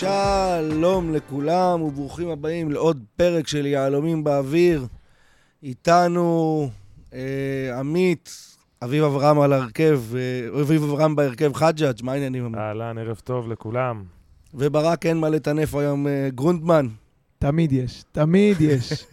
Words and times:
שלום 0.00 1.14
לכולם 1.14 1.82
וברוכים 1.82 2.28
הבאים 2.28 2.70
לעוד 2.70 3.04
פרק 3.16 3.48
של 3.48 3.66
יהלומים 3.66 4.24
באוויר. 4.24 4.86
איתנו 5.62 6.70
אה, 7.12 7.78
עמית, 7.78 8.30
אביב 8.84 9.04
אברהם 9.04 9.40
על 9.40 9.52
הרכב, 9.52 10.02
אה, 10.14 10.60
אביב 10.60 10.82
אברהם 10.82 11.16
בהרכב 11.16 11.52
חג'אג', 11.54 12.02
מה 12.02 12.12
העניינים? 12.12 12.54
אהלן, 12.54 12.98
ערב 12.98 13.20
טוב 13.24 13.48
לכולם. 13.48 14.04
וברק 14.54 15.06
אין 15.06 15.18
מה 15.18 15.28
לטנף 15.28 15.74
היום, 15.74 16.06
אה, 16.06 16.28
גרונדמן. 16.34 16.86
תמיד 17.38 17.72
יש, 17.72 18.04
תמיד 18.12 18.60
יש. 18.60 19.06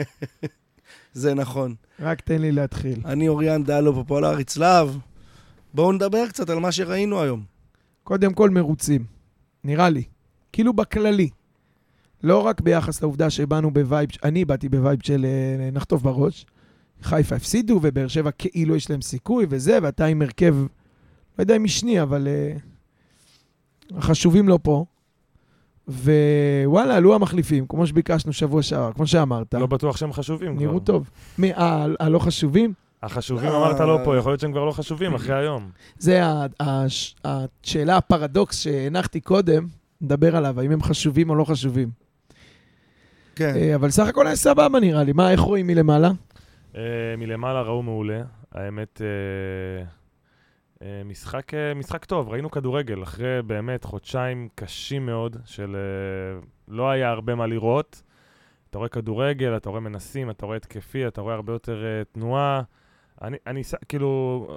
זה 1.13 1.33
נכון. 1.33 1.75
רק 1.99 2.21
תן 2.21 2.41
לי 2.41 2.51
להתחיל. 2.51 3.01
אני 3.05 3.27
אוריאן 3.27 3.63
דלו 3.63 3.93
פופולרי 3.93 4.43
צלב. 4.43 4.97
בואו 5.73 5.91
נדבר 5.91 6.27
קצת 6.27 6.49
על 6.49 6.59
מה 6.59 6.71
שראינו 6.71 7.21
היום. 7.21 7.43
קודם 8.03 8.33
כל 8.33 8.49
מרוצים, 8.49 9.03
נראה 9.63 9.89
לי. 9.89 10.03
כאילו 10.57 10.73
בכללי. 10.73 11.29
לא 12.23 12.45
רק 12.45 12.61
ביחס 12.61 13.01
לעובדה 13.01 13.29
שבאנו 13.29 13.71
ב 13.71 13.77
vibe, 13.77 14.09
אני 14.23 14.45
באתי 14.45 14.69
ב 14.69 14.75
vibe 14.75 14.99
של 15.03 15.25
אה, 15.25 15.69
נחטוף 15.71 16.01
בראש. 16.01 16.45
חיפה 17.03 17.35
הפסידו, 17.35 17.79
ובאר 17.81 18.07
שבע 18.07 18.31
כאילו 18.31 18.75
יש 18.75 18.89
להם 18.89 19.01
סיכוי 19.01 19.45
וזה, 19.49 19.79
ואתה 19.81 20.05
עם 20.05 20.21
הרכב, 20.21 20.55
לא 20.59 20.67
יודע 21.43 21.55
אם 21.55 21.63
משני, 21.63 22.01
אבל 22.01 22.27
אה, 22.27 23.97
החשובים 23.97 24.47
לא 24.47 24.59
פה. 24.61 24.85
ווואלה, 25.87 26.95
עלו 26.95 27.15
המחליפים, 27.15 27.67
כמו 27.67 27.87
שביקשנו 27.87 28.33
שבוע 28.33 28.61
שעבר, 28.61 28.93
כמו 28.93 29.07
שאמרת. 29.07 29.53
לא 29.53 29.65
בטוח 29.65 29.97
שהם 29.97 30.13
חשובים 30.13 30.55
כבר. 30.55 30.65
נראו 30.65 30.79
טוב. 30.79 31.09
מי, 31.37 31.53
ה- 31.53 31.85
הלא 31.99 32.19
חשובים? 32.19 32.73
החשובים 33.03 33.49
אה. 33.49 33.57
אמרת 33.57 33.79
לא 33.79 33.99
פה, 34.03 34.17
יכול 34.17 34.31
להיות 34.31 34.39
שהם 34.39 34.51
כבר 34.51 34.65
לא 34.65 34.71
חשובים 34.71 35.13
אחרי 35.13 35.35
היום. 35.35 35.69
זה 35.99 36.21
השאלה, 36.59 37.97
הפרדוקס 37.97 38.59
שהנחתי 38.59 39.19
קודם, 39.21 39.67
נדבר 40.01 40.35
עליו, 40.35 40.59
האם 40.59 40.71
הם 40.71 40.81
חשובים 40.81 41.29
או 41.29 41.35
לא 41.35 41.43
חשובים. 41.43 41.89
כן. 43.35 43.53
אה, 43.55 43.75
אבל 43.75 43.89
סך 43.89 44.07
הכל 44.07 44.27
היה 44.27 44.35
סבבה 44.35 44.79
נראה 44.79 45.03
לי. 45.03 45.13
מה, 45.13 45.31
איך 45.31 45.39
רואים 45.39 45.67
מלמעלה? 45.67 46.11
אה, 46.75 46.81
מלמעלה 47.17 47.61
ראו 47.61 47.83
מעולה. 47.83 48.21
האמת, 48.51 49.01
אה, 50.81 51.01
משחק, 51.05 51.51
משחק 51.75 52.05
טוב, 52.05 52.29
ראינו 52.29 52.51
כדורגל 52.51 53.03
אחרי 53.03 53.41
באמת 53.41 53.83
חודשיים 53.83 54.47
קשים 54.55 55.05
מאוד, 55.05 55.37
של 55.45 55.75
לא 56.67 56.89
היה 56.89 57.09
הרבה 57.09 57.35
מה 57.35 57.47
לראות. 57.47 58.01
אתה 58.69 58.77
רואה 58.77 58.89
כדורגל, 58.89 59.57
אתה 59.57 59.69
רואה 59.69 59.81
מנסים, 59.81 60.29
אתה 60.29 60.45
רואה 60.45 60.57
התקפי, 60.57 61.07
אתה 61.07 61.21
רואה 61.21 61.33
הרבה 61.35 61.53
יותר 61.53 61.83
תנועה. 62.11 62.61
אני, 63.21 63.37
אני, 63.47 63.61
כאילו, 63.89 64.47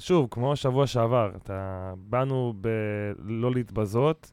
שוב, 0.00 0.28
כמו 0.30 0.56
שבוע 0.56 0.86
שעבר, 0.86 1.30
אתה, 1.36 1.92
באנו 1.96 2.54
בלא 2.56 3.52
להתבזות, 3.52 4.32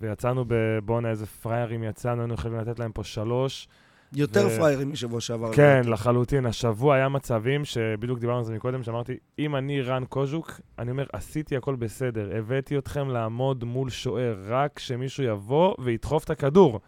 ויצאנו 0.00 0.44
בבואנה 0.48 1.10
איזה 1.10 1.26
פראיירים 1.26 1.82
יצאנו, 1.84 2.20
היינו 2.20 2.34
יכולים 2.34 2.58
לתת 2.58 2.78
להם 2.78 2.92
פה 2.92 3.04
שלוש. 3.04 3.68
יותר 4.14 4.46
ו- 4.46 4.56
פראיירים 4.58 4.90
משבוע 4.92 5.20
שעבר. 5.20 5.52
כן, 5.52 5.82
לחלוטין. 5.84 6.46
השבוע 6.46 6.94
היה 6.94 7.08
מצבים 7.08 7.64
שבדיוק 7.64 8.18
דיברנו 8.18 8.38
על 8.38 8.44
זה 8.44 8.54
מקודם, 8.54 8.82
שאמרתי, 8.82 9.16
אם 9.38 9.56
אני 9.56 9.80
רן 9.82 10.04
קוז'וק, 10.04 10.60
אני 10.78 10.90
אומר, 10.90 11.04
עשיתי 11.12 11.56
הכל 11.56 11.74
בסדר, 11.76 12.30
הבאתי 12.38 12.78
אתכם 12.78 13.08
לעמוד 13.08 13.64
מול 13.64 13.90
שוער, 13.90 14.36
רק 14.48 14.78
שמישהו 14.78 15.24
יבוא 15.24 15.74
וידחוף 15.78 16.24
את 16.24 16.30
הכדור. 16.30 16.80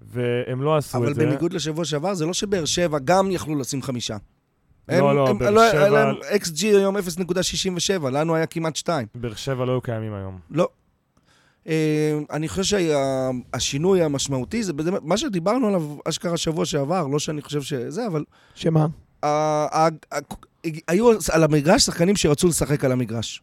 והם 0.00 0.62
לא 0.62 0.76
עשו 0.76 0.98
אבל 0.98 1.10
את 1.10 1.14
זה. 1.14 1.26
בניגוד 1.26 1.52
לשבוע 1.52 1.84
שעבר, 1.84 2.14
זה 2.14 2.26
לא 2.26 2.32
שבאר 2.32 2.64
שבע 2.64 2.98
גם 3.04 3.30
יכלו 3.30 3.58
לשים 3.58 3.82
חמישה. 3.82 4.16
לא, 4.88 5.10
הם- 5.10 5.16
לא, 5.16 5.28
הם- 5.28 5.38
באר 5.38 5.48
שבע- 5.70 5.78
היה 5.80 5.88
להם 5.88 6.14
XG 6.42 6.64
היום 6.66 6.96
0.67, 6.96 7.00
לנו 8.10 8.34
היה 8.34 8.46
כמעט 8.46 8.76
2. 8.76 9.06
באר 9.14 9.34
שבע 9.34 9.64
לא 9.64 9.72
היו 9.72 9.80
קיימים 9.80 10.14
היום. 10.14 10.38
לא. 10.50 10.68
אה, 11.68 12.18
אני 12.30 12.48
חושב 12.48 12.62
שהשינוי 12.62 14.02
המשמעותי 14.02 14.62
זה 14.62 14.72
מה 15.02 15.16
שדיברנו 15.16 15.66
עליו 15.66 15.96
אשכרה 16.08 16.36
שבוע 16.36 16.64
שעבר, 16.64 17.06
לא 17.06 17.18
שאני 17.18 17.42
חושב 17.42 17.62
שזה, 17.62 18.06
אבל 18.06 18.24
שמה? 18.54 18.86
היו 20.88 21.10
על 21.32 21.44
המגרש 21.44 21.82
שחקנים 21.82 22.16
שרצו 22.16 22.48
לשחק 22.48 22.84
על 22.84 22.92
המגרש. 22.92 23.42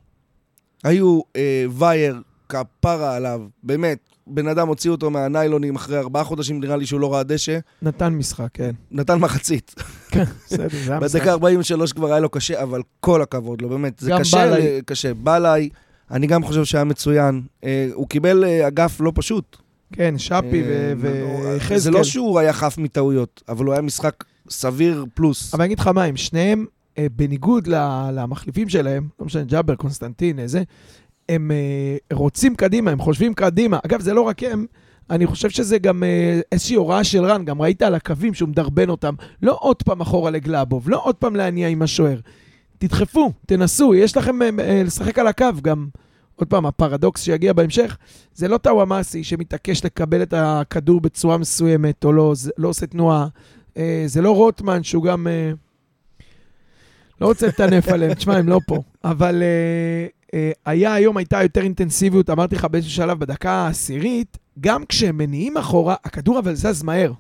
היו 0.84 1.22
אה, 1.36 1.66
וייר, 1.72 2.22
כפרה 2.50 3.16
עליו, 3.16 3.42
באמת, 3.64 3.98
בן 4.28 4.48
אדם 4.48 4.68
הוציא 4.68 4.92
אותו 4.92 5.10
מהניילונים 5.10 5.76
אחרי 5.76 5.98
ארבעה 5.98 6.24
חודשים, 6.24 6.60
נראה 6.60 6.78
לי 6.78 6.86
שהוא 6.86 7.00
לא 7.00 7.14
ראה 7.14 7.24
דשא, 7.24 7.60
נתן 7.82 8.14
משחק, 8.14 8.48
כן. 8.54 8.72
נתן 8.92 9.16
מחצית. 9.16 9.76
בסדר, 10.10 10.68
זה 10.86 10.92
היה 10.92 11.00
משחק. 11.00 11.20
בדקה 11.20 11.32
43 11.32 11.94
כבר 11.94 12.12
היה 12.12 12.20
לו 12.20 12.30
קשה, 12.30 12.64
אבל 12.64 12.82
כל 13.00 13.22
הכבוד 13.22 13.62
לו, 13.62 13.70
באמת. 13.70 14.00
זה 14.00 14.12
קשה, 14.20 14.80
קשה. 14.86 15.14
בלעי, 15.14 15.70
אני 16.12 16.28
גם 16.28 16.44
חושב 16.44 16.66
שהיה 16.66 16.84
מצוין. 16.84 17.42
אה, 17.64 17.90
הוא 17.94 18.08
קיבל 18.08 18.44
אה, 18.44 18.68
אגף 18.68 19.02
לא 19.02 19.12
פשוט. 19.16 19.58
כן, 19.94 20.18
שפי 20.18 20.62
אה, 20.64 20.94
ויחזקאל. 20.98 21.78
זה 21.78 21.92
לא 21.92 22.04
שהוא 22.04 22.40
היה 22.40 22.54
חף 22.54 22.78
מטעויות, 22.78 23.44
אבל 23.50 23.66
הוא 23.66 23.74
היה 23.74 23.82
משחק 23.82 24.24
סביר 24.50 25.06
פלוס. 25.14 25.54
אבל 25.54 25.62
אני 25.62 25.68
אגיד 25.68 25.80
לך 25.80 25.88
מה, 25.88 26.04
הם 26.04 26.18
שניהם, 26.18 26.66
בניגוד 27.16 27.68
למחליפים 28.14 28.70
שלהם, 28.70 29.08
לא 29.20 29.26
משנה, 29.26 29.44
ג'אבר, 29.44 29.76
קונסטנטין, 29.76 30.40
איזה, 30.40 30.64
הם 31.30 31.52
רוצים 32.14 32.56
קדימה, 32.56 32.92
הם 32.92 33.00
חושבים 33.00 33.34
קדימה. 33.34 33.80
אגב, 33.86 34.02
זה 34.02 34.14
לא 34.14 34.22
רק 34.22 34.44
הם, 34.44 34.66
אני 35.10 35.28
חושב 35.28 35.50
שזה 35.50 35.78
גם 35.78 36.04
איזושהי 36.52 36.76
הוראה 36.76 37.04
של 37.04 37.26
רן, 37.26 37.46
גם 37.46 37.62
ראית 37.62 37.82
על 37.82 37.96
הקווים 37.96 38.34
שהוא 38.34 38.50
מדרבן 38.50 38.90
אותם, 38.90 39.14
לא 39.42 39.58
עוד 39.62 39.84
פעם 39.84 40.02
אחורה 40.02 40.32
לגלאבוב, 40.32 40.90
לא 40.90 41.02
עוד 41.04 41.16
פעם 41.16 41.36
להניע 41.36 41.68
עם 41.68 41.82
השוער. 41.82 42.20
תדחפו, 42.80 43.32
תנסו, 43.46 43.96
יש 43.96 44.18
לכם 44.18 44.42
אה, 44.42 44.50
אה, 44.60 44.84
לשחק 44.84 45.20
על 45.20 45.28
הקו 45.28 45.46
גם. 45.62 45.88
עוד 46.36 46.48
פעם, 46.48 46.66
הפרדוקס 46.66 47.22
שיגיע 47.22 47.54
בהמשך, 47.54 47.98
זה 48.36 48.48
לא 48.48 48.58
טאוואמאסי 48.58 49.24
שמתעקש 49.24 49.86
לקבל 49.86 50.24
את 50.24 50.34
הכדור 50.38 51.02
בצורה 51.02 51.38
מסוימת, 51.38 52.04
או 52.06 52.14
לא, 52.14 52.34
לא 52.58 52.68
עושה 52.68 52.86
תנועה. 52.86 53.28
אה, 53.78 54.04
זה 54.06 54.22
לא 54.22 54.36
רוטמן, 54.36 54.84
שהוא 54.84 55.04
גם... 55.04 55.28
אה, 55.28 55.52
לא 57.22 57.28
רוצה 57.28 57.48
לטנף 57.48 57.88
עליהם, 57.94 58.14
תשמע, 58.14 58.38
הם 58.38 58.50
לא 58.50 58.60
פה. 58.68 58.82
אבל 59.04 59.44
אה, 59.44 60.08
אה, 60.34 60.52
היה 60.66 60.94
היום, 60.94 61.18
הייתה 61.18 61.44
יותר 61.44 61.62
אינטנסיביות, 61.62 62.30
אמרתי 62.30 62.56
לך 62.56 62.66
באיזשהו 62.66 62.96
שלב, 62.96 63.20
בדקה 63.20 63.52
העשירית, 63.52 64.38
גם 64.60 64.86
כשהם 64.86 65.18
מניעים 65.18 65.58
אחורה, 65.58 65.96
הכדור 66.04 66.40
אבל 66.40 66.56
זז 66.56 66.84
מהר. 66.84 67.12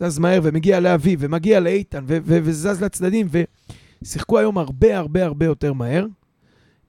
זז 0.00 0.18
מהר 0.18 0.40
ומגיע 0.42 0.80
לאביב, 0.80 1.18
ומגיע 1.22 1.60
לאיתן, 1.60 2.04
ו- 2.06 2.18
ו- 2.24 2.38
וזז 2.42 2.82
לצדדים, 2.82 3.26
ושיחקו 4.02 4.38
היום 4.38 4.58
הרבה 4.58 4.98
הרבה 4.98 5.24
הרבה 5.24 5.46
יותר 5.46 5.72
מהר. 5.72 6.06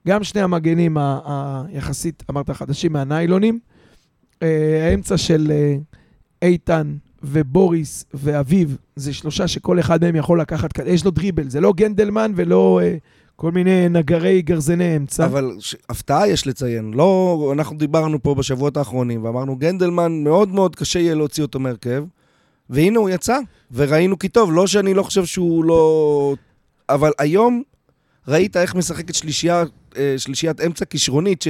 גם 0.08 0.24
שני 0.24 0.40
המגנים 0.40 0.96
היחסית, 0.98 2.22
אמרת, 2.30 2.50
חדשים 2.50 2.92
מהניילונים. 2.92 3.58
אה, 4.42 4.88
האמצע 4.90 5.16
של 5.16 5.52
אה, 5.52 5.76
איתן 6.42 6.94
ובוריס 7.22 8.04
ואביב, 8.14 8.76
זה 8.96 9.14
שלושה 9.14 9.48
שכל 9.48 9.80
אחד 9.80 10.04
מהם 10.04 10.16
יכול 10.16 10.40
לקחת, 10.40 10.70
יש 10.86 11.04
לו 11.04 11.10
דריבל, 11.10 11.48
זה 11.48 11.60
לא 11.60 11.72
גנדלמן 11.72 12.32
ולא 12.36 12.80
אה, 12.82 12.96
כל 13.36 13.52
מיני 13.52 13.88
נגרי 13.88 14.42
גרזני 14.42 14.96
אמצע. 14.96 15.24
אבל 15.24 15.56
ש... 15.60 15.76
הפתעה 15.88 16.28
יש 16.28 16.46
לציין. 16.46 16.94
לא, 16.94 17.50
אנחנו 17.56 17.76
דיברנו 17.76 18.22
פה 18.22 18.34
בשבועות 18.34 18.76
האחרונים, 18.76 19.24
ואמרנו, 19.24 19.56
גנדלמן, 19.56 20.24
מאוד 20.24 20.48
מאוד 20.48 20.76
קשה 20.76 20.98
יהיה 20.98 21.14
להוציא 21.14 21.42
אותו 21.42 21.60
מהרכב, 21.60 22.04
והנה 22.70 22.98
הוא 22.98 23.10
יצא, 23.10 23.38
וראינו 23.72 24.18
כי 24.18 24.28
טוב, 24.28 24.52
לא 24.52 24.66
שאני 24.66 24.94
לא 24.94 25.02
חושב 25.02 25.24
שהוא 25.24 25.64
לא... 25.64 26.34
אבל 26.88 27.10
היום 27.18 27.62
ראית 28.28 28.56
איך 28.56 28.74
משחקת 28.74 29.14
שלישייה, 29.14 29.64
אה, 29.96 30.14
שלישיית 30.16 30.60
אמצע 30.60 30.84
כישרונית, 30.84 31.42
ש... 31.42 31.48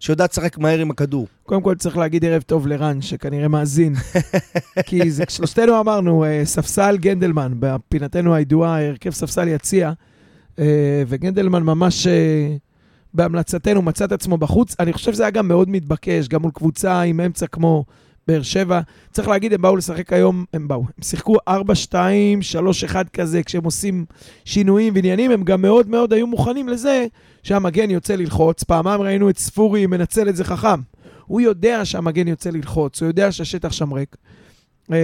שיודעת 0.00 0.32
לשחק 0.32 0.58
מהר 0.58 0.78
עם 0.78 0.90
הכדור. 0.90 1.26
קודם 1.42 1.62
כל 1.62 1.74
צריך 1.74 1.96
להגיד 1.96 2.24
ערב 2.24 2.42
טוב 2.42 2.66
לרן, 2.66 3.02
שכנראה 3.02 3.48
מאזין. 3.48 3.94
כי 4.86 5.10
זה, 5.10 5.24
שלושתנו 5.28 5.80
אמרנו, 5.80 6.24
אה, 6.24 6.40
ספסל 6.44 6.96
גנדלמן, 6.96 7.52
בפינתנו 7.58 8.34
הידועה, 8.34 8.86
הרכב 8.86 9.10
ספסל 9.10 9.48
יציע, 9.48 9.92
אה, 10.58 11.02
וגנדלמן 11.06 11.62
ממש 11.62 12.06
בהמלצתנו 13.14 13.82
מצא 13.82 14.04
את 14.04 14.12
עצמו 14.12 14.38
בחוץ. 14.38 14.76
אני 14.80 14.92
חושב 14.92 15.12
שזה 15.12 15.22
היה 15.22 15.30
גם 15.30 15.48
מאוד 15.48 15.70
מתבקש, 15.70 16.28
גם 16.28 16.42
מול 16.42 16.50
קבוצה 16.50 17.00
עם 17.00 17.20
אמצע 17.20 17.46
כמו 17.46 17.84
באר 18.28 18.42
שבע. 18.42 18.80
צריך 19.12 19.28
להגיד, 19.28 19.52
הם 19.52 19.62
באו 19.62 19.76
לשחק 19.76 20.12
היום, 20.12 20.44
הם 20.52 20.68
באו. 20.68 20.80
הם 20.80 21.02
שיחקו 21.02 21.36
4, 21.48 21.74
2, 21.74 22.42
3, 22.42 22.84
1 22.84 23.08
כזה, 23.08 23.42
כשהם 23.42 23.64
עושים 23.64 24.04
שינויים 24.44 24.94
ועניינים, 24.94 25.30
הם 25.30 25.42
גם 25.44 25.62
מאוד 25.62 25.88
מאוד 25.88 26.12
היו 26.12 26.26
מוכנים 26.26 26.68
לזה 26.68 27.06
שהמגן 27.42 27.90
יוצא 27.90 28.14
ללחוץ. 28.14 28.62
פעמיים 28.62 29.00
ראינו 29.00 29.30
את 29.30 29.38
ספורי 29.38 29.86
מנצל 29.86 30.28
את 30.28 30.36
זה 30.36 30.44
חכם. 30.44 30.80
הוא 31.26 31.40
יודע 31.40 31.84
שהמגן 31.84 32.28
יוצא 32.28 32.50
ללחוץ, 32.50 33.02
הוא 33.02 33.06
יודע 33.08 33.32
שהשטח 33.32 33.72
שם 33.72 33.92
ריק. 33.92 34.16
אה, 34.92 34.96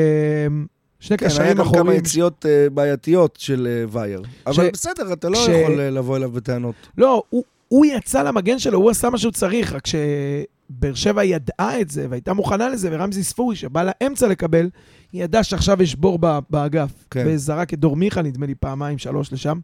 שני 1.01 1.19
כן, 1.19 1.27
היה 1.27 1.35
קשרים 1.35 1.49
גם 1.57 1.65
כמה 1.65 1.65
אחוריים. 1.81 1.99
יציאות 2.01 2.47
אה, 2.49 2.71
בעייתיות 2.71 3.37
של 3.41 3.67
אה, 3.71 3.85
וייר. 4.01 4.23
אבל 4.47 4.71
בסדר, 4.73 5.13
אתה 5.13 5.29
לא 5.29 5.37
ש- 5.37 5.49
יכול 5.49 5.81
אה, 5.81 5.91
לבוא 5.91 6.17
אליו 6.17 6.31
בטענות. 6.31 6.75
לא, 6.99 7.23
הוא, 7.31 7.45
הוא 7.69 7.87
יצא 7.87 8.23
למגן 8.23 8.59
שלו, 8.59 8.79
הוא 8.79 8.91
עשה 8.91 9.11
מה 9.11 9.19
שהוא 9.19 9.33
צריך, 9.33 9.73
רק 9.73 9.87
שבאר 10.71 10.95
שבע 10.95 11.25
ידעה 11.25 11.81
את 11.81 11.91
זה 11.91 12.07
והייתה 12.11 12.33
מוכנה 12.33 12.69
לזה, 12.69 12.89
ורמזי 12.93 13.25
ספורי, 13.25 13.57
שבא 13.57 13.83
לאמצע 13.83 14.29
לקבל, 14.29 14.71
היא 15.13 15.25
ידעה 15.25 15.45
שעכשיו 15.45 15.83
יש 15.83 15.97
בור 15.97 16.19
ב- 16.21 16.39
באגף. 16.51 17.05
כן. 17.11 17.25
וזרק 17.27 17.75
את 17.75 17.79
דור 17.79 17.97
מיכה, 17.97 18.23
נדמה 18.23 18.47
לי, 18.47 18.55
פעמיים, 18.55 18.99
שלוש 18.99 19.33
לשם. 19.33 19.59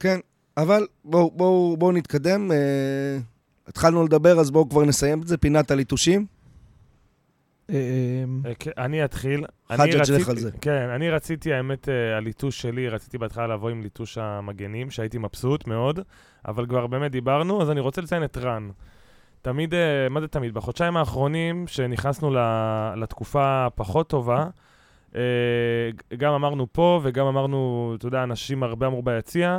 כן, 0.00 0.18
אבל 0.56 0.86
בואו 1.04 1.30
בוא, 1.30 1.78
בוא 1.78 1.92
נתקדם. 1.92 2.52
אה, 2.52 2.56
התחלנו 3.68 4.04
לדבר, 4.04 4.40
אז 4.40 4.50
בואו 4.50 4.68
כבר 4.68 4.84
נסיים 4.84 5.22
את 5.22 5.28
זה, 5.28 5.36
פינת 5.36 5.70
הליטושים. 5.70 6.26
אה, 7.70 7.74
אה, 8.46 8.52
כן, 8.58 8.70
אני 8.78 9.04
אתחיל. 9.04 9.44
אני 9.70 9.78
חג'ג' 9.78 9.94
לך 9.94 10.10
רציתי- 10.10 10.30
על 10.30 10.38
זה. 10.38 10.50
כן, 10.60 10.88
אני 10.94 11.10
רציתי, 11.10 11.52
האמת, 11.52 11.88
אה, 11.88 12.16
הליטוש 12.16 12.60
שלי, 12.62 12.88
רציתי 12.88 13.18
בהתחלה 13.18 13.46
לבוא 13.46 13.70
עם 13.70 13.82
ליטוש 13.82 14.18
המגנים, 14.18 14.90
שהייתי 14.90 15.18
מבסוט 15.18 15.66
מאוד, 15.66 16.00
אבל 16.48 16.66
כבר 16.66 16.86
באמת 16.86 17.12
דיברנו, 17.12 17.62
אז 17.62 17.70
אני 17.70 17.80
רוצה 17.80 18.00
לציין 18.00 18.24
את 18.24 18.36
רן. 18.38 18.68
תמיד, 19.42 19.74
אה, 19.74 20.08
מה 20.10 20.20
זה 20.20 20.28
תמיד? 20.28 20.54
בחודשיים 20.54 20.96
האחרונים, 20.96 21.66
שנכנסנו 21.66 22.30
לתקופה 22.96 23.66
הפחות 23.66 24.08
טובה, 24.08 24.46
אה, 25.16 25.20
גם 26.16 26.32
אמרנו 26.32 26.66
פה 26.72 27.00
וגם 27.02 27.26
אמרנו, 27.26 27.92
אתה 27.98 28.06
יודע, 28.06 28.22
אנשים 28.22 28.62
הרבה 28.62 28.86
אמרו 28.86 29.02
ביציע, 29.02 29.58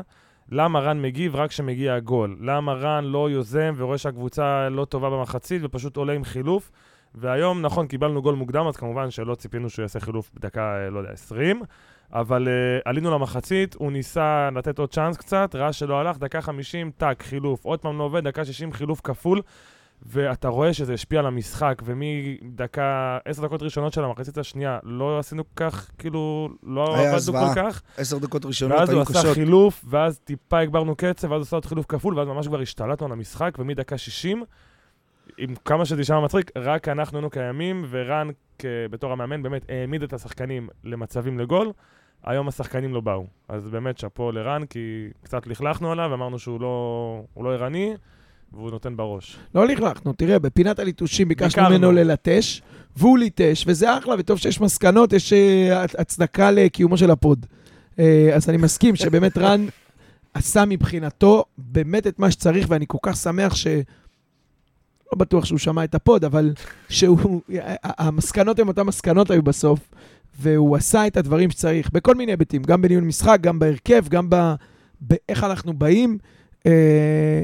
למה 0.51 0.79
רן 0.79 1.01
מגיב 1.01 1.35
רק 1.35 1.49
כשמגיע 1.49 1.93
הגול? 1.93 2.37
למה 2.41 2.73
רן 2.73 3.03
לא 3.03 3.29
יוזם 3.29 3.73
ורואה 3.77 3.97
שהקבוצה 3.97 4.69
לא 4.69 4.85
טובה 4.85 5.09
במחצית 5.09 5.61
ופשוט 5.65 5.97
עולה 5.97 6.13
עם 6.13 6.23
חילוף? 6.23 6.71
והיום, 7.15 7.61
נכון, 7.61 7.87
קיבלנו 7.87 8.21
גול 8.21 8.35
מוקדם, 8.35 8.67
אז 8.67 8.77
כמובן 8.77 9.11
שלא 9.11 9.35
ציפינו 9.35 9.69
שהוא 9.69 9.83
יעשה 9.83 9.99
חילוף 9.99 10.31
בדקה, 10.33 10.77
אה, 10.77 10.89
לא 10.89 10.99
יודע, 10.99 11.11
20, 11.11 11.61
אבל 12.13 12.47
uh, 12.47 12.81
עלינו 12.85 13.11
למחצית, 13.11 13.75
הוא 13.75 13.91
ניסה 13.91 14.49
לתת 14.55 14.79
עוד 14.79 14.93
צ'אנס 14.93 15.17
קצת, 15.17 15.55
ראה 15.55 15.73
שלא 15.73 15.99
הלך, 15.99 16.17
דקה 16.17 16.41
50, 16.41 16.91
טאק, 16.97 17.23
חילוף, 17.23 17.65
עוד 17.65 17.79
פעם 17.79 17.97
לא 17.97 18.03
עובד, 18.03 18.23
דקה 18.27 18.45
60, 18.45 18.73
חילוף 18.73 19.01
כפול, 19.03 19.41
ואתה 20.05 20.47
רואה 20.47 20.73
שזה 20.73 20.93
השפיע 20.93 21.19
על 21.19 21.25
המשחק, 21.25 21.81
ומדקה, 21.85 23.17
עשר 23.25 23.41
דקות 23.41 23.61
ראשונות 23.63 23.93
של 23.93 24.03
המחצית 24.03 24.37
השנייה, 24.37 24.79
לא 24.83 25.19
עשינו 25.19 25.43
כך, 25.55 25.91
כאילו, 25.97 26.49
לא 26.63 26.97
עבדנו. 26.97 27.39
כל 27.39 27.55
כך, 27.55 27.81
עשר 27.97 28.17
דקות 28.17 28.45
ראשונות 28.45 28.79
ואז 28.79 28.89
הוא 28.89 28.95
היו 28.95 29.01
עשה 29.01 29.19
קשות. 29.19 29.33
חילוף, 29.33 29.85
ואז 29.89 30.19
טיפה 30.19 30.59
הגברנו 30.59 30.95
קצב, 30.95 31.31
ואז 31.31 31.39
הוא 31.39 31.41
עשה 31.41 31.55
עוד 31.55 31.65
חילוף 31.65 31.85
כפול, 31.89 32.17
ואז 32.17 32.27
ממש 32.27 32.47
כבר 32.47 32.61
השתלטנו 32.61 33.05
על 33.05 33.11
המשחק, 33.11 33.55
ומדקה 33.59 33.97
60, 33.97 34.43
עם 35.37 35.55
כמה 35.65 35.85
שזה 35.85 36.01
יישמע 36.01 36.19
מצחיק, 36.19 36.51
רק 36.55 36.87
אנחנו 36.87 37.17
היינו 37.17 37.29
קיימים, 37.29 37.85
ורן, 37.89 38.29
כ- 38.61 38.91
בתור 38.91 39.11
המאמן, 39.11 39.43
באמת 39.43 39.65
העמיד 39.69 40.03
את 40.03 40.13
השחקנים 40.13 40.69
למצבים 40.83 41.39
לגול. 41.39 41.71
היום 42.23 42.47
השחקנים 42.47 42.93
לא 42.93 43.01
באו. 43.01 43.25
אז 43.49 43.67
באמת 43.69 43.97
שאפו 43.97 44.31
לרן, 44.31 44.65
כי 44.69 45.07
קצת 45.23 45.47
לכלכנו 45.47 45.91
עליו, 45.91 46.13
אמרנו 46.13 46.39
שהוא 46.39 46.61
לא, 46.61 47.23
לא 47.37 47.53
ערני, 47.53 47.93
והוא 48.53 48.71
נותן 48.71 48.97
בראש. 48.97 49.37
לכלכנו, 49.55 50.13
תראה, 50.13 50.39
בפינת 50.39 50.79
הליטושים 50.79 51.27
ביקשנו. 51.27 51.69
ממנו 51.69 51.91
ללטש, 51.91 52.61
והוא 52.97 53.17
ליטש, 53.17 53.63
וזה 53.67 53.97
אחלה, 53.97 54.15
וטוב 54.19 54.37
שיש 54.37 54.61
מסקנות, 54.61 55.13
יש 55.13 55.33
אה, 55.33 55.83
הצדקה 55.83 56.51
לקיומו 56.51 56.97
של 56.97 57.11
הפוד. 57.11 57.45
אה, 57.99 58.29
אז 58.35 58.49
אני 58.49 58.57
מסכים 58.57 58.95
שבאמת 58.95 59.37
רן 59.37 59.65
עשה 60.33 60.63
מבחינתו 60.67 61.45
באמת 61.57 62.07
את 62.07 62.19
מה 62.19 62.31
שצריך, 62.31 62.65
ואני 62.69 62.85
כל 62.87 62.97
כך 63.01 63.15
שמח 63.15 63.55
ש... 63.55 63.67
לא 65.11 65.17
בטוח 65.17 65.45
שהוא 65.45 65.59
שמע 65.59 65.83
את 65.83 65.95
הפוד, 65.95 66.25
אבל 66.25 66.53
שהוא... 66.89 67.41
המסקנות 67.83 68.59
הן 68.59 68.67
אותן 68.67 68.81
מסקנות 68.81 69.31
היו 69.31 69.43
בסוף, 69.43 69.79
והוא 70.39 70.75
עשה 70.75 71.07
את 71.07 71.17
הדברים 71.17 71.49
שצריך, 71.49 71.89
בכל 71.93 72.15
מיני 72.15 72.31
היבטים, 72.31 72.63
גם 72.63 72.81
בניהול 72.81 73.03
משחק, 73.03 73.37
גם 73.41 73.59
בהרכב, 73.59 74.07
גם 74.09 74.29
ב... 74.29 74.53
באיך 75.01 75.43
אנחנו 75.43 75.73
באים. 75.73 76.17
אה, 76.65 77.43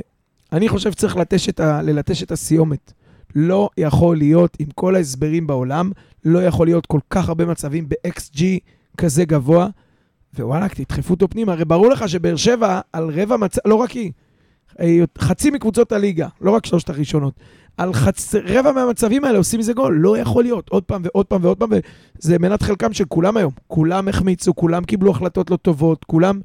אני 0.52 0.70
חושב 0.70 0.92
שצריך 0.92 1.18
לטש 1.18 1.50
את 1.50 1.60
ה... 1.60 1.82
ללטש 1.82 2.24
את 2.24 2.32
הסיומת. 2.32 2.94
לא 3.36 3.70
יכול 3.78 4.18
להיות, 4.18 4.58
עם 4.60 4.68
כל 4.76 4.96
ההסברים 4.96 5.48
בעולם, 5.48 5.92
לא 6.26 6.44
יכול 6.44 6.68
להיות 6.68 6.86
כל 6.86 7.00
כך 7.10 7.28
הרבה 7.30 7.46
מצבים 7.46 7.90
ב-XG 7.90 8.42
כזה 8.98 9.26
גבוה, 9.26 9.68
ווואלכ, 10.40 10.74
תדחפו 10.74 11.14
אותו 11.14 11.28
פנימה. 11.30 11.52
הרי 11.52 11.66
ברור 11.66 11.90
לך 11.90 12.10
שבאר 12.10 12.36
שבע, 12.36 12.80
על 12.94 13.10
רבע 13.10 13.38
מצב, 13.38 13.62
לא 13.66 13.76
רק 13.76 13.92
היא, 13.92 14.12
חצי 15.18 15.50
מקבוצות 15.50 15.92
הליגה, 15.92 16.28
לא 16.42 16.52
רק 16.52 16.66
שלושת 16.66 16.90
הראשונות, 16.90 17.34
על 17.78 17.94
חצ... 17.94 18.36
רבע 18.36 18.72
מהמצבים 18.72 19.24
האלה 19.26 19.38
עושים 19.38 19.60
מזה 19.60 19.74
גול. 19.74 19.96
לא 19.96 20.18
יכול 20.18 20.44
להיות. 20.44 20.70
עוד 20.70 20.84
פעם 20.84 21.02
ועוד 21.06 21.26
פעם 21.26 21.44
ועוד 21.44 21.58
פעם, 21.58 21.70
וזה 22.20 22.40
מנת 22.40 22.64
חלקם 22.64 22.94
של 22.94 23.06
כולם 23.06 23.38
היום. 23.38 23.52
כולם 23.68 24.08
החמיצו, 24.08 24.56
כולם 24.56 24.84
קיבלו 24.84 25.12
החלטות 25.12 25.52
לא 25.52 25.56
טובות, 25.58 26.04
כולם 26.04 26.40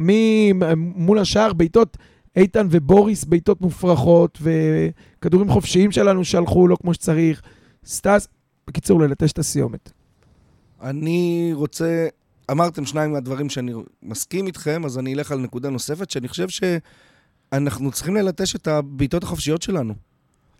מ- 0.00 0.78
מול 1.04 1.18
השער, 1.18 1.52
בעיטות, 1.52 1.96
איתן 2.36 2.66
ובוריס, 2.70 3.24
בעיטות 3.24 3.60
מופרכות, 3.60 4.38
וכדורים 4.42 5.50
חופשיים 5.50 5.92
שלנו 5.92 6.24
שהלכו 6.24 6.68
לא 6.68 6.76
כמו 6.76 6.94
שצריך. 6.94 7.42
סטאס, 7.86 8.28
בקיצור, 8.66 9.00
ללטש 9.00 9.32
את 9.32 9.38
הסיומת. 9.38 9.92
אני 10.82 11.50
רוצה... 11.54 12.08
אמרתם 12.50 12.84
שניים 12.84 13.12
מהדברים 13.12 13.48
שאני 13.48 13.72
מסכים 14.02 14.46
איתכם, 14.46 14.84
אז 14.84 14.98
אני 14.98 15.14
אלך 15.14 15.32
על 15.32 15.38
נקודה 15.38 15.70
נוספת, 15.70 16.10
שאני 16.10 16.28
חושב 16.28 16.48
שאנחנו 17.54 17.92
צריכים 17.92 18.16
ללטש 18.16 18.56
את 18.56 18.68
הבעיטות 18.68 19.22
החופשיות 19.22 19.62
שלנו. 19.62 19.94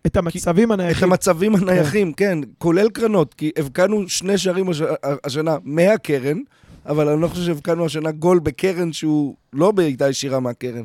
את 0.05 0.17
המצבים 0.17 0.73
את 0.73 0.79
הנייחים. 0.79 1.07
המצבים 1.07 1.55
הנייחים, 1.55 2.13
כן, 2.13 2.39
כולל 2.57 2.89
קרנות, 2.89 3.33
כי 3.33 3.51
הבקענו 3.57 4.09
שני 4.09 4.37
שערים 4.37 4.69
הש... 4.69 4.81
השנה 5.23 5.57
מהקרן, 5.63 6.37
אבל 6.85 7.09
אני 7.09 7.21
לא 7.21 7.27
חושב 7.27 7.43
שהבקענו 7.43 7.85
השנה 7.85 8.11
גול 8.11 8.39
בקרן 8.39 8.93
שהוא 8.93 9.35
לא 9.53 9.71
בעיטה 9.71 10.09
ישירה 10.09 10.39
מהקרן. 10.39 10.83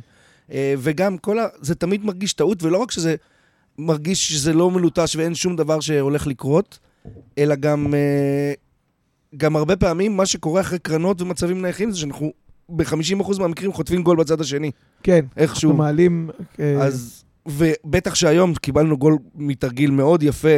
אה, 0.52 0.74
וגם 0.78 1.18
כל 1.18 1.38
ה... 1.38 1.46
זה 1.60 1.74
תמיד 1.74 2.04
מרגיש 2.04 2.32
טעות, 2.32 2.62
ולא 2.62 2.78
רק 2.78 2.90
שזה 2.90 3.14
מרגיש 3.78 4.28
שזה 4.28 4.52
לא 4.52 4.70
מלוטש 4.70 5.16
ואין 5.16 5.34
שום 5.34 5.56
דבר 5.56 5.80
שהולך 5.80 6.26
לקרות, 6.26 6.78
אלא 7.38 7.54
גם, 7.54 7.94
אה, 7.94 8.52
גם 9.36 9.56
הרבה 9.56 9.76
פעמים 9.76 10.16
מה 10.16 10.26
שקורה 10.26 10.60
אחרי 10.60 10.78
קרנות 10.78 11.22
ומצבים 11.22 11.62
נייחים 11.62 11.90
זה 11.90 11.98
שאנחנו 11.98 12.32
ב-50% 12.68 13.38
מהמקרים 13.40 13.72
חוטפים 13.72 14.02
גול 14.02 14.16
בצד 14.16 14.40
השני, 14.40 14.70
כן, 15.02 15.24
איכשהו. 15.36 15.70
אנחנו 15.70 15.84
מעלים... 15.84 16.30
אה, 16.60 16.82
אז, 16.82 17.24
ובטח 17.48 18.14
שהיום 18.14 18.54
קיבלנו 18.54 18.98
גול 18.98 19.18
מתרגיל 19.34 19.90
מאוד 19.90 20.22
יפה 20.22 20.48
אה, 20.48 20.54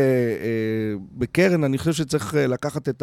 בקרן, 1.12 1.64
אני 1.64 1.78
חושב 1.78 1.92
שצריך 1.92 2.34
אה, 2.34 2.46
לקחת 2.46 2.88
את 2.88 3.02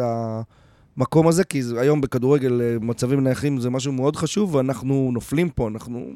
המקום 0.96 1.28
הזה, 1.28 1.44
כי 1.44 1.62
זה, 1.62 1.80
היום 1.80 2.00
בכדורגל 2.00 2.60
אה, 2.62 2.76
מצבים 2.80 3.24
נייחים 3.24 3.60
זה 3.60 3.70
משהו 3.70 3.92
מאוד 3.92 4.16
חשוב, 4.16 4.54
ואנחנו 4.54 5.10
נופלים 5.12 5.48
פה, 5.50 5.68
אנחנו... 5.68 6.10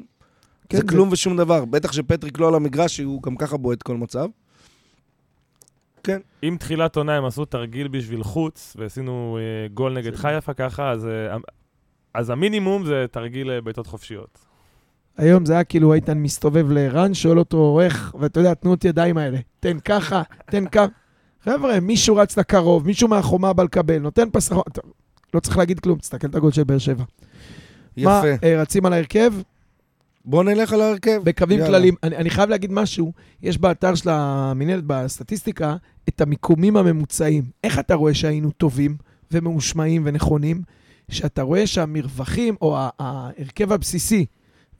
כן, 0.69 0.77
זה 0.77 0.83
זה- 0.83 0.87
כלום 0.89 1.09
ושום 1.11 1.37
דבר. 1.37 1.65
בטח 1.65 1.91
שפטריק 1.91 2.39
לא 2.39 2.47
על 2.47 2.55
המגרש, 2.55 2.95
שהוא 2.97 3.23
גם 3.23 3.35
ככה 3.35 3.57
בועט 3.57 3.83
כל 3.83 3.97
מצב. 3.97 4.25
אם 6.43 6.55
תחילת 6.59 6.95
עונה 6.95 7.17
הם 7.17 7.25
עשו 7.25 7.45
תרגיל 7.45 7.87
בשביל 7.87 8.23
חוץ, 8.23 8.75
ועשינו 8.79 9.37
אה, 9.41 9.67
גול 9.73 9.93
נגד 9.93 10.15
חיפה 10.15 10.53
ככה, 10.53 10.91
אז, 10.91 11.05
אה, 11.05 11.37
אז 12.13 12.29
המינימום 12.29 12.85
זה 12.85 13.05
תרגיל 13.11 13.51
אה, 13.51 13.61
בעיטות 13.61 13.87
חופשיות. 13.87 14.39
היום 15.17 15.45
זה 15.45 15.53
היה 15.53 15.63
כאילו 15.63 15.93
איתן 15.93 16.17
מסתובב 16.17 16.71
לערן, 16.71 17.13
שואל 17.13 17.39
אותו 17.39 17.81
איך, 17.81 18.15
ואתה 18.19 18.39
יודע, 18.39 18.53
תנו 18.53 18.73
את 18.73 18.85
ידיים 18.85 19.17
האלה. 19.17 19.37
תן 19.59 19.79
ככה, 19.79 20.21
תן 20.45 20.65
ככה. 20.67 20.85
חבר'ה, 21.43 21.79
מישהו 21.79 22.15
רץ 22.15 22.37
לקרוב, 22.37 22.85
מישהו 22.87 23.07
מהחומה 23.07 23.53
בא 23.53 23.63
לקבל, 23.63 23.97
נותן 23.99 24.29
פס... 24.31 24.51
אתה- 24.51 24.81
לא 25.33 25.39
צריך 25.39 25.57
להגיד 25.57 25.79
כלום, 25.79 25.99
תסתכל 25.99 26.27
את 26.27 26.35
הגול 26.35 26.51
של 26.51 26.63
באר 26.63 26.77
שבע. 26.77 27.03
מה, 27.97 28.21
יפה. 28.23 28.45
אה, 28.47 28.61
רצים 28.61 28.85
על 28.85 28.93
ההרכב? 28.93 29.33
בואו 30.25 30.43
נלך 30.43 30.73
על 30.73 30.81
ההרכב. 30.81 31.21
בקווים 31.23 31.59
יאללה. 31.59 31.71
כלליים. 31.71 31.95
אני, 32.03 32.15
אני 32.17 32.29
חייב 32.29 32.49
להגיד 32.49 32.71
משהו, 32.71 33.13
יש 33.41 33.57
באתר 33.57 33.95
של 33.95 34.09
המינהלת, 34.09 34.83
בסטטיסטיקה, 34.87 35.75
את 36.09 36.21
המיקומים 36.21 36.77
הממוצעים. 36.77 37.43
איך 37.63 37.79
אתה 37.79 37.95
רואה 37.95 38.13
שהיינו 38.13 38.51
טובים 38.51 38.97
וממושמעים 39.31 40.01
ונכונים? 40.05 40.61
שאתה 41.09 41.41
רואה 41.41 41.67
שהמרווחים, 41.67 42.55
או 42.61 42.77
ההרכב 42.99 43.71
הבסיסי, 43.71 44.25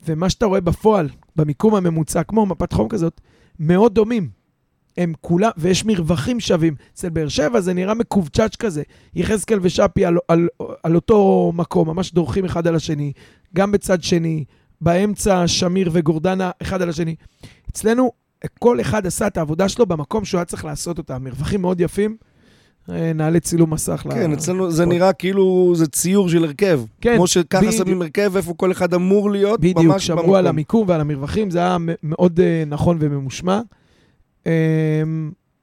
ומה 0.06 0.30
שאתה 0.30 0.46
רואה 0.46 0.60
בפועל, 0.60 1.08
במיקום 1.36 1.74
הממוצע, 1.74 2.22
כמו 2.22 2.46
מפת 2.46 2.72
חום 2.72 2.88
כזאת, 2.88 3.20
מאוד 3.58 3.94
דומים. 3.94 4.28
הם 4.96 5.12
כולם, 5.20 5.50
ויש 5.56 5.84
מרווחים 5.84 6.40
שווים. 6.40 6.74
אצל 6.94 7.08
באר 7.08 7.28
שבע 7.28 7.60
זה 7.60 7.74
נראה 7.74 7.94
מקובצ'אץ' 7.94 8.56
כזה. 8.56 8.82
יחזקאל 9.14 9.58
ושאפי 9.62 10.04
על, 10.04 10.16
על, 10.28 10.48
על 10.82 10.94
אותו 10.94 11.52
מקום, 11.54 11.88
ממש 11.88 12.12
דורכים 12.12 12.44
אחד 12.44 12.66
על 12.66 12.74
השני, 12.74 13.12
גם 13.54 13.72
בצד 13.72 14.02
שני, 14.02 14.44
באמצע 14.80 15.48
שמיר 15.48 15.90
וגורדנה 15.92 16.50
אחד 16.62 16.82
על 16.82 16.88
השני. 16.88 17.14
אצלנו, 17.70 18.12
כל 18.58 18.80
אחד 18.80 19.06
עשה 19.06 19.26
את 19.26 19.36
העבודה 19.36 19.68
שלו 19.68 19.86
במקום 19.86 20.24
שהוא 20.24 20.38
היה 20.38 20.44
צריך 20.44 20.64
לעשות 20.64 20.98
אותה. 20.98 21.18
מרווחים 21.18 21.60
מאוד 21.60 21.80
יפים. 21.80 22.16
אה, 22.90 23.12
נעלה 23.12 23.40
צילום 23.40 23.72
מסך. 23.72 24.02
כן, 24.10 24.32
אצלנו 24.32 24.70
זה 24.70 24.86
נראה 24.86 25.12
כאילו 25.12 25.72
זה 25.76 25.86
ציור 25.86 26.28
של 26.28 26.44
הרכב. 26.44 26.80
כן, 27.00 27.16
כמו 27.16 27.26
שככה 27.26 27.60
בדיוק. 27.60 27.74
שמים 27.74 28.02
הרכב, 28.02 28.36
איפה 28.36 28.54
כל 28.56 28.72
אחד 28.72 28.94
אמור 28.94 29.30
להיות, 29.30 29.60
בדיוק, 29.60 29.78
ממש 29.78 30.06
שמרו 30.06 30.20
במקום. 30.20 30.34
על 30.34 30.46
המיקום 30.46 30.84
ועל 30.88 31.00
המרווחים, 31.00 31.50
זה 31.50 31.58
היה 31.58 31.76
מאוד 32.02 32.40
אה, 32.40 32.64
נכון 32.66 32.96
וממושמע. 33.00 33.60
אה, 34.46 34.52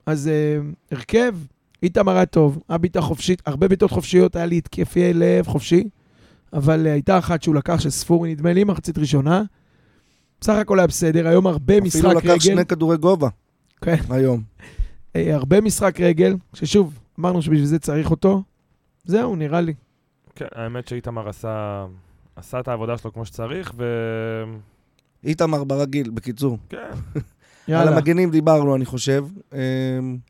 אז 0.06 0.28
אה, 0.28 0.58
הרכב, 0.92 1.36
איתמר 1.84 2.16
היה 2.16 2.26
טוב, 2.26 2.60
היה 2.70 2.78
בעיטה 2.78 3.02
חופשית, 3.02 3.42
הרבה 3.46 3.68
בעיטות 3.68 3.92
חופשיות, 3.92 4.36
היה 4.36 4.46
לי 4.46 4.58
התקפי 4.58 5.14
לב 5.14 5.48
חופשי, 5.48 5.90
אבל 6.54 6.88
הייתה 6.88 7.18
אחת 7.18 7.44
שהוא 7.44 7.56
לקח 7.56 7.80
של 7.80 7.90
ספורי, 7.90 8.32
נדמה 8.32 8.54
לי, 8.54 8.64
מחצית 8.64 8.98
ראשונה. 8.98 9.44
בסך 10.42 10.54
הכל 10.54 10.80
היה 10.80 10.88
בסדר, 10.88 11.28
היום 11.28 11.48
הרבה 11.48 11.82
משחק 11.82 12.00
אפילו 12.00 12.20
לקח 12.20 12.30
רגל. 12.30 12.40
שני 12.40 12.66
כדורי 12.66 12.98
גובה. 12.98 13.30
כן. 13.82 13.96
היום. 14.10 14.42
הרבה 15.16 15.62
משחק 15.62 16.02
רגל, 16.02 16.36
ששוב, 16.54 17.00
אמרנו 17.20 17.42
שבשביל 17.42 17.66
זה 17.66 17.80
צריך 17.80 18.12
אותו. 18.12 18.44
זהו, 19.04 19.36
נראה 19.36 19.62
לי. 19.62 19.74
כן, 20.36 20.46
האמת 20.56 20.88
שאיתמר 20.88 21.30
עשה, 21.30 21.86
עשה 22.36 22.60
את 22.60 22.68
העבודה 22.68 22.98
שלו 22.98 23.14
כמו 23.14 23.26
שצריך, 23.26 23.72
ו... 23.78 23.84
איתמר 25.24 25.64
ברגיל, 25.64 26.10
בקיצור. 26.10 26.58
כן, 26.70 26.78
על 27.16 27.22
יאללה, 27.68 27.92
המגנים 27.96 28.32
דיברנו, 28.32 28.76
אני 28.76 28.86
חושב. 28.86 29.26
אמ, 29.54 29.58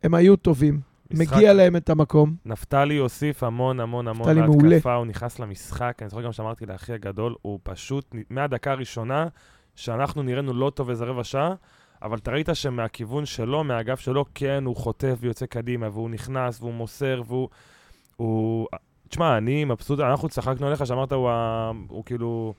הם 0.03 0.13
היו 0.13 0.35
טובים. 0.35 0.79
משחק- 1.13 1.35
מגיע 1.35 1.53
להם 1.53 1.75
את 1.75 1.89
המקום. 1.89 2.35
נפתלי 2.45 2.97
הוסיף 2.97 3.43
המון 3.43 3.79
המון 3.79 4.07
המון 4.07 4.27
נפתלי 4.29 4.41
מעולה. 4.47 4.69
להתקפה, 4.69 4.93
הוא 4.95 5.05
נכנס 5.05 5.39
למשחק, 5.39 5.97
אני 6.01 6.09
זוכר 6.09 6.21
גם 6.21 6.31
שאמרתי 6.31 6.65
לאחי 6.65 6.93
הגדול, 6.93 7.35
הוא 7.41 7.59
פשוט, 7.63 8.15
מהדקה 8.29 8.71
הראשונה, 8.71 9.27
שאנחנו 9.75 10.23
נראינו 10.23 10.53
לא 10.53 10.69
טוב 10.75 10.89
איזה 10.89 11.05
רבע 11.05 11.23
שעה, 11.23 11.53
אבל 12.01 12.17
אתה 12.17 12.31
ראית 12.31 12.49
שמהכיוון 12.53 13.25
שלו, 13.25 13.63
מהאגף 13.63 13.99
שלו, 13.99 14.25
כן, 14.35 14.63
הוא 14.65 14.75
חוטף 14.75 15.17
ויוצא 15.19 15.45
קדימה, 15.45 15.89
והוא 15.89 16.09
נכנס, 16.09 16.61
והוא 16.61 16.73
מוסר, 16.73 17.21
והוא... 17.27 17.49
הוא... 18.15 18.67
תשמע, 19.09 19.37
אני 19.37 19.65
מבסוט, 19.65 19.99
אנחנו 19.99 20.29
צחקנו 20.29 20.67
עליך 20.67 20.85
שאמרת, 20.85 21.11
הוא, 21.11 21.29
ה... 21.29 21.71
הוא 21.87 22.03
כאילו... 22.05 22.53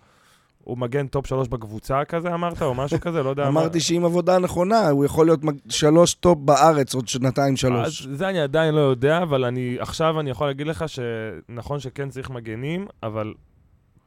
הוא 0.65 0.79
מגן 0.79 1.07
top 1.07 1.27
שלוש 1.27 1.49
בקבוצה 1.49 2.05
כזה, 2.05 2.35
אמרת, 2.35 2.63
או 2.63 2.75
משהו 2.75 3.01
כזה, 3.01 3.23
לא 3.23 3.31
יודע. 3.31 3.49
אמרתי 3.49 3.81
שעם 3.81 4.05
עבודה 4.05 4.39
נכונה, 4.39 4.89
הוא 4.89 5.05
יכול 5.05 5.27
להיות 5.27 5.41
שלוש 5.69 6.15
top 6.15 6.39
בארץ 6.39 6.95
עוד 6.95 7.09
שנתיים, 7.09 7.57
שלוש. 7.57 8.07
אז 8.07 8.19
זה 8.19 8.29
אני 8.29 8.41
עדיין 8.41 8.75
לא 8.75 8.81
יודע, 8.81 9.23
אבל 9.23 9.45
אני, 9.45 9.77
עכשיו 9.81 10.21
אני 10.21 10.31
יכול 10.31 10.47
להגיד 10.47 10.67
לך 10.67 10.85
שנכון 10.89 11.81
שכן 11.81 12.09
צריך 12.09 12.31
מגנים, 12.31 12.87
אבל 13.03 13.35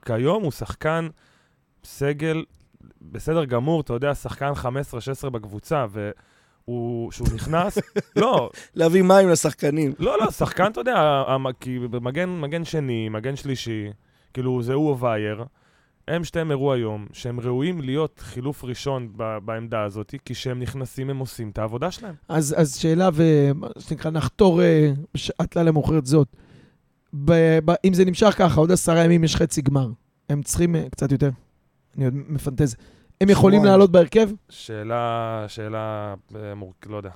כיום 0.06 0.44
הוא 0.44 0.52
שחקן 0.52 1.08
סגל 1.84 2.44
בסדר 3.02 3.46
גמור, 3.46 3.82
אתה 3.82 3.94
יודע, 3.94 4.16
שחקן 4.16 4.52
15-16 5.26 5.30
בקבוצה, 5.30 5.86
והוא, 6.68 7.12
שהוא 7.12 7.28
נכנס, 7.36 7.78
לא, 8.16 8.50
להביא 8.76 9.02
מים 9.02 9.30
לשחקנים. 9.30 9.94
לא, 10.00 10.18
לא, 10.20 10.32
שחקן, 10.32 10.72
אתה 10.72 10.82
יודע, 10.82 11.24
המ- 11.28 11.52
כי 11.60 11.80
במגן 11.80 12.30
מגן 12.30 12.66
שני, 12.66 13.10
מגן 13.10 13.36
שלישי, 13.36 13.88
כאילו 14.34 14.64
זה 14.64 14.74
הוא 14.74 14.90
או 14.90 15.00
וייר, 15.00 15.44
הם 16.08 16.24
שתיהם 16.24 16.52
הראו 16.52 16.74
היום 16.74 17.08
שהם 17.14 17.40
ראויים 17.40 17.82
להיות 17.82 18.20
חילוף 18.20 18.64
ראשון 18.64 19.10
ב- 19.16 19.38
בעמדה 19.46 19.84
הזאת, 19.84 20.14
כי 20.26 20.34
כשהם 20.34 20.60
נכנסים 20.60 21.10
הם 21.10 21.18
עושים 21.18 21.50
את 21.50 21.58
העבודה 21.58 21.92
שלהם. 21.92 22.16
אז, 22.30 22.56
אז 22.58 22.76
שאלה, 22.76 23.10
ומה 23.14 23.68
שנקרא, 23.80 24.12
נחתור 24.12 24.62
אה, 24.62 24.92
בשעת 25.14 25.56
לילה 25.56 25.72
מאוחרת 25.72 26.06
זאת. 26.06 26.28
ב, 27.26 27.32
ב, 27.66 27.72
אם 27.86 27.94
זה 27.94 28.06
נמשך 28.06 28.34
ככה, 28.38 28.60
עוד 28.60 28.72
עשרה 28.72 29.04
ימים 29.04 29.24
יש 29.24 29.36
חצי 29.36 29.62
גמר. 29.62 29.90
הם 30.30 30.42
צריכים 30.44 30.76
אה, 30.76 30.84
קצת 30.92 31.12
יותר. 31.12 31.30
אני 31.98 32.06
עוד 32.06 32.14
מפנטז. 32.30 32.76
הם 33.22 33.30
יכולים. 33.30 33.66
לעלות 33.66 33.92
בהרכב? 33.92 34.30
שאלה, 34.50 35.46
שאלה, 35.48 36.14
אה. 36.36 36.54
לא 36.86 36.98
יודע. 36.98 37.10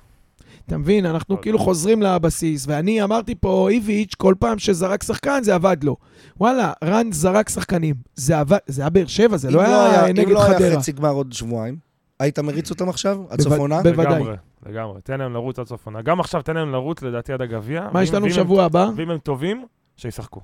אתה 0.66 0.78
מבין, 0.78 1.06
אנחנו 1.06 1.34
לא 1.36 1.40
כאילו. 1.42 1.58
חוזרים 1.58 2.02
לבסיס, 2.02 2.64
ואני 2.68 3.02
אמרתי 3.04 3.34
פה, 3.34 3.68
איביץ', 3.70 4.14
כל 4.14 4.34
פעם 4.38 4.58
שזרק 4.58 5.02
שחקן 5.02 5.42
זה 5.42 5.54
עבד 5.54 5.76
לו. 5.84 5.96
וואלה, 6.40 6.72
רן 6.84 7.12
זרק 7.12 7.48
שחקנים. 7.48 7.94
זה 8.14 8.38
עבד, 8.38 8.58
זה 8.66 8.82
היה 8.82 8.90
באר 8.90 9.06
שבע, 9.06 9.36
זה 9.36 9.48
אם 9.48 9.54
לא 9.54 9.60
היה 9.60 10.06
אם 10.06 10.16
נגד 10.16 10.28
לא 10.28 10.44
היה 10.44 10.54
חדרה. 10.58 10.78
חצי 10.80 10.92
גמר 10.92 11.10
עוד 11.10 11.32
שבועיים, 11.32 11.76
היית 12.20 12.38
מריץ 12.38 12.70
אותם 12.70 12.88
עכשיו? 12.88 13.18
עד 13.30 13.40
סוף 13.40 13.52
העונה? 13.52 13.82
ב- 13.82 13.88
בוודאי. 13.88 14.22
לגמרי. 14.66 15.00
תן 15.04 15.18
להם 15.18 15.32
לרוץ 15.32 15.58
עד 15.58 15.66
סוף 15.66 15.86
עונה. 15.86 16.02
גם 16.02 16.20
עכשיו 16.20 16.42
תן 16.42 16.54
להם 16.54 16.72
לרוץ, 16.72 17.02
לדעתי, 17.02 17.32
עד 17.32 17.42
הגביע. 17.42 17.88
מה 17.92 18.02
יש 18.02 18.14
לנו 18.14 18.30
שבוע 18.30 18.64
הבא? 18.64 18.88
ואם 18.96 19.10
הם 19.10 19.18
טובים, 19.18 19.64
שישחקו. 19.96 20.40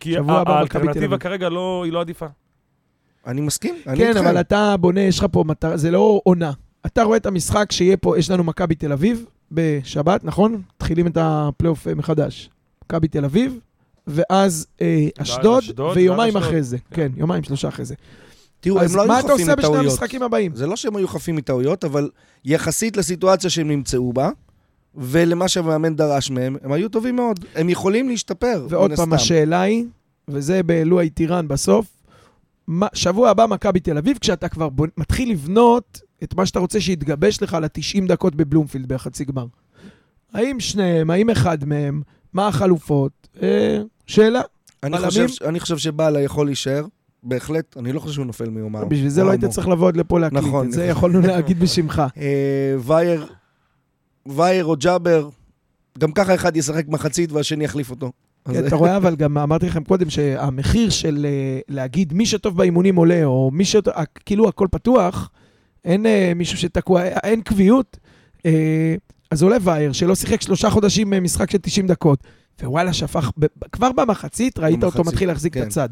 כי 0.00 0.12
שבוע 0.14 0.34
ה- 0.36 0.40
הבא 0.40 0.60
מכבי 0.64 0.68
תל 0.68 0.86
האלטרנטיבה. 0.88 1.18
כרגע 1.18 1.48
לא, 1.48 1.82
היא 1.84 1.92
לא 1.92 2.00
עדיפה. 2.00 2.26
אני 3.26 3.40
מסכים, 3.40 3.74
אני 3.86 3.98
כן, 3.98 4.08
איתכם. 4.08 4.24
אבל 4.26 4.40
אתה 4.40 4.76
בונה, 4.80 5.00
יש 5.00 5.18
לך 5.18 5.26
פה 5.32 5.44
מטרה, 5.46 5.76
זה 5.76 5.90
לא 5.90 6.20
עונה. 6.24 6.52
אתה 6.86 7.02
רואה 7.02 7.16
את 7.16 7.26
המשחק 7.26 7.72
שיהיה 7.72 7.96
פה, 7.96 8.18
יש 8.18 8.30
לנו 8.30 8.44
מכבי 8.44 8.74
תל 8.74 8.92
אביב 8.92 9.24
בשבת, 9.52 10.24
נכון? 10.24 10.62
מתחילים 10.76 11.06
את 11.06 11.16
הפלייאוף 11.20 11.88
אה, 11.88 11.94
מחדש. 11.94 12.50
מכבי 12.84 13.08
תל 13.08 13.24
אביב, 13.24 13.58
ואז 14.06 14.66
אה, 14.80 15.08
אשדוד, 15.18 15.62
אשדוד, 15.62 15.96
ויומיים 15.96 16.36
אחרי. 16.36 16.62
זה. 16.62 16.76
כן, 16.90 17.12
יומיים, 17.16 17.42
שלושה 17.42 17.68
אחרי 17.68 17.84
זה. 17.84 17.94
תראו, 18.60 18.80
אז 18.80 18.90
הם 18.94 19.00
לא 19.00 19.08
מה 19.08 19.16
היו 19.16 19.26
אתה 19.26 19.32
חפים 19.32 19.40
עושה 19.42 19.56
בשני 19.56 19.68
מטעויות. 19.70 19.92
המשחקים 19.92 20.22
הבאים? 20.22 20.56
זה 20.56 20.66
לא 20.66 20.76
שהם 20.76 20.96
היו 20.96 21.08
חפים 21.08 21.36
מטעויות, 21.36 21.84
אבל 21.84 22.10
יחסית 22.44 22.96
לסיטואציה 22.96 23.50
שהם 23.50 23.68
נמצאו 23.68 24.12
בה, 24.12 24.30
ולמה 24.94 25.48
שהמאמן 25.48 25.96
דרש 25.96 26.30
מהם, 26.30 26.56
הם 26.62 26.72
היו 26.72 26.88
טובים 26.88 27.16
מאוד. 27.16 27.44
הם 27.54 27.68
יכולים 27.68 28.08
להשתפר, 28.08 28.66
ועוד 28.68 28.92
פעם, 28.96 29.12
הסתם. 29.12 29.12
השאלה 29.12 29.60
היא, 29.60 29.84
וזה 30.28 30.62
באלוהי 30.62 31.10
טירן 31.10 31.48
בסוף, 31.48 31.86
מה- 32.68 32.86
שבוע 32.94 33.30
הבא 33.30 33.46
מכבי 33.46 33.80
תל 33.80 33.98
אביב, 33.98 34.18
כשאתה 34.20 34.48
כבר 34.48 34.68
בונ... 34.68 34.88
מתחיל 34.96 35.30
לבנות 35.30 36.00
את 36.24 36.34
מה 36.34 36.46
שאתה 36.46 36.58
רוצה 36.58 36.80
שיתגבש 36.80 37.42
לך 37.42 37.54
ל-90 37.60 38.08
דקות 38.08 38.34
בבלומפילד 38.34 38.88
בחצי 38.88 39.24
גמר. 39.24 39.46
האם 40.32 40.60
שניהם, 40.60 41.10
האם 41.10 41.30
אחד 41.30 41.64
מהם, 41.64 42.02
מה 42.32 42.48
החלופות? 42.48 43.28
אה, 43.42 43.82
שאלה. 44.06 44.40
אני? 44.82 44.98
חושב, 44.98 45.26
אני 45.44 45.60
חושב 45.60 45.78
שבאלה 45.78 46.20
יכול 46.20 46.46
להישאר, 46.46 46.86
בהחלט, 47.22 47.76
אני 47.76 47.92
לא 47.92 48.00
חושב 48.00 48.14
שהוא 48.14 48.26
נופל 48.26 48.50
מיומם. 48.50 48.88
בשביל 48.88 49.08
זה 49.08 49.24
לא 49.24 49.30
היית 49.30 49.44
צריך 49.44 49.68
לבוא 49.68 49.88
עד 49.88 49.96
לפה 49.96 50.20
להקליט, 50.20 50.44
נכון, 50.44 50.66
את 50.66 50.72
זה. 50.72 50.84
יכולנו 50.84 51.20
להגיד 51.20 51.60
בשמך. 51.60 52.02
אה, 52.16 52.74
וייר, 52.80 53.26
וייר 54.26 54.64
או 54.64 54.76
ג'אבר, 54.76 55.28
גם 55.98 56.12
ככה 56.12 56.34
אחד 56.34 56.56
ישחק 56.56 56.88
מחצית 56.88 57.32
והשני 57.32 57.64
יחליף 57.64 57.90
אותו. 57.90 58.12
כן, 58.52 58.66
אתה 58.66 58.76
רואה, 58.76 58.96
אבל 58.96 59.16
גם 59.16 59.38
אמרתי 59.38 59.66
לכם 59.66 59.84
קודם 59.84 60.10
שהמחיר 60.10 60.90
של 60.90 61.26
אה, 61.28 61.58
להגיד 61.68 62.12
מי 62.12 62.26
שטוב 62.26 62.56
באימונים 62.56 62.96
עולה, 62.96 63.24
או 63.24 63.50
מי 63.52 63.64
שטוב, 63.64 63.94
כאילו 64.26 64.48
הכל 64.48 64.68
פתוח, 64.70 65.30
אין 65.84 66.06
אה, 66.06 66.32
מישהו 66.36 66.58
שתקוע, 66.58 67.02
אין 67.02 67.40
קביעות, 67.40 67.98
אה, 68.46 68.94
אז 69.30 69.42
עולה 69.42 69.56
וייר, 69.60 69.92
שלא 69.92 70.14
שיחק 70.14 70.42
שלושה 70.42 70.70
חודשים 70.70 71.12
אה, 71.12 71.20
משחק 71.20 71.50
של 71.50 71.58
90 71.58 71.86
דקות, 71.86 72.22
ווואלה, 72.62 72.92
שפך, 72.92 73.30
כבר 73.72 73.92
במחצית 73.92 74.58
ראית 74.58 74.84
אותו 74.84 74.98
במחצית, 74.98 75.12
מתחיל 75.12 75.28
להחזיק 75.28 75.54
כן. 75.54 75.62
את 75.62 75.66
הצד. 75.66 75.88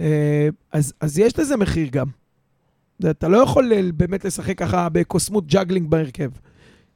אה, 0.00 0.48
אז, 0.72 0.92
אז 1.00 1.18
יש 1.18 1.38
לזה 1.38 1.56
מחיר 1.56 1.88
גם. 1.92 2.06
אתה 3.10 3.28
לא 3.28 3.38
יכול 3.38 3.72
אה, 3.72 3.80
באמת 3.94 4.24
לשחק 4.24 4.58
ככה 4.58 4.88
בקוסמות 4.88 5.46
juggling 5.46 5.90
בהרכב. 5.90 6.30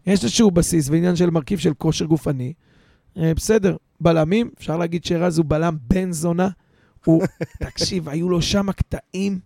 יש 0.06 0.24
איזשהו 0.24 0.50
בסיס 0.50 0.88
ועניין 0.90 1.16
של 1.16 1.30
מרכיב 1.30 1.58
של 1.58 1.74
כושר 1.74 2.04
גופני. 2.04 2.52
אה, 3.18 3.34
בסדר, 3.34 3.76
בלמים, 4.00 4.50
אפשר 4.58 4.76
להגיד 4.76 5.04
שרז 5.04 5.38
הוא 5.38 5.46
בלם 5.48 5.76
בן 5.88 6.12
זונה. 6.12 6.48
הוא, 7.04 7.22
תקשיב, 7.64 8.08
היו 8.08 8.28
לו 8.28 8.42
שם 8.42 8.72
קטעים. 8.72 9.38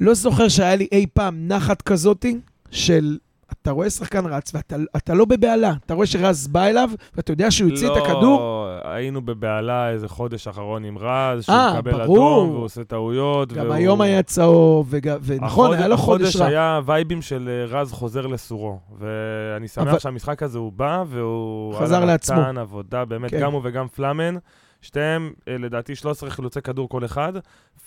לא 0.00 0.14
זוכר 0.14 0.48
שהיה 0.48 0.76
לי 0.76 0.88
אי 0.92 1.06
פעם 1.14 1.48
נחת 1.48 1.82
כזאתי 1.82 2.38
של... 2.70 3.18
אתה 3.62 3.70
רואה 3.70 3.90
שחקן 3.90 4.26
רץ 4.26 4.54
ואתה 4.54 4.76
אתה 4.96 5.14
לא 5.14 5.24
בבהלה. 5.24 5.72
אתה 5.86 5.94
רואה 5.94 6.06
שרז 6.06 6.46
בא 6.48 6.64
אליו, 6.64 6.90
ואתה 7.16 7.32
יודע 7.32 7.50
שהוא 7.50 7.70
יוציא 7.70 7.92
את 7.92 7.96
הכדור. 7.96 8.40
לא, 8.40 8.68
היינו 8.84 9.22
בבהלה 9.22 9.90
איזה 9.90 10.08
חודש 10.08 10.48
אחרון 10.48 10.84
עם 10.84 10.98
רז, 10.98 11.44
שהוא 11.44 11.56
אה, 11.56 11.74
מקבל 11.74 11.92
ברור. 11.92 12.04
אדום 12.42 12.50
והוא 12.50 12.64
עושה 12.64 12.84
טעויות. 12.84 13.52
גם 13.52 13.64
והוא- 13.64 13.74
היום 13.74 14.00
היה 14.00 14.22
צהוב, 14.22 14.86
וג- 14.90 15.16
ונכון, 15.22 15.46
החודש- 15.48 15.78
היה 15.78 15.88
לו 15.88 15.96
חודש 15.96 16.22
החודש 16.22 16.36
רע. 16.36 16.46
היה 16.46 16.80
וייבים 16.86 17.22
של 17.22 17.48
אה, 17.48 17.80
רז 17.80 17.92
חוזר 17.92 18.26
לסורו, 18.26 18.78
ואני 18.98 19.68
שמח 19.68 19.86
אבל- 19.88 19.98
שהמשחק 19.98 20.42
הזה 20.42 20.58
הוא 20.58 20.72
בא, 20.72 21.04
והוא... 21.06 21.74
חזר 21.74 22.04
לעצמו. 22.04 22.40
נתן 22.40 22.58
עבודה, 22.58 23.04
באמת, 23.04 23.30
כן. 23.30 23.40
גם 23.40 23.52
הוא 23.52 23.60
וגם 23.64 23.88
פלאמן, 23.88 24.34
שתיהם, 24.82 25.32
אה, 25.48 25.58
לדעתי, 25.58 25.94
13 25.94 26.30
חילוצי 26.30 26.60
כדור 26.62 26.88
כל 26.88 27.04
אחד, 27.04 27.32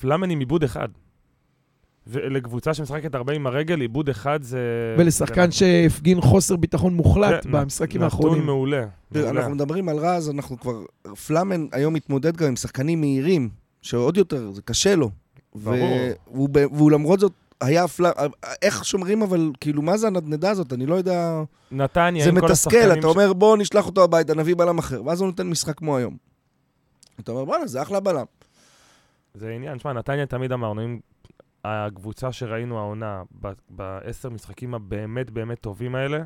פלאמן 0.01 0.29
עם 0.29 0.39
עיבוד 0.39 0.63
אחד. 0.63 0.87
ולקבוצה 2.07 2.73
שמשחקת 2.73 3.15
הרבה 3.15 3.33
עם 3.33 3.47
הרגל, 3.47 3.81
עיבוד 3.81 4.09
אחד 4.09 4.43
זה... 4.43 4.59
ולשחקן 4.97 5.51
שהפגין 5.51 6.21
חוסר 6.21 6.55
ביטחון 6.55 6.93
מוחלט 6.93 7.43
כן, 7.43 7.51
במשחקים 7.51 8.01
נתון 8.01 8.03
האחרונים. 8.03 8.45
מעולה. 8.45 8.85
תראה, 9.13 9.25
מעולה. 9.25 9.39
אנחנו 9.39 9.55
מדברים 9.55 9.89
על 9.89 9.97
רז, 9.97 10.29
אנחנו 10.29 10.59
כבר... 10.59 10.81
פלאמן 11.27 11.65
היום 11.71 11.93
מתמודד 11.93 12.37
גם 12.37 12.47
עם 12.47 12.55
שחקנים 12.55 13.01
מהירים, 13.01 13.49
שעוד 13.81 14.17
יותר, 14.17 14.51
זה 14.51 14.61
קשה 14.61 14.95
לו. 14.95 15.09
ברור. 15.55 15.77
והוא, 16.31 16.49
והוא 16.53 16.91
למרות 16.91 17.19
זאת, 17.19 17.31
היה 17.61 17.87
פלאמן... 17.87 18.15
איך 18.61 18.85
שומרים, 18.85 19.21
אבל 19.21 19.51
כאילו, 19.59 19.81
מה 19.81 19.97
זה 19.97 20.07
הנדנדה 20.07 20.49
הזאת? 20.49 20.73
אני 20.73 20.85
לא 20.85 20.95
יודע... 20.95 21.43
נתניה, 21.71 22.25
זה 22.25 22.31
מתסכל, 22.31 22.91
אתה 22.99 23.07
אומר, 23.07 23.33
בוא 23.33 23.57
נשלח 23.57 23.85
אותו 23.85 24.03
הביתה, 24.03 24.33
נביא 24.33 24.55
בלם 24.55 24.77
אחר. 24.77 25.05
ואז 25.05 25.21
הוא 25.21 25.27
נותן 25.27 25.47
משחק 25.47 25.77
כמו 25.77 25.97
היום. 25.97 26.17
אתה 27.19 27.31
אומר, 27.31 27.45
בואנה, 27.45 27.67
זה 27.67 27.81
אחלה 27.81 27.99
בלם. 27.99 28.25
זה 29.33 29.49
עניין, 29.49 29.79
שמע, 29.79 29.93
נתניה 29.93 30.25
תמיד 30.25 30.51
אמרנו, 30.51 30.85
אם 30.85 30.99
הקבוצה 31.65 32.31
שראינו 32.31 32.79
העונה, 32.79 33.23
בעשר 33.69 34.29
משחקים 34.29 34.73
הבאמת 34.73 35.31
באמת 35.31 35.59
טובים 35.59 35.95
האלה, 35.95 36.23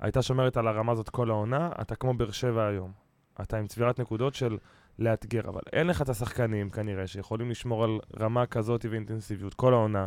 הייתה 0.00 0.22
שומרת 0.22 0.56
על 0.56 0.68
הרמה 0.68 0.92
הזאת 0.92 1.08
כל 1.08 1.30
העונה, 1.30 1.70
אתה 1.80 1.94
כמו 1.94 2.14
באר 2.14 2.30
שבע 2.30 2.66
היום. 2.66 2.90
אתה 3.40 3.58
עם 3.58 3.66
צבירת 3.66 4.00
נקודות 4.00 4.34
של 4.34 4.56
לאתגר, 4.98 5.48
אבל 5.48 5.60
אין 5.72 5.86
לך 5.86 6.02
את 6.02 6.08
השחקנים 6.08 6.70
כנראה 6.70 7.06
שיכולים 7.06 7.50
לשמור 7.50 7.84
על 7.84 7.98
רמה 8.20 8.46
כזאת 8.46 8.86
ואינטנסיביות 8.90 9.54
כל 9.54 9.74
העונה. 9.74 10.04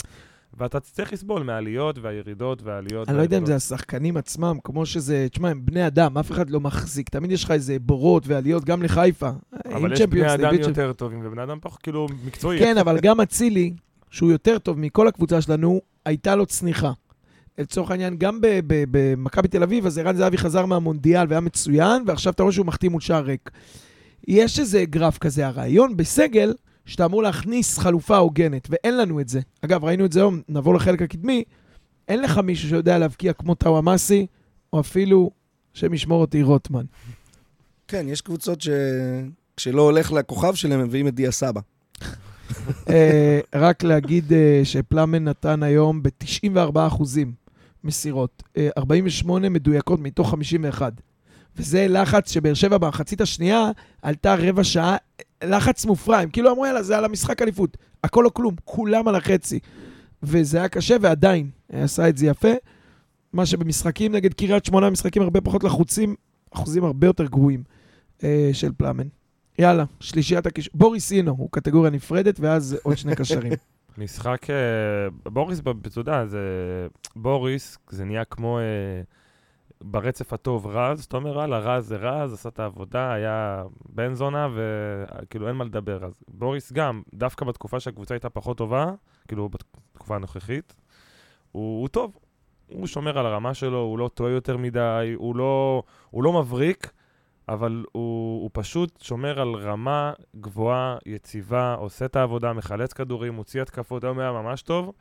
ואתה 0.57 0.79
צריך 0.79 1.13
לסבול 1.13 1.43
מהעליות 1.43 1.99
והירידות 1.99 2.61
והעליות. 2.63 3.09
אני 3.09 3.17
לא 3.17 3.21
יודע 3.21 3.37
אם. 3.37 3.45
זה 3.45 3.55
השחקנים 3.55 4.17
עצמם, 4.17 4.57
כמו 4.63 4.85
שזה, 4.85 5.27
תשמע, 5.31 5.49
הם 5.49 5.65
בני 5.65 5.87
אדם, 5.87 6.17
אף 6.17 6.31
אחד 6.31 6.49
לא 6.49 6.59
מחזיק. 6.59 7.09
תמיד 7.09 7.31
יש 7.31 7.43
לך 7.43 7.51
איזה 7.51 7.79
בורות 7.79 8.27
ועליות, 8.27 8.65
גם 8.65 8.83
לחיפה. 8.83 9.29
אבל 9.65 9.93
יש 9.93 10.01
בני 10.01 10.33
אדם 10.33 10.53
יותר 10.53 10.93
טובים 10.93 11.21
ובני 11.23 11.43
אדם 11.43 11.57
פחות, 11.61 11.81
כאילו, 11.81 12.07
מקצועי. 12.25 12.59
כן, 12.59 12.77
אבל 12.77 12.99
גם 12.99 13.21
אצילי, 13.21 13.73
שהוא 14.09 14.31
יותר 14.31 14.57
טוב 14.57 14.79
מכל 14.79 15.07
הקבוצה 15.07 15.41
שלנו, 15.41 15.81
הייתה 16.05 16.35
לו 16.35 16.45
צניחה. 16.45 16.91
לצורך 17.57 17.91
העניין, 17.91 18.17
גם 18.17 18.39
במכבי 18.67 19.47
תל 19.47 19.63
אביב, 19.63 19.85
אז 19.85 19.97
ערן 19.97 20.15
זהבי 20.15 20.37
חזר 20.37 20.65
מהמונדיאל 20.65 21.25
והיה 21.29 21.41
מצוין, 21.41 22.03
ועכשיו 22.07 22.33
אתה 22.33 22.43
רואה 22.43 22.53
שהוא 22.53 22.65
מחתים 22.65 22.91
מול 22.91 23.01
שער 23.01 23.23
ריק. 23.23 23.51
יש 24.27 24.59
איזה 24.59 24.85
גרף 24.85 25.17
כזה, 25.17 25.47
הרעיון 25.47 25.97
בסגל, 25.97 26.53
שאתה 26.85 27.05
אמור 27.05 27.23
להכניס 27.23 27.77
חלופה 27.77 28.17
הוגנת, 28.17 28.67
ואין 28.69 28.97
לנו 28.97 29.19
את 29.19 29.29
זה. 29.29 29.39
אגב, 29.61 29.83
ראינו 29.83 30.05
את 30.05 30.11
זה 30.11 30.19
היום, 30.19 30.41
נעבור 30.49 30.75
לחלק 30.75 31.01
הקדמי, 31.01 31.43
אין 32.07 32.21
לך 32.21 32.37
מישהו 32.37 32.69
שיודע 32.69 32.97
להבקיע 32.97 33.33
כמו 33.33 33.55
טאוואמאסי, 33.55 34.27
או 34.73 34.79
אפילו 34.79 35.31
השם 35.75 35.93
ישמור 35.93 36.21
אותי 36.21 36.43
רוטמן. 36.43 36.85
כן, 37.87 38.05
יש 38.09 38.21
קבוצות 38.21 38.61
ש... 38.61 38.69
כשלא 39.57 39.81
הולך 39.81 40.11
לכוכב 40.11 40.55
שלהם, 40.55 40.79
הם 40.79 40.87
מביאים 40.87 41.07
את 41.07 41.15
דיה 41.15 41.31
סבא. 41.31 41.61
אה, 42.89 43.39
רק 43.55 43.83
להגיד 43.83 44.33
אה, 44.33 44.61
שפלאמן 44.63 45.23
נתן 45.23 45.63
היום 45.63 46.03
ב-94 46.03 46.79
אחוזים 46.87 47.33
מסירות, 47.83 48.43
אה, 48.57 48.69
48 48.77 49.49
מדויקות 49.49 49.99
מתוך 49.99 50.31
51. 50.31 50.93
וזה 51.57 51.87
לחץ 51.89 52.31
שבאר 52.31 52.53
שבע 52.53 52.77
במחצית 52.77 53.21
השנייה 53.21 53.71
עלתה 54.01 54.35
רבע 54.35 54.63
שעה, 54.63 54.97
לחץ 55.43 55.85
מופרע, 55.85 56.17
הם 56.17 56.29
כאילו 56.29 56.51
אמרו 56.51 56.65
יאללה, 56.65 56.83
זה 56.83 56.97
על 56.97 57.05
המשחק 57.05 57.41
אליפות. 57.41 57.77
הכל 58.03 58.25
או 58.25 58.33
כלום, 58.33 58.55
כולם 58.65 59.07
על 59.07 59.15
החצי. 59.15 59.59
וזה 60.23 60.57
היה 60.57 60.67
קשה, 60.67 60.95
ועדיין 61.01 61.49
עשה 61.71 62.09
את 62.09 62.17
זה 62.17 62.27
יפה. 62.27 62.53
מה 63.33 63.45
שבמשחקים 63.45 64.11
נגד 64.11 64.33
קריית 64.33 64.65
שמונה, 64.65 64.89
משחקים 64.89 65.21
הרבה 65.21 65.41
פחות 65.41 65.63
לחוצים, 65.63 66.15
אחוזים 66.51 66.83
הרבה 66.83 67.07
יותר 67.07 67.25
גרועים 67.25 67.63
אה, 68.23 68.49
של 68.53 68.71
פלאמן. 68.77 69.07
יאללה, 69.59 69.83
שלישיית 69.99 70.45
הקישור. 70.45 70.73
בוריס 70.75 71.11
אינו, 71.11 71.31
הוא 71.31 71.49
קטגוריה 71.51 71.91
נפרדת, 71.91 72.39
ואז 72.39 72.77
עוד 72.83 72.97
שני 72.97 73.15
קשרים. 73.15 73.53
משחק, 73.97 74.49
אה, 74.49 75.31
בוריס, 75.31 75.59
אתה 75.59 75.99
יודע, 75.99 76.25
זה... 76.25 76.39
בוריס, 77.15 77.77
זה 77.89 78.05
נהיה 78.05 78.25
כמו 78.25 78.59
אה, 78.59 78.63
ברצף 79.81 80.33
הטוב 80.33 80.67
רז, 80.67 81.03
אתה 81.03 81.17
אומר, 81.17 81.31
וואלה, 81.31 81.59
רז 81.59 81.87
זה 81.87 81.95
רז, 81.95 82.33
עשה 82.33 82.49
את 82.49 82.59
העבודה, 82.59 83.13
היה 83.13 83.63
בן 83.89 84.13
זונה, 84.13 84.47
וכאילו 84.55 85.47
אין 85.47 85.55
מה 85.55 85.63
לדבר. 85.63 86.05
אז 86.05 86.23
בוריס 86.27 86.71
גם, 86.71 87.01
דווקא 87.13 87.45
בתקופה 87.45 87.79
שהקבוצה 87.79 88.13
הייתה 88.13 88.29
פחות 88.29 88.57
טובה, 88.57 88.91
כאילו 89.27 89.49
בתקופה 89.49 90.15
הנוכחית, 90.15 90.75
הוא, 91.51 91.81
הוא 91.81 91.87
טוב. 91.87 92.17
הוא 92.67 92.87
שומר 92.87 93.19
על 93.19 93.25
הרמה 93.25 93.53
שלו, 93.53 93.79
הוא 93.79 93.99
לא 93.99 94.09
טועה 94.13 94.31
יותר 94.31 94.57
מדי, 94.57 95.13
הוא 95.15 95.35
לא, 95.35 95.83
הוא 96.09 96.23
לא 96.23 96.33
מבריק, 96.33 96.91
אבל 97.49 97.85
הוא, 97.91 98.41
הוא 98.41 98.49
פשוט 98.53 99.01
שומר 99.01 99.39
על 99.41 99.55
רמה 99.55 100.13
גבוהה, 100.35 100.97
יציבה, 101.05 101.73
עושה 101.73 102.05
את 102.05 102.15
העבודה, 102.15 102.53
מחלץ 102.53 102.93
כדורים, 102.93 103.33
מוציא 103.33 103.61
התקפות, 103.61 104.03
היום 104.03 104.19
היה 104.19 104.31
ממש 104.31 104.61
טוב, 104.61 104.91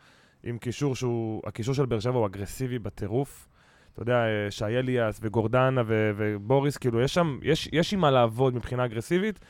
עם 0.43 0.59
קישור 0.59 0.97
שהוא, 0.97 1.43
הקישור 1.47 1.75
של 1.75 1.87
באר 1.87 2.01
שבע 2.01 2.19
הוא 2.19 2.27
אגרסיבי 2.27 2.79
בטירוף. 2.79 3.49
אתה 3.93 4.03
יודע, 4.03 4.15
אה, 4.15 4.51
שי 4.51 4.65
אליאס 4.65 5.19
וגורדנה 5.23 5.83
ו- 5.87 6.11
ובוריס, 6.17 6.77
כאילו, 6.77 7.01
יש 7.01 7.15
שם, 7.15 7.39
יש, 7.43 7.69
יש 7.73 7.93
עם 7.95 8.01
מה 8.01 8.11
לעבוד 8.11 8.55
מבחינה 8.55 8.85
אגרסיבית, 8.85 9.41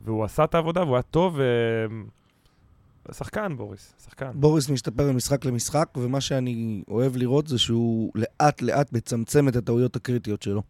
והוא 0.00 0.24
עשה 0.24 0.44
את 0.44 0.54
העבודה 0.54 0.82
והוא 0.82 0.94
היה 0.94 1.02
טוב, 1.02 1.34
ו... 1.38 1.42
שחקן, 3.12 3.56
בוריס, 3.56 3.94
שחקן. 4.04 4.30
בוריס 4.34 4.70
משתפר 4.70 5.12
ממשחק 5.12 5.44
למשחק, 5.44 5.88
ומה 5.96 6.20
שאני 6.20 6.82
אוהב 6.88 7.16
לראות 7.16 7.46
זה 7.46 7.58
שהוא 7.58 8.12
לאט-לאט 8.14 8.92
מצמצם 8.92 9.48
את 9.48 9.56
הטעויות 9.56 9.96
הקריטיות 9.96 10.42
שלו. 10.42 10.62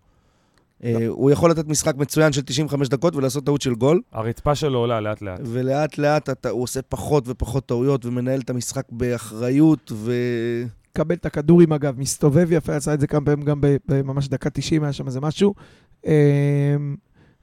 אה, 0.85 1.07
הוא 1.09 1.31
יכול 1.31 1.51
לתת 1.51 1.69
משחק 1.69 1.97
מצוין 1.97 2.33
של 2.33 2.43
95 2.43 2.89
דקות 2.89 3.17
ולעשות 3.17 3.45
טעות 3.47 3.63
של 3.63 3.75
גול, 3.75 4.01
הרצפה 4.13 4.55
שלו 4.55 4.79
עולה 4.79 5.01
לאט-לאט. 5.01 5.41
ולאט-לאט 5.45 6.31
אתה- 6.31 6.49
הוא 6.51 6.63
עושה 6.63 6.83
פחות 6.83 7.25
ופחות 7.29 7.67
טעויות 7.67 8.07
ומנהל 8.07 8.41
את 8.41 8.51
המשחק 8.51 8.85
באחריות, 8.91 9.93
ו... 9.95 10.13
קבל 10.97 11.15
את 11.15 11.27
הכדורים, 11.27 11.73
אגב, 11.73 11.99
מסתובב 11.99 12.53
יפה, 12.53 12.77
עשה 12.77 12.95
את 12.95 13.01
זה 13.01 13.07
כמה 13.07 13.25
פעמים 13.27 13.45
גם 13.45 13.61
בממש 13.89 14.29
דקה 14.29 14.51
90, 14.51 14.83
היה 14.85 14.93
שם 14.93 15.07
איזה 15.07 15.21
משהו. 15.21 15.55
אמ, 16.07 16.11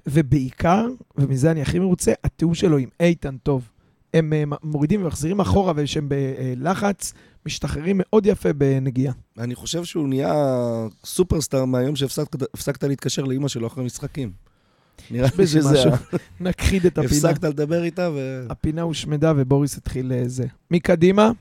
ובעיקר, 0.08 0.88
ומזה 1.18 1.52
אני 1.52 1.62
הכי 1.62 1.80
מרוצה, 1.80 2.12
התיאום 2.24 2.54
שלו 2.54 2.78
עם 2.78 2.90
איתן 3.00 3.36
טוב. 3.44 3.70
הם 4.14 4.34
אה, 4.34 4.44
מורידים 4.64 5.04
ומחזירים 5.04 5.40
אחורה, 5.40 5.74
ושהם 5.76 6.10
בלחץ, 6.10 7.14
משתחררים 7.46 7.96
מאוד 8.00 8.26
יפה 8.26 8.54
בנגיעה. 8.54 9.14
אני 9.38 9.56
חושב 9.56 9.84
שהוא 9.84 10.08
נהיה 10.08 10.34
סופרסטאר 11.06 11.66
מהיום 11.66 11.96
שהפסקת 11.96 12.42
הפסקת 12.54 12.84
להתקשר 12.84 13.24
לאימא 13.24 13.48
שלו 13.48 13.68
אחרי 13.68 13.84
משחקים. 13.84 14.32
נראה 15.12 15.30
לי 15.38 15.48
שזה... 15.48 15.72
משהו. 15.72 15.92
נכחיד 16.40 16.86
את 16.86 16.98
הפינה. 16.98 17.06
הפסקת 17.06 17.44
לדבר 17.44 17.84
איתה 17.84 18.10
ו... 18.14 18.46
הפינה 18.50 18.82
הושמדה 18.82 19.34
ובוריס 19.38 19.78
התחיל 19.78 20.12
אה, 20.12 20.24
זה. 20.26 20.46
מקדימה, 20.72 21.32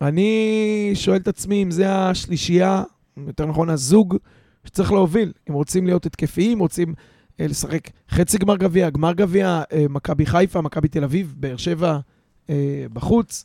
אני 0.00 0.90
שואל 0.94 1.16
את 1.16 1.28
עצמי 1.28 1.62
אם 1.62 1.70
זה 1.70 1.92
השלישייה, 1.94 2.82
יותר 3.26 3.46
נכון 3.46 3.70
הזוג, 3.70 4.16
שצריך 4.64 4.92
להוביל. 4.92 5.32
אם 5.50 5.54
רוצים 5.54 5.86
להיות 5.86 6.06
התקפיים, 6.06 6.58
רוצים 6.58 6.94
לשחק 7.38 7.80
חצי 8.10 8.38
גמר 8.38 8.56
גביע, 8.56 8.90
גמר 8.90 9.12
גביע, 9.12 9.62
אה, 9.72 9.86
מכבי 9.90 10.26
חיפה, 10.26 10.60
מכבי 10.60 10.88
תל 10.88 11.04
אביב, 11.04 11.34
באר 11.38 11.56
שבע 11.56 11.98
אה, 12.50 12.86
בחוץ. 12.92 13.44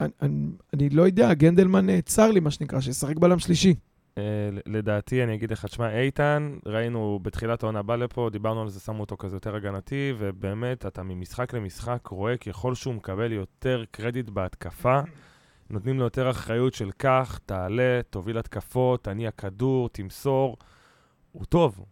אני, 0.00 0.08
אני, 0.22 0.46
אני 0.74 0.90
לא 0.90 1.02
יודע, 1.02 1.34
גנדלמן 1.34 1.90
אה, 1.90 2.02
צר 2.02 2.30
לי, 2.30 2.40
מה 2.40 2.50
שנקרא, 2.50 2.80
שישחק 2.80 3.16
בלם 3.16 3.38
שלישי. 3.38 3.74
אה, 4.18 4.22
לדעתי, 4.66 5.22
אני 5.24 5.34
אגיד 5.34 5.52
לך, 5.52 5.64
תשמע, 5.64 6.00
איתן, 6.00 6.56
ראינו 6.66 7.18
בתחילת 7.22 7.62
העונה 7.62 7.82
בא 7.82 7.96
לפה, 7.96 8.28
דיברנו 8.32 8.62
על 8.62 8.68
זה, 8.68 8.80
שמו 8.80 9.00
אותו 9.00 9.16
כזה 9.16 9.36
יותר 9.36 9.56
הגנתי, 9.56 10.12
ובאמת, 10.18 10.86
אתה 10.86 11.02
ממשחק 11.02 11.54
למשחק 11.54 12.06
רואה 12.06 12.36
ככל 12.36 12.74
שהוא 12.74 12.94
מקבל 12.94 13.32
יותר 13.32 13.84
קרדיט 13.90 14.28
בהתקפה, 14.28 15.00
נותנים 15.70 15.98
לו 15.98 16.04
יותר 16.04 16.30
אחריות 16.30 16.74
של 16.74 16.90
קח, 16.96 17.38
תעלה, 17.46 18.00
תוביל 18.10 18.38
התקפות, 18.38 19.04
תניע 19.04 19.30
כדור, 19.30 19.88
תמסור. 19.88 20.56
הוא 21.32 21.44
טוב. 21.44 21.84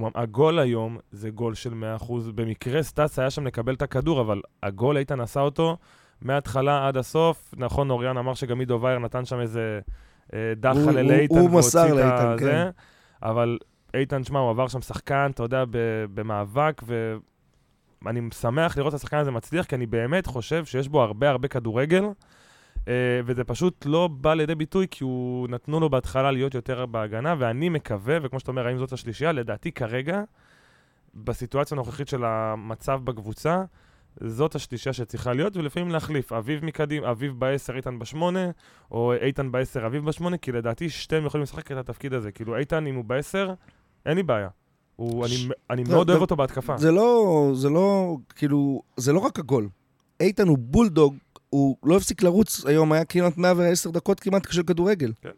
הוא, 0.00 0.10
הגול 0.14 0.58
היום 0.58 0.98
זה 1.10 1.30
גול 1.30 1.54
של 1.54 1.72
100%. 2.00 2.04
במקרה 2.34 2.82
סטאס 2.82 3.18
היה 3.18 3.30
שם 3.30 3.46
לקבל 3.46 3.74
את 3.74 3.82
הכדור, 3.82 4.20
אבל 4.20 4.40
הגול 4.62 4.96
איתן 4.96 5.20
עשה 5.20 5.40
אותו 5.40 5.76
מההתחלה 6.22 6.88
עד 6.88 6.96
הסוף. 6.96 7.54
נכון, 7.56 7.90
אוריאן 7.90 8.16
אמר 8.16 8.34
שגם 8.34 8.60
עידו 8.60 8.78
וייר 8.82 8.98
נתן 8.98 9.24
שם 9.24 9.40
איזה 9.40 9.80
אה, 10.34 10.52
דחל 10.56 10.78
הוא- 10.80 10.90
לאיתן 11.00 11.34
הוא 11.38 11.50
מסר 11.50 11.94
לאיתן, 11.94 12.26
הזה. 12.26 12.44
כן. 12.44 12.68
אבל 13.22 13.58
איתן, 13.94 14.24
שמע, 14.24 14.38
הוא 14.38 14.50
עבר 14.50 14.68
שם 14.68 14.80
שחקן, 14.80 15.30
אתה 15.34 15.42
יודע, 15.42 15.64
ב- 15.70 16.04
במאבק, 16.14 16.82
ואני 18.04 18.20
שמח 18.40 18.76
לראות 18.78 18.94
את 18.94 18.98
השחקן 18.98 19.16
הזה 19.16 19.30
מצליח, 19.30 19.66
כי 19.66 19.74
אני 19.76 19.86
באמת 19.86 20.26
חושב 20.26 20.64
שיש 20.64 20.88
בו 20.88 21.02
הרבה 21.02 21.30
הרבה 21.30 21.48
כדורגל, 21.48 22.04
וזה 23.24 23.44
פשוט 23.44 23.86
לא 23.86 24.08
בא 24.12 24.34
לידי 24.34 24.54
ביטוי, 24.54 24.86
כי 24.90 25.04
הוא 25.04 25.48
נתנו 25.48 25.80
לו 25.80 25.90
בהתחלה 25.90 26.30
להיות 26.30 26.54
יותר 26.54 26.86
בהגנה, 26.86 27.34
ואני 27.38 27.68
מקווה, 27.68 28.18
וכמו 28.22 28.40
שאתה 28.40 28.50
אומר, 28.50 28.66
האם 28.66 28.78
זאת 28.78 28.92
השלישייה, 28.92 29.32
לדעתי 29.32 29.72
כרגע, 29.72 30.22
בסיטואציה 31.14 31.74
הנוכחית 31.74 32.08
של 32.08 32.24
המצב 32.24 33.00
בקבוצה, 33.04 33.64
זאת 34.20 34.54
השלישייה 34.54 34.92
שצריכה 34.92 35.32
להיות, 35.32 35.56
ולפעמים 35.56 35.90
להחליף, 35.90 36.32
אביב 36.32 36.64
מקדימה, 36.64 37.10
אביב 37.10 37.32
בעשר, 37.38 37.76
איתן 37.76 37.98
בשמונה, 37.98 38.50
או 38.90 39.12
איתן 39.12 39.52
בעשר, 39.52 39.86
אביב 39.86 40.04
בשמונה, 40.04 40.36
כי 40.36 40.52
לדעתי 40.52 40.90
שתיהם 40.90 41.26
יכולים 41.26 41.42
לשחק 41.42 41.72
את 41.72 41.76
התפקיד 41.76 42.14
הזה. 42.14 42.32
כאילו, 42.32 42.56
איתן, 42.56 42.86
אם 42.86 42.94
הוא 42.94 43.04
בעשר, 43.04 43.54
אין 44.06 44.16
לי 44.16 44.22
בעיה. 44.22 44.48
הוא, 44.96 45.26
ש- 45.26 45.44
אני, 45.44 45.52
אני 45.70 45.84
לא, 45.84 45.90
מאוד 45.90 46.06
זה- 46.06 46.12
אוהב 46.12 46.20
אותו 46.20 46.36
בהתקפה. 46.36 46.76
זה 46.76 46.90
לא, 46.90 47.50
זה 47.54 47.68
לא, 47.70 48.16
כאילו, 48.36 48.82
זה 48.96 49.12
לא 49.12 49.18
רק 49.18 49.38
הגול. 49.38 49.68
איתן 50.20 50.48
הוא 50.48 50.58
בולדוג, 50.60 51.16
הוא 51.50 51.76
לא 51.82 51.96
הפסיק 51.96 52.22
לרוץ 52.22 52.64
היום, 52.66 52.92
היה 52.92 53.04
כמעט 53.04 53.36
110 53.36 53.90
דקות 53.90 54.20
כמעט 54.20 54.52
של 54.52 54.62
כדורגל. 54.62 55.12
כן. 55.22 55.28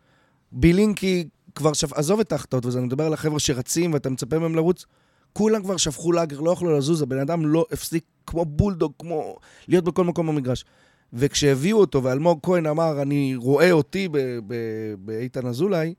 בילינקי 0.52 1.28
כבר 1.54 1.72
שפ... 1.72 1.92
עזוב 1.92 2.20
את 2.20 2.32
ההחטאות 2.32 2.66
וזה, 2.66 2.78
אני 2.78 2.86
מדבר 2.86 3.06
על 3.06 3.12
החבר'ה 3.12 3.38
שרצים 3.38 3.92
ואתה 3.92 4.10
מצפה 4.10 4.38
מהם 4.38 4.54
לרוץ. 4.54 4.86
כולם 5.32 5.62
כבר 5.62 5.76
שפכו 5.76 6.12
לאגר, 6.12 6.40
לא 6.40 6.50
יכלו 6.50 6.78
לזוז, 6.78 7.02
הבן 7.02 7.18
אדם 7.18 7.46
לא 7.46 7.66
הפסיק 7.72 8.04
כמו 8.26 8.44
בולדוג, 8.44 8.92
כמו 8.98 9.36
להיות 9.68 9.84
בכל 9.84 10.04
מקום 10.04 10.26
במגרש. 10.26 10.64
וכשהביאו 11.12 11.78
אותו 11.78 12.02
ואלמוג 12.02 12.38
כהן 12.42 12.66
אמר, 12.66 13.02
אני 13.02 13.36
רואה 13.36 13.72
אותי 13.72 14.08
ב- 14.08 14.18
ב- 14.46 14.94
באיתן 14.98 15.46
אזולאי, 15.46 15.94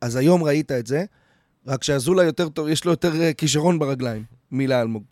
אז 0.00 0.16
היום 0.16 0.42
ראית 0.42 0.72
את 0.72 0.86
זה, 0.86 1.04
רק 1.66 1.84
שאזולאי 1.84 2.24
יותר 2.24 2.48
טוב, 2.48 2.68
יש 2.68 2.84
לו 2.84 2.90
יותר 2.90 3.22
אה, 3.22 3.32
כישרון 3.32 3.78
ברגליים 3.78 4.24
מלאלמוג. 4.52 5.04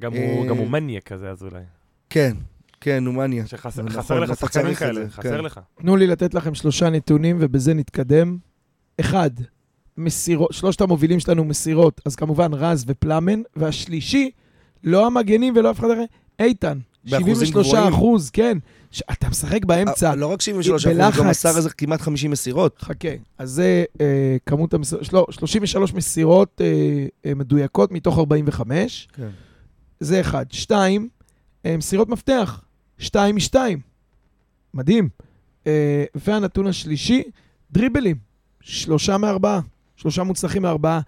גם 0.00 0.14
אה, 0.14 0.32
הוא, 0.32 0.50
הוא 0.50 0.66
מניאק 0.70 1.02
כזה, 1.02 1.30
אז 1.30 1.42
אולי. 1.42 1.62
כן, 2.10 2.36
כן, 2.80 3.06
הוא 3.06 3.14
מניאק. 3.14 3.46
שחסר 3.46 3.82
נכון, 3.82 4.20
לך 4.22 4.30
אתה 4.30 4.36
שחקנים 4.40 4.74
כאלה, 4.74 4.94
זה, 5.04 5.10
חסר 5.10 5.22
כן. 5.38 5.44
לך. 5.44 5.60
תנו 5.80 5.96
לי 5.96 6.06
לתת 6.06 6.34
לכם 6.34 6.54
שלושה 6.54 6.90
נתונים 6.90 7.36
ובזה 7.40 7.74
נתקדם. 7.74 8.38
אחד, 9.00 9.30
מסירות, 9.98 10.52
שלושת 10.52 10.80
המובילים 10.80 11.20
שלנו 11.20 11.44
מסירות, 11.44 12.00
אז 12.06 12.16
כמובן 12.16 12.54
רז 12.54 12.84
ופלאמן, 12.88 13.42
והשלישי, 13.56 14.30
לא 14.84 15.06
המגנים 15.06 15.56
ולא 15.56 15.70
אף 15.70 15.78
אחד 15.80 15.88
אחר, 15.90 16.04
איתן. 16.38 16.78
באחוזים 17.04 17.34
73 17.34 17.66
גבוהים. 17.74 17.92
אחוז, 17.94 18.30
כן. 18.30 18.58
ש- 18.90 19.02
אתה 19.12 19.28
משחק 19.28 19.64
באמצע. 19.64 20.10
אה, 20.10 20.14
לא 20.14 20.26
רק 20.26 20.40
73 20.40 20.86
אחוז, 20.86 20.96
בלחץ. 20.96 21.18
גם 21.20 21.28
מסר 21.28 21.56
איזה 21.56 21.70
כמעט 21.70 22.00
50 22.00 22.30
מסירות. 22.30 22.78
חכה. 22.78 23.08
אז 23.38 23.50
זה 23.50 23.84
אה, 24.00 24.36
כמות 24.46 24.74
המסירות, 24.74 25.04
שלו- 25.04 25.26
33 25.30 25.94
מסירות 25.94 26.60
אה, 26.60 26.66
אה, 27.26 27.34
מדויקות 27.34 27.92
מתוך 27.92 28.18
45. 28.18 29.08
כן. 29.12 29.28
זה 30.00 30.20
אחד. 30.20 30.44
שתיים, 30.50 31.08
אה, 31.66 31.76
מסירות 31.76 32.08
מפתח. 32.08 32.60
שתיים 33.00 33.36
משתיים. 33.36 33.80
מדהים. 34.74 35.08
אה, 35.66 36.04
והנתון 36.14 36.66
השלישי, 36.66 37.22
דריבלים. 37.72 38.16
שלושה 38.60 39.18
מארבעה. 39.18 39.60
שלושה 39.96 40.22
מוצלחים 40.22 40.62
מארבעה. 40.62 41.00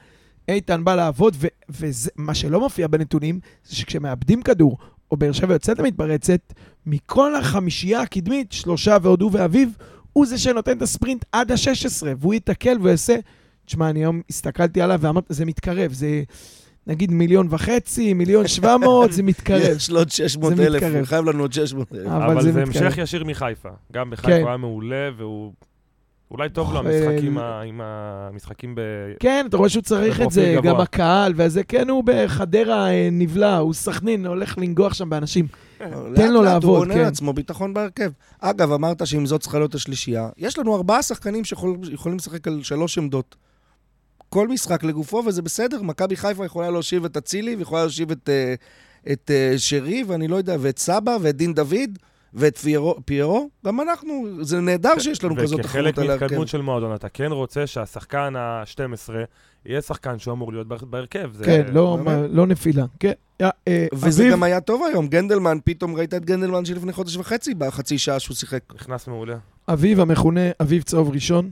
איתן 0.48 0.85
בא 0.85 0.94
לעבוד, 0.94 1.37
ומה 1.68 2.35
שלא 2.35 2.61
מופיע 2.61 2.87
בנתונים, 2.87 3.40
זה 3.64 3.76
שכשמאבדים 3.76 4.42
כדור, 4.42 4.78
או 5.11 5.16
באר 5.16 5.33
שבע 5.33 5.52
יוצאת 5.52 5.78
למתפרצת, 5.78 6.52
מכל 6.87 7.35
החמישייה 7.35 8.00
הקדמית, 8.00 8.52
שלושה 8.52 8.96
ועוד 9.02 9.22
הוא 9.22 9.31
ואביב, 9.35 9.76
הוא 10.12 10.26
זה 10.26 10.38
שנותן 10.38 10.76
את 10.76 10.83
הספרינט 10.83 11.24
עד 11.33 11.52
ה-16, 11.52 12.07
והוא 12.18 12.35
ייתקל 12.35 12.78
ויעשה 12.81 13.16
תשמע, 13.64 13.90
אני 13.90 14.00
היום 14.00 14.22
הסתכלתי 14.31 14.81
עליו 14.81 15.00
ואמרתי, 15.00 15.35
זה 15.35 15.44
מתקרב, 15.44 15.92
זה 15.92 16.22
נגיד 16.87 17.11
מיליון 17.12 17.47
וחצי, 17.51 18.14
מיליון 18.14 18.47
שבע 18.49 18.77
מאות, 18.77 19.12
זה 19.12 19.23
מתקרב. 19.33 19.77
יש 19.77 19.90
לו 19.90 19.99
עוד 19.99 20.11
600 20.11 20.57
זה 20.57 20.66
אלף. 20.66 20.83
הוא 20.83 21.05
חייב 21.05 21.25
לנו 21.25 21.42
עוד 21.42 21.53
600 21.53 21.92
אלף. 21.95 22.07
אבל 22.07 22.23
אבל 22.38 22.53
זה. 22.53 22.62
המשך 22.62 22.99
ישיר 22.99 23.25
מחיפה. 23.25 23.68
גם 23.92 24.11
בחיפה 24.11 24.29
כן. 24.29 24.40
הוא 24.40 24.49
היה 24.49 24.57
מעולה, 24.57 25.11
והוא... 25.16 25.53
אולי 26.31 26.49
טוב 26.49 26.73
לו 26.73 26.79
אוכל- 26.79 26.88
המשחקים 26.88 27.38
ה- 27.38 27.61
עם 27.62 27.81
המשחקים 27.85 28.75
ב... 28.75 28.81
כן, 29.21 29.47
אתה 29.49 29.57
רואה 29.57 29.68
שהוא 29.68 29.83
צריך 29.83 30.21
את 30.21 30.31
זה. 30.31 30.57
גם 30.62 30.81
הקהל 30.81 31.33
והזה, 31.37 31.64
כן, 31.64 31.88
הוא 31.88 32.03
בחדרה 32.07 32.90
אה, 32.90 33.09
נבלע, 33.12 33.57
הוא 33.57 33.75
סכנין, 33.75 34.27
הולך 34.27 34.59
לנגוח 34.59 34.95
שם 34.95 35.11
באנשים. 35.11 35.47
לאט 35.81 35.90
תן 36.14 36.33
לו 36.33 36.42
לעבוד, 36.42 36.64
הוא 36.71 36.79
בונה 36.79 36.95
כן. 36.95 37.01
לעצמו 37.01 37.33
ביטחון 37.33 37.75
בהרכב. 37.75 38.11
אגב, 38.40 38.73
אמרת 38.73 39.07
שאם 39.07 39.27
זאת 39.27 39.40
צריכה 39.40 39.59
להיות 39.59 39.75
השלישייה, 39.75 40.29
יש 40.37 40.59
לנו 40.59 40.77
ארבעה 40.77 41.03
שחקנים 41.03 41.45
שיכולים 41.45 41.81
לשחק 42.16 42.47
על 42.49 42.62
שלוש 42.62 42.99
עמדות. 42.99 43.37
כל 44.33 44.49
משחק 44.49 44.85
לגופו, 44.85 45.23
וזה 45.27 45.42
בסדר. 45.42 45.83
מכבי 45.83 46.16
חיפה 46.16 46.45
יכולה 46.47 46.71
להושיב 46.71 47.05
את 47.05 47.16
אצילי, 47.16 47.57
ויכולה 47.57 47.81
להושיב 47.83 48.11
את, 48.11 48.29
אה, 48.29 48.55
את 49.12 49.31
אה, 49.35 49.55
שרי, 49.59 50.05
ואני 50.07 50.29
לא 50.29 50.37
יודע, 50.37 50.57
ואת 50.61 50.79
סבא, 50.79 51.16
ואת 51.21 51.37
דין 51.37 51.55
דוד, 51.55 51.99
ואת 52.35 52.59
פיירו, 52.59 52.97
פיירו. 53.05 53.49
גם 53.66 53.81
אנחנו, 53.81 54.12
זה 54.40 54.61
נהדר 54.61 54.99
שיש 54.99 55.25
לנו 55.25 55.37
כזאת 55.37 55.61
וכחלק 55.61 55.95
תחרות 55.95 55.99
על 55.99 56.11
ההרכב. 56.11 56.23
מהתקדמות 56.25 56.49
של 56.49 56.61
מועדון, 56.62 56.95
אתה 56.95 57.09
כן 57.09 57.33
רוצה 57.33 57.66
שהשחקן 57.66 58.37
ה-12 58.37 59.12
יהיה 59.66 59.81
שחקן 59.83 60.18
שהוא 60.18 60.35
אמור 60.35 60.53
להיות 60.53 60.68
בה- 60.68 60.77
בהרכב. 60.90 61.31
זה- 61.35 61.45
כן, 61.45 61.62
לא-? 61.73 61.99
לא 62.31 62.47
נפילה. 62.47 62.85
כן. 63.01 63.12
אה, 63.42 63.51
וזה 63.95 64.23
אביב, 64.23 64.33
גם 64.33 64.42
היה 64.42 64.61
טוב 64.61 64.83
היום. 64.90 65.09
גנדלמן, 65.09 65.59
פתאום 65.64 65.95
ראית 65.95 66.14
את 66.14 66.25
גנדלמן 66.25 66.64
שלפני 66.64 66.92
חודש 66.92 67.16
וחצי, 67.16 67.55
בחצי 67.55 67.99
שעה 67.99 68.21
שהוא 68.21 68.35
שיחק. 68.37 68.61
נכנס 68.75 69.09
מעולה. 69.09 69.37
אביב 69.68 70.01
המכונה 70.01 70.40
אביב 70.62 70.83
צהוב 70.83 71.11
ראשון. 71.11 71.51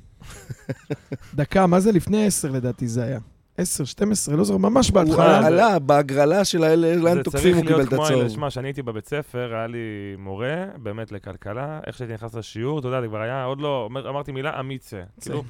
דקה, 1.34 1.66
מה 1.66 1.80
זה 1.80 1.92
לפני 1.92 2.26
עשר 2.26 2.50
לדעתי 2.50 2.88
זה 2.88 3.02
היה? 3.04 3.18
עשר, 3.60 3.84
12, 3.84 4.36
לא 4.36 4.44
זוכר, 4.44 4.58
ממש 4.58 4.88
הוא 4.88 4.94
בהתחלה. 4.94 5.46
עלה 5.46 5.78
בהגרלה 5.78 6.44
של 6.44 6.64
האלה, 6.64 6.96
לאן 6.96 7.14
זה 7.14 7.22
תוקפים 7.22 7.54
הוא 7.54 7.62
צריך 7.62 7.66
קיבל 7.66 7.78
להיות 7.78 7.88
את 7.88 7.94
כמו 7.94 8.04
האלה, 8.06 8.16
הצהוב. 8.16 8.28
שמע, 8.34 8.48
כשאני 8.48 8.68
הייתי 8.68 8.82
בבית 8.82 9.08
ספר, 9.08 9.54
היה 9.54 9.66
לי 9.66 9.78
מורה, 10.18 10.64
באמת 10.76 11.12
לכלכלה, 11.12 11.80
איך 11.86 11.96
שהייתי 11.98 12.14
נכנס 12.14 12.34
לשיעור, 12.34 12.78
אתה 12.78 12.88
יודע, 12.88 13.00
זה 13.00 13.06
כבר 13.08 13.20
היה, 13.20 13.44
עוד 13.44 13.60
לא, 13.60 13.84
אומר- 13.84 14.08
אמרתי 14.08 14.32
מילה, 14.32 14.60
אמיצה. 14.60 15.00
כאילו, 15.20 15.42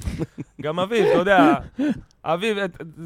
גם 0.62 0.80
אביב, 0.80 1.06
אתה 1.06 1.18
יודע, 1.18 1.54
אביב, 2.24 2.56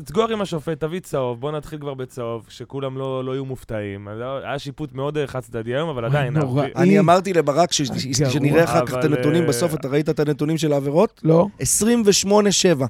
תסגור 0.05 0.29
עם 0.33 0.41
השופט, 0.41 0.81
תביא 0.81 1.01
צהוב, 1.01 1.41
בוא 1.41 1.53
נתחיל 1.53 1.79
כבר 1.79 1.95
בצהוב, 1.95 2.47
שכולם 2.49 2.99
לא 2.99 3.25
לא 3.25 3.33
יהיו 3.33 3.45
מופתעים. 3.45 4.09
אז 4.09 4.19
היה 4.45 4.59
שיפוט 4.59 4.93
מאוד 4.93 5.19
אה, 5.19 5.27
חד 5.27 5.41
צדדי 5.41 5.75
היום, 5.75 5.89
אבל 5.89 6.05
עדיין, 6.05 6.35
אני 6.77 6.99
אמרתי 6.99 7.33
לברק. 7.33 7.73
שנראה 7.73 8.65
אחר 8.65 8.87
כך 8.87 8.95
את 8.99 9.05
הנתונים 9.05 9.43
אה, 9.43 9.49
בסוף, 9.49 9.75
אתה 9.75 9.89
ראית 9.89 10.09
את 10.09 10.21
הנתונים 10.21 10.59
של 10.59 10.73
העבירות? 10.73 11.21
לא, 11.25 11.47
28-7. 12.27 12.85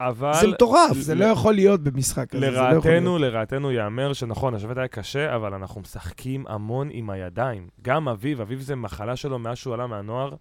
אבל... 0.00 0.32
זה 0.40 0.46
מטורף. 0.46 0.96
זה 0.96 1.14
לא 1.14 1.24
יכול 1.24 1.54
להיות 1.54 1.80
במשחק 1.80 2.34
הזה. 2.34 2.46
זה 2.46 2.50
לא. 2.50 2.70
לרעתנו, 2.70 3.18
לרעתנו 3.18 3.70
ייאמר 3.72 4.12
שנכון, 4.12 4.54
השופט 4.54 4.76
היה 4.76 4.88
קשה, 4.88 5.36
אבל 5.36 5.54
אנחנו 5.54 5.80
משחקים 5.80 6.44
המון 6.48 6.88
עם 6.92 7.10
הידיים. 7.10 7.68
גם 7.82 8.08
אביב, 8.08 8.40
אביב 8.40 8.60
זה 8.60 8.76
מחלה 8.76 9.16
שלו 9.16 9.38
מאז 9.38 9.56
שהוא 9.56 9.74
עלה 9.74 9.86
מהנוער, 9.86 10.34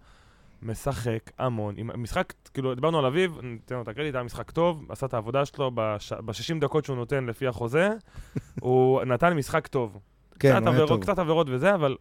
משחק 0.61 1.31
המון. 1.39 1.75
משחק, 1.77 2.33
כאילו, 2.53 2.75
דיברנו 2.75 2.99
על 2.99 3.05
אביב, 3.05 3.39
ניתן 3.43 3.75
לו 3.75 3.81
את 3.81 3.87
הקרדיט, 3.87 4.15
היה 4.15 4.23
משחק 4.23 4.51
טוב, 4.51 4.85
עשה 4.89 5.05
את 5.05 5.13
העבודה 5.13 5.45
שלו 5.45 5.71
ב-60 5.73 6.59
דקות 6.61 6.85
שהוא 6.85 6.95
נותן 6.95 7.25
לפי 7.25 7.47
החוזה, 7.47 7.89
הוא 8.61 9.03
נתן 9.03 9.33
משחק 9.33 9.67
טוב. 9.67 9.99
כן, 10.39 10.67
הוא 10.67 10.75
היה 10.75 10.87
טוב. 10.87 11.01
קצת 11.01 11.19
עבירות 11.19 11.47
וזה, 11.49 11.75
אבל 11.75 11.95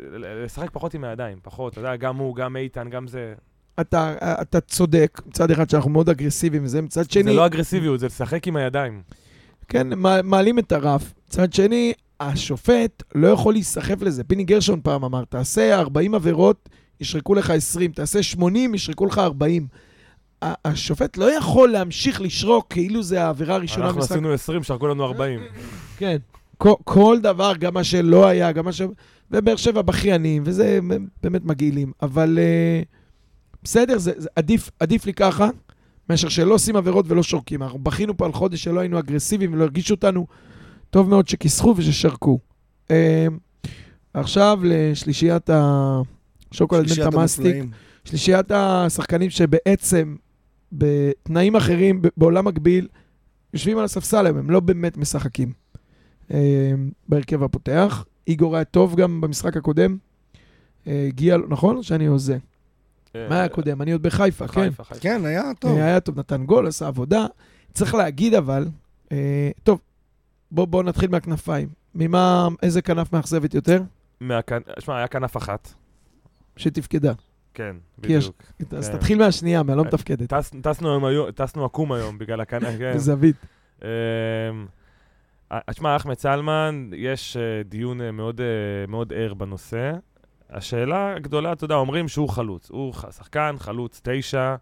לשחק 0.00 0.70
פחות 0.70 0.94
עם 0.94 1.04
הידיים, 1.04 1.38
פחות, 1.42 1.72
אתה 1.72 1.80
יודע, 1.80 1.96
גם 1.96 2.16
הוא, 2.16 2.36
גם 2.36 2.56
איתן, 2.56 2.90
גם 2.90 3.06
זה. 3.06 3.34
אתה, 3.80 4.14
אתה 4.42 4.60
צודק, 4.60 5.20
מצד 5.26 5.50
אחד 5.50 5.70
שאנחנו 5.70 5.90
מאוד 5.90 6.08
אגרסיביים 6.08 6.64
וזה, 6.64 6.82
מצד 6.82 7.10
שני, 7.10 7.22
זה 7.24 7.32
לא 7.32 7.46
אגרסיביות, 7.46 8.00
זה 8.00 8.06
לשחק 8.06 8.46
עם 8.46 8.56
הידיים. 8.56 9.02
כן, 9.68 9.88
מע- 9.98 10.22
מעלים 10.22 10.58
את 10.58 10.72
הרף. 10.72 11.14
מצד 11.28 11.52
שני, 11.52 11.92
השופט 12.20 13.02
לא 13.14 13.28
יכול 13.28 13.52
להיסחף 13.54 14.02
לזה. 14.02 14.24
פיני 14.24 14.44
גרשון 14.44 14.80
פעם 14.82 15.04
אמר, 15.04 15.24
תעשה 15.24 15.74
40 15.78 16.14
עבירות, 16.14 16.68
ישרקו 17.00 17.34
לך 17.34 17.50
20, 17.50 17.92
תעשה 17.92 18.22
80, 18.22 18.74
ישרקו 18.74 19.06
לך 19.06 19.18
40. 19.18 19.66
ה- 20.42 20.68
השופט 20.68 21.16
לא 21.16 21.36
יכול 21.36 21.68
להמשיך 21.72 22.20
לשרוק 22.20 22.66
כאילו 22.70 23.02
זה 23.02 23.24
העבירה 23.24 23.54
הראשונה 23.54 23.86
אנחנו 23.86 24.00
במשחק. 24.00 24.12
עשינו 24.12 24.32
20, 24.32 24.62
שרקו 24.62 24.86
לנו 24.86 25.04
40. 25.04 25.40
כן. 25.96 26.16
כל, 26.58 26.72
כל 26.84 27.18
דבר, 27.22 27.52
גם 27.58 27.74
מה 27.74 27.84
שלא 27.84 28.26
היה, 28.26 28.52
גם 28.52 28.64
מה 28.64 28.72
ש... 28.72 28.82
ובאר 29.30 29.56
שבע 29.56 29.82
בכיינים, 29.82 30.42
וזה 30.46 30.78
באמת 31.22 31.44
מגעילים. 31.44 31.92
אבל 32.02 32.38
uh, 32.38 32.86
בסדר, 33.64 33.98
זה, 33.98 34.12
זה 34.16 34.28
עדיף, 34.36 34.70
עדיף 34.80 35.06
לי 35.06 35.14
ככה, 35.14 35.48
מאשר 36.10 36.28
שלא 36.28 36.54
עושים 36.54 36.76
עבירות 36.76 37.04
ולא 37.08 37.22
שורקים. 37.22 37.62
אנחנו 37.62 37.78
בכינו 37.78 38.16
פה 38.16 38.26
על 38.26 38.32
חודש 38.32 38.62
שלא 38.62 38.80
היינו 38.80 38.98
אגרסיביים 38.98 39.52
ולא 39.52 39.62
הרגישו 39.62 39.94
אותנו 39.94 40.26
טוב 40.90 41.08
מאוד 41.08 41.28
שכיסחו 41.28 41.74
וששרקו. 41.76 42.38
Uh, 42.88 42.92
עכשיו 44.14 44.60
לשלישיית 44.64 45.50
השוקולד 45.52 46.80
מנטה 46.82 47.10
מסטיק. 47.24 47.54
שלישיית 48.04 48.50
השחקנים 48.50 49.30
שבעצם 49.30 50.16
בתנאים 50.72 51.56
אחרים, 51.56 52.02
בעולם 52.16 52.44
מקביל, 52.44 52.88
יושבים 53.54 53.78
על 53.78 53.84
הספסל 53.84 54.26
היום, 54.26 54.38
הם 54.38 54.50
לא 54.50 54.60
באמת 54.60 54.96
משחקים 54.96 55.52
אה, 56.32 56.72
בהרכב 57.08 57.42
הפותח. 57.42 58.04
איגור 58.28 58.56
היה 58.56 58.64
טוב 58.64 58.96
גם 58.96 59.20
במשחק 59.20 59.56
הקודם. 59.56 59.96
אה, 60.86 61.04
הגיע, 61.08 61.36
לו- 61.36 61.46
נכון? 61.48 61.82
שאני 61.82 62.06
הוזה. 62.06 62.38
מה 63.14 63.38
היה 63.38 63.48
קודם? 63.48 63.82
אני 63.82 63.92
עוד 63.92 64.02
בחיפה, 64.02 64.48
כן. 64.48 64.68
כן, 65.00 65.24
היה 65.24 65.42
טוב. 65.58 65.78
היה 65.78 66.00
טוב, 66.00 66.18
נתן 66.18 66.44
גול, 66.44 66.66
עשה 66.66 66.86
עבודה. 66.86 67.26
צריך 67.72 67.94
להגיד 67.94 68.34
אבל, 68.34 68.68
אה, 69.12 69.50
טוב, 69.62 69.80
בואו 70.50 70.66
בוא 70.66 70.82
נתחיל 70.82 71.10
מהכנפיים. 71.10 71.68
ממה, 71.94 72.48
איזה 72.62 72.82
כנף 72.82 73.12
מאכזבת 73.12 73.54
יותר? 73.54 73.82
שמע, 74.78 74.96
היה 74.96 75.06
כנף 75.08 75.36
אחת. 75.36 75.72
שתפקדה. 76.56 77.12
כן, 77.54 77.76
כי 78.02 78.12
יש- 78.12 78.30
בדיוק. 78.60 78.74
אז 78.78 78.88
כן. 78.88 78.96
תתחיל 78.96 79.18
מהשנייה, 79.18 79.62
מהלא 79.62 79.84
מתפקדת. 79.84 80.32
טס- 80.32 80.54
טסנו 80.62 80.90
היום, 80.90 81.04
היו- 81.04 81.32
טסנו 81.32 81.64
עקום 81.64 81.92
היום 81.92 82.18
בגלל 82.18 82.40
הכנף, 82.40 82.78
כן. 82.78 82.92
בזווית. 82.94 83.36
אמ, 83.82 83.88
תשמע, 85.70 85.96
אחמד 85.96 86.18
סלמן, 86.18 86.90
יש 86.96 87.36
אה, 87.36 87.42
דיון 87.62 88.10
מאוד, 88.12 88.40
אה, 88.40 88.46
מאוד 88.88 89.12
ער 89.16 89.34
בנושא. 89.34 89.92
השאלה 90.52 91.14
הגדולה, 91.16 91.52
אתה 91.52 91.64
יודע, 91.64 91.74
אומרים 91.74 92.08
שהוא 92.08 92.28
חלוץ. 92.28 92.70
הוא 92.70 92.92
שחקן, 93.16 93.54
חלוץ 93.58 94.00
תשע, 94.04 94.54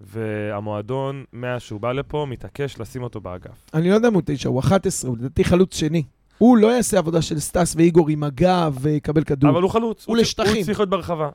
והמועדון, 0.00 1.24
מאז 1.32 1.62
שהוא 1.62 1.80
בא 1.80 1.92
לפה, 1.92 2.26
מתעקש 2.28 2.78
לשים 2.80 3.02
אותו 3.02 3.20
באגף. 3.20 3.70
אני 3.74 3.90
לא 3.90 3.94
יודע 3.94 4.08
אם 4.08 4.14
הוא 4.14 4.22
תשע, 4.26 4.48
הוא 4.48 4.60
11, 4.60 5.10
הוא 5.10 5.18
לדעתי 5.18 5.44
חלוץ 5.44 5.76
שני. 5.76 6.02
הוא 6.38 6.56
לא 6.56 6.66
יעשה 6.76 6.98
עבודה 6.98 7.22
של 7.22 7.38
סטס 7.40 7.74
ואיגור 7.76 8.08
עם 8.08 8.22
הגב 8.22 8.76
ויקבל 8.80 9.24
כדור. 9.24 9.50
אבל 9.50 9.62
הוא 9.62 9.70
חלוץ. 9.70 10.06
הוא 10.06 10.16
צ- 10.16 10.20
לשטחים. 10.20 10.56
הוא 10.56 10.64
צריך 10.64 10.78
להיות 10.80 10.90
ברחבה. 10.90 11.28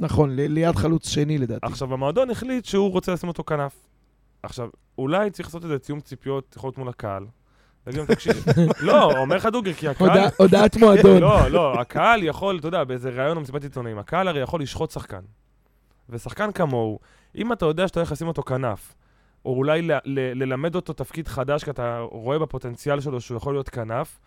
נכון, 0.00 0.36
ל- 0.36 0.46
ליד 0.46 0.76
חלוץ 0.76 1.08
שני 1.08 1.38
לדעתי. 1.38 1.66
עכשיו, 1.66 1.94
המועדון 1.94 2.30
החליט 2.30 2.64
שהוא 2.64 2.90
רוצה 2.90 3.12
לשים 3.12 3.28
אותו 3.28 3.44
כנף. 3.44 3.72
עכשיו, 4.42 4.68
אולי 4.98 5.30
צריך 5.30 5.48
לעשות 5.48 5.64
איזה 5.64 5.78
תיאום 5.78 6.00
ציפיות, 6.00 6.54
יכול 6.56 6.68
להיות 6.68 6.78
מול 6.78 6.88
הקהל. 6.88 7.26
להם, 7.86 8.06
תקשיב, 8.06 8.44
לא, 8.80 9.18
אומר 9.18 9.36
לך 9.36 9.46
דוגרי, 9.46 9.74
כי 9.74 9.88
הקהל... 9.88 10.08
הודע- 10.10 10.28
הודעת 10.38 10.76
מועדון. 10.76 11.20
לא, 11.20 11.48
לא, 11.48 11.80
הקהל 11.80 12.22
יכול, 12.22 12.58
אתה 12.58 12.68
יודע, 12.68 12.84
באיזה 12.84 13.10
ראיון 13.10 13.36
או 13.36 13.42
מסיבת 13.42 13.62
עיתונאים, 13.62 13.98
הקהל 13.98 14.28
הרי 14.28 14.40
יכול 14.40 14.60
לשחוט 14.62 14.90
שחקן. 14.90 15.20
ושחקן 16.08 16.52
כמוהו, 16.52 16.98
אם 17.36 17.52
אתה 17.52 17.66
יודע 17.66 17.88
שאתה 17.88 18.00
הולך 18.00 18.12
לשים 18.12 18.28
אותו 18.28 18.42
כנף, 18.42 18.94
או 19.44 19.54
אולי 19.56 19.82
ל- 19.82 19.92
ל- 19.92 20.42
ללמד 20.42 20.74
אותו 20.74 20.92
תפקיד 20.92 21.28
חדש, 21.28 21.64
כי 21.64 21.70
אתה 21.70 21.98
רואה 22.10 22.38
בפוטנציאל 22.38 23.00
שלו 23.00 23.20
שהוא 23.20 23.36
יכול 23.36 23.54
להיות 23.54 23.68
כנף, 23.68 24.20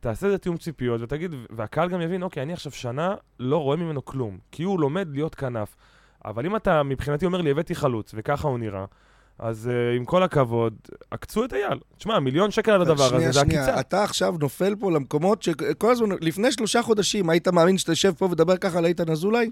תעשה 0.00 0.26
איזה 0.26 0.38
תיאום 0.38 0.56
ציפיות 0.56 1.00
ותגיד, 1.00 1.34
והקהל 1.50 1.88
גם 1.88 2.00
יבין, 2.00 2.22
אוקיי, 2.22 2.42
אני 2.42 2.52
עכשיו 2.52 2.72
שנה 2.72 3.14
לא 3.40 3.56
רואה 3.62 3.76
ממנו 3.76 4.04
כלום, 4.04 4.38
כי 4.52 4.62
הוא 4.62 4.80
לומד 4.80 5.08
להיות 5.12 5.34
כנף. 5.34 5.76
אבל 6.24 6.46
אם 6.46 6.56
אתה 6.56 6.82
מבחינתי 6.82 7.26
אומר 7.26 7.40
לי, 7.40 7.50
הבאתי 7.50 7.74
חלוץ, 7.74 8.12
וככה 8.16 8.48
הוא 8.48 8.58
נראה, 8.58 8.84
אז 9.40 9.70
uh, 9.72 9.96
עם 9.96 10.04
כל 10.04 10.22
הכבוד, 10.22 10.74
עקצו 11.10 11.44
את 11.44 11.52
אייל. 11.52 11.78
תשמע, 11.98 12.18
מיליון 12.18 12.50
שקל 12.50 12.70
על 12.70 12.82
הדבר 12.82 13.14
הזה, 13.14 13.32
זה 13.32 13.40
עקיצה. 13.40 13.64
שנייה, 13.64 13.80
אתה 13.80 14.04
עכשיו 14.04 14.34
נופל 14.40 14.74
פה 14.78 14.90
למקומות 14.90 15.42
שכל 15.42 15.90
הזמן, 15.90 16.08
לפני 16.20 16.52
שלושה 16.52 16.82
חודשים, 16.82 17.30
היית 17.30 17.48
מאמין 17.48 17.78
שאתה 17.78 17.92
יושב 17.92 18.12
פה 18.18 18.28
ודבר 18.30 18.56
ככה 18.56 18.78
על 18.78 18.86
איתן 18.86 19.10
אזולאי? 19.10 19.50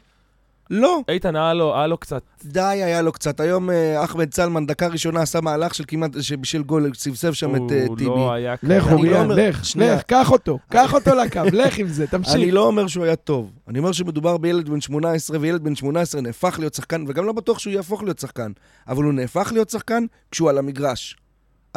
לא. 0.70 1.00
איתן, 1.08 1.36
היה 1.36 1.54
לו, 1.54 1.74
היה 1.76 1.86
לו 1.86 1.96
קצת 1.98 2.22
די 2.44 2.60
היה 2.60 3.02
לו 3.02 3.12
קצת. 3.12 3.40
היום 3.40 3.70
אה, 3.70 4.04
אחמד 4.04 4.30
צלמן, 4.30 4.66
דקה 4.66 4.86
ראשונה, 4.86 5.20
עשה 5.22 5.40
מהלך 5.40 5.74
של 5.74 5.84
כמעט, 5.88 6.10
שבשל 6.20 6.62
גול, 6.62 6.90
סבסב 6.94 7.32
שם 7.32 7.56
את 7.56 7.72
אה, 7.72 7.84
הוא 7.86 7.96
טיבי. 7.96 8.10
לא 8.10 8.32
היה 8.32 8.52
לך. 8.52 8.64
אני 8.64 8.78
לא 8.78 8.92
אוריאן, 8.92 9.24
אומר- 9.24 9.48
לך, 9.48 9.64
שנייה. 9.64 9.94
לך, 9.94 10.02
קח 10.02 10.30
אותו, 10.30 10.58
קח 10.70 10.94
אותו 10.94 11.14
לקו, 11.14 11.40
לך 11.64 11.78
עם 11.78 11.88
זה, 11.88 12.06
תמשיך. 12.06 12.34
אני 12.34 12.50
לא 12.50 12.66
אומר 12.66 12.86
שהוא 12.86 13.04
היה 13.04 13.16
טוב. 13.16 13.50
אני 13.68 13.78
אומר 13.78 13.92
שמדובר 13.92 14.36
בילד 14.36 14.68
בן 14.68 14.80
18, 14.80 15.38
וילד 15.40 15.64
בן 15.64 15.74
18 15.74 16.20
נהפך 16.20 16.56
להיות 16.58 16.74
שחקן, 16.74 17.04
וגם 17.08 17.26
לא 17.26 17.32
בטוח 17.32 17.58
שהוא 17.58 17.72
יהפוך 17.72 18.02
להיות 18.02 18.18
שחקן, 18.18 18.52
אבל 18.88 19.04
הוא 19.04 19.12
נהפך 19.12 19.48
להיות 19.52 19.70
שחקן 19.70 20.04
כשהוא 20.30 20.50
על 20.50 20.58
המגרש. 20.58 21.16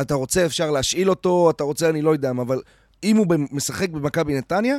אתה 0.01 0.13
רוצה, 0.13 0.45
אפשר 0.45 0.71
להשאיל 0.71 1.09
אותו, 1.09 1.49
אתה 1.49 1.63
רוצה, 1.63 1.89
אני 1.89 2.01
לא 2.01 2.09
יודע 2.09 2.31
אבל 2.31 2.61
אם 3.03 3.17
הוא 3.17 3.25
משחק 3.51 3.89
במכבי 3.89 4.37
נתניה, 4.37 4.77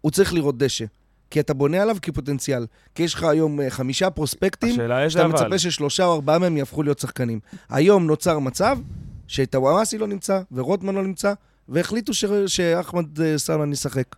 הוא 0.00 0.10
צריך 0.12 0.34
לראות 0.34 0.58
דשא. 0.58 0.84
כי 1.30 1.40
אתה 1.40 1.54
בונה 1.54 1.82
עליו 1.82 1.96
כפוטנציאל. 2.02 2.66
כי 2.94 3.02
יש 3.02 3.14
לך 3.14 3.24
היום 3.24 3.60
אה, 3.60 3.70
חמישה 3.70 4.10
פרוספקטים, 4.10 4.74
שאתה 5.10 5.24
אבל. 5.24 5.32
מצפה 5.44 5.58
ששלושה 5.58 6.04
או 6.04 6.14
ארבעה 6.14 6.38
מהם 6.38 6.56
יהפכו 6.56 6.82
להיות 6.82 6.98
שחקנים. 6.98 7.40
היום 7.70 8.06
נוצר 8.06 8.38
מצב 8.38 8.78
שטוואמאסי 9.26 9.98
לא 9.98 10.06
נמצא, 10.06 10.40
ורוטמן 10.52 10.94
לא 10.94 11.02
נמצא, 11.02 11.32
והחליטו 11.68 12.14
ש... 12.14 12.24
שאחמד 12.46 13.20
אה, 13.20 13.38
סלמן 13.38 13.72
ישחק. 13.72 14.16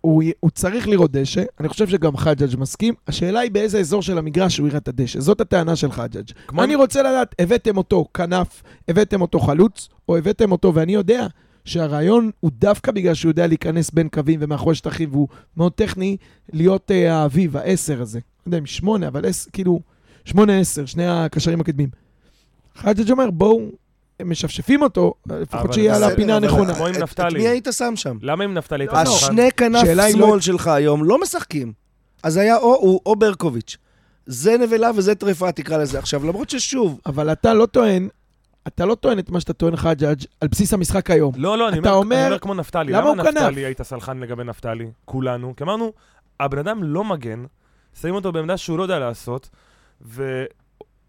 הוא, 0.00 0.22
הוא 0.40 0.50
צריך 0.50 0.88
לראות 0.88 1.12
דשא, 1.12 1.42
אני 1.60 1.68
חושב 1.68 1.88
שגם 1.88 2.16
חג'אג' 2.16 2.56
מסכים. 2.58 2.94
השאלה 3.08 3.40
היא 3.40 3.50
באיזה 3.50 3.78
אזור 3.78 4.02
של 4.02 4.18
המגרש 4.18 4.58
הוא 4.58 4.68
יראה 4.68 4.78
את 4.78 4.88
הדשא. 4.88 5.20
זאת 5.20 5.40
הטענה 5.40 5.76
של 5.76 5.92
חג'אג'. 5.92 6.30
כמו- 6.46 6.62
אני 6.64 6.74
רוצה 6.74 7.02
לדעת, 7.02 7.34
הבאתם 7.38 7.76
אותו 7.76 8.04
כנף, 8.14 8.62
הבאתם 8.88 9.20
אותו 9.20 9.40
חלוץ, 9.40 9.88
או 10.08 10.16
הבאתם 10.16 10.52
אותו, 10.52 10.74
ואני 10.74 10.94
יודע 10.94 11.26
שהרעיון 11.64 12.30
הוא 12.40 12.50
דווקא 12.54 12.92
בגלל 12.92 13.14
שהוא 13.14 13.30
יודע 13.30 13.46
להיכנס 13.46 13.90
בין 13.90 14.08
קווים 14.08 14.40
ומאחורי 14.42 14.74
שטחים, 14.74 15.08
והוא 15.12 15.28
מאוד 15.56 15.72
טכני, 15.72 16.16
להיות 16.52 16.90
אה, 16.90 17.14
האביב, 17.16 17.56
העשר 17.56 18.02
הזה. 18.02 18.18
לא 18.18 18.48
יודע 18.50 18.58
אם 18.58 18.66
שמונה, 18.66 19.08
אבל 19.08 19.26
עש, 19.26 19.46
כאילו, 19.52 19.80
שמונה 20.24 20.58
עשר, 20.60 20.86
שני 20.86 21.06
הקשרים 21.06 21.60
הקדמים. 21.60 21.88
חג'אג' 22.76 23.10
אומר, 23.10 23.30
בואו, 23.30 23.60
הם 24.20 24.30
משפשפים 24.30 24.82
אותו, 24.82 25.14
לפחות 25.26 25.72
שיהיה 25.72 25.96
על 25.96 26.04
הפינה 26.04 26.36
הנכונה. 26.36 26.74
כמו 26.74 26.86
עם 26.86 26.92
את- 26.92 26.98
את 26.98 27.02
נפתלי. 27.02 27.38
מי 27.38 27.48
היית 27.48 27.68
שם 27.72 27.92
שם? 27.96 28.16
למה 28.22 28.44
עם 28.44 28.54
נפתלי 28.54 28.86
לא, 28.86 28.92
לא. 28.92 28.98
השני 28.98 29.48
כנף 29.56 29.84
היא 29.88 30.12
שמאל 30.12 30.30
לא- 30.34 30.40
שלך 30.40 30.66
היום 30.66 31.04
לא 31.04 31.20
משחקים. 31.20 31.72
אז 32.22 32.36
היה 32.36 32.56
או 32.56 32.74
הוא 32.74 33.00
או 33.06 33.16
ברקוביץ'. 33.16 33.76
זה 34.26 34.56
נבלה 34.58 34.90
וזה 34.96 35.14
טרפה, 35.14 35.52
תקרא 35.52 35.76
לזה. 35.78 35.98
עכשיו, 35.98 36.24
למרות 36.26 36.50
ששוב, 36.50 37.00
אבל 37.06 37.32
אתה 37.32 37.54
לא 37.54 37.66
טוען, 37.66 38.08
אתה 38.74 38.86
לא 38.86 38.94
טוען 38.94 39.18
את 39.18 39.30
מה 39.30 39.40
שאתה 39.40 39.52
טוען 39.52 39.76
חג'אג' 39.76 40.24
על 40.40 40.48
בסיס 40.48 40.74
המשחק 40.74 41.10
היום. 41.10 41.32
לא, 41.36 41.58
לא, 41.58 41.68
אני 41.68 41.78
אומר, 41.78 41.92
אומר, 41.92 42.16
אני 42.16 42.26
אומר 42.26 42.38
כמו 42.38 42.54
נפתלי. 42.54 42.92
למה 42.92 43.08
הוא 43.08 43.16
למה 43.16 43.24
כנף? 43.24 43.42
נפתלי 43.42 43.64
היית 43.64 43.82
סלחן 43.82 44.18
לגבי 44.18 44.44
נפתלי? 44.44 44.90
כולנו. 45.04 45.56
כי 45.56 45.64
אמרנו, 45.64 45.92
הבן 46.40 46.58
אדם 46.58 46.82
לא 46.82 47.04
מגן, 47.04 47.44
שמים 48.00 48.14
אותו 48.14 48.32
בעמדה 48.32 48.56
שהוא 48.56 48.78
לא 48.78 48.82
יודע 48.82 48.98
לעשות, 48.98 49.50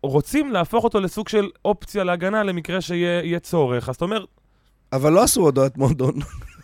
ורוצים 0.04 0.52
להפוך 0.52 0.84
אותו 0.84 1.00
לסוג 1.00 1.30
של 1.30 1.50
אופציה 1.66 2.04
להגנה 2.04 2.44
למקרה 2.44 2.82
שיהיה 2.82 3.24
יהיה 3.24 3.40
צורך. 3.40 3.90
אז 3.90 3.96
אתה 3.96 4.06
אומר, 4.06 4.26
אבל 4.94 5.14
לא 5.14 5.24
עשו 5.24 5.42
הודעת 5.42 5.78
מועדון. 5.78 6.14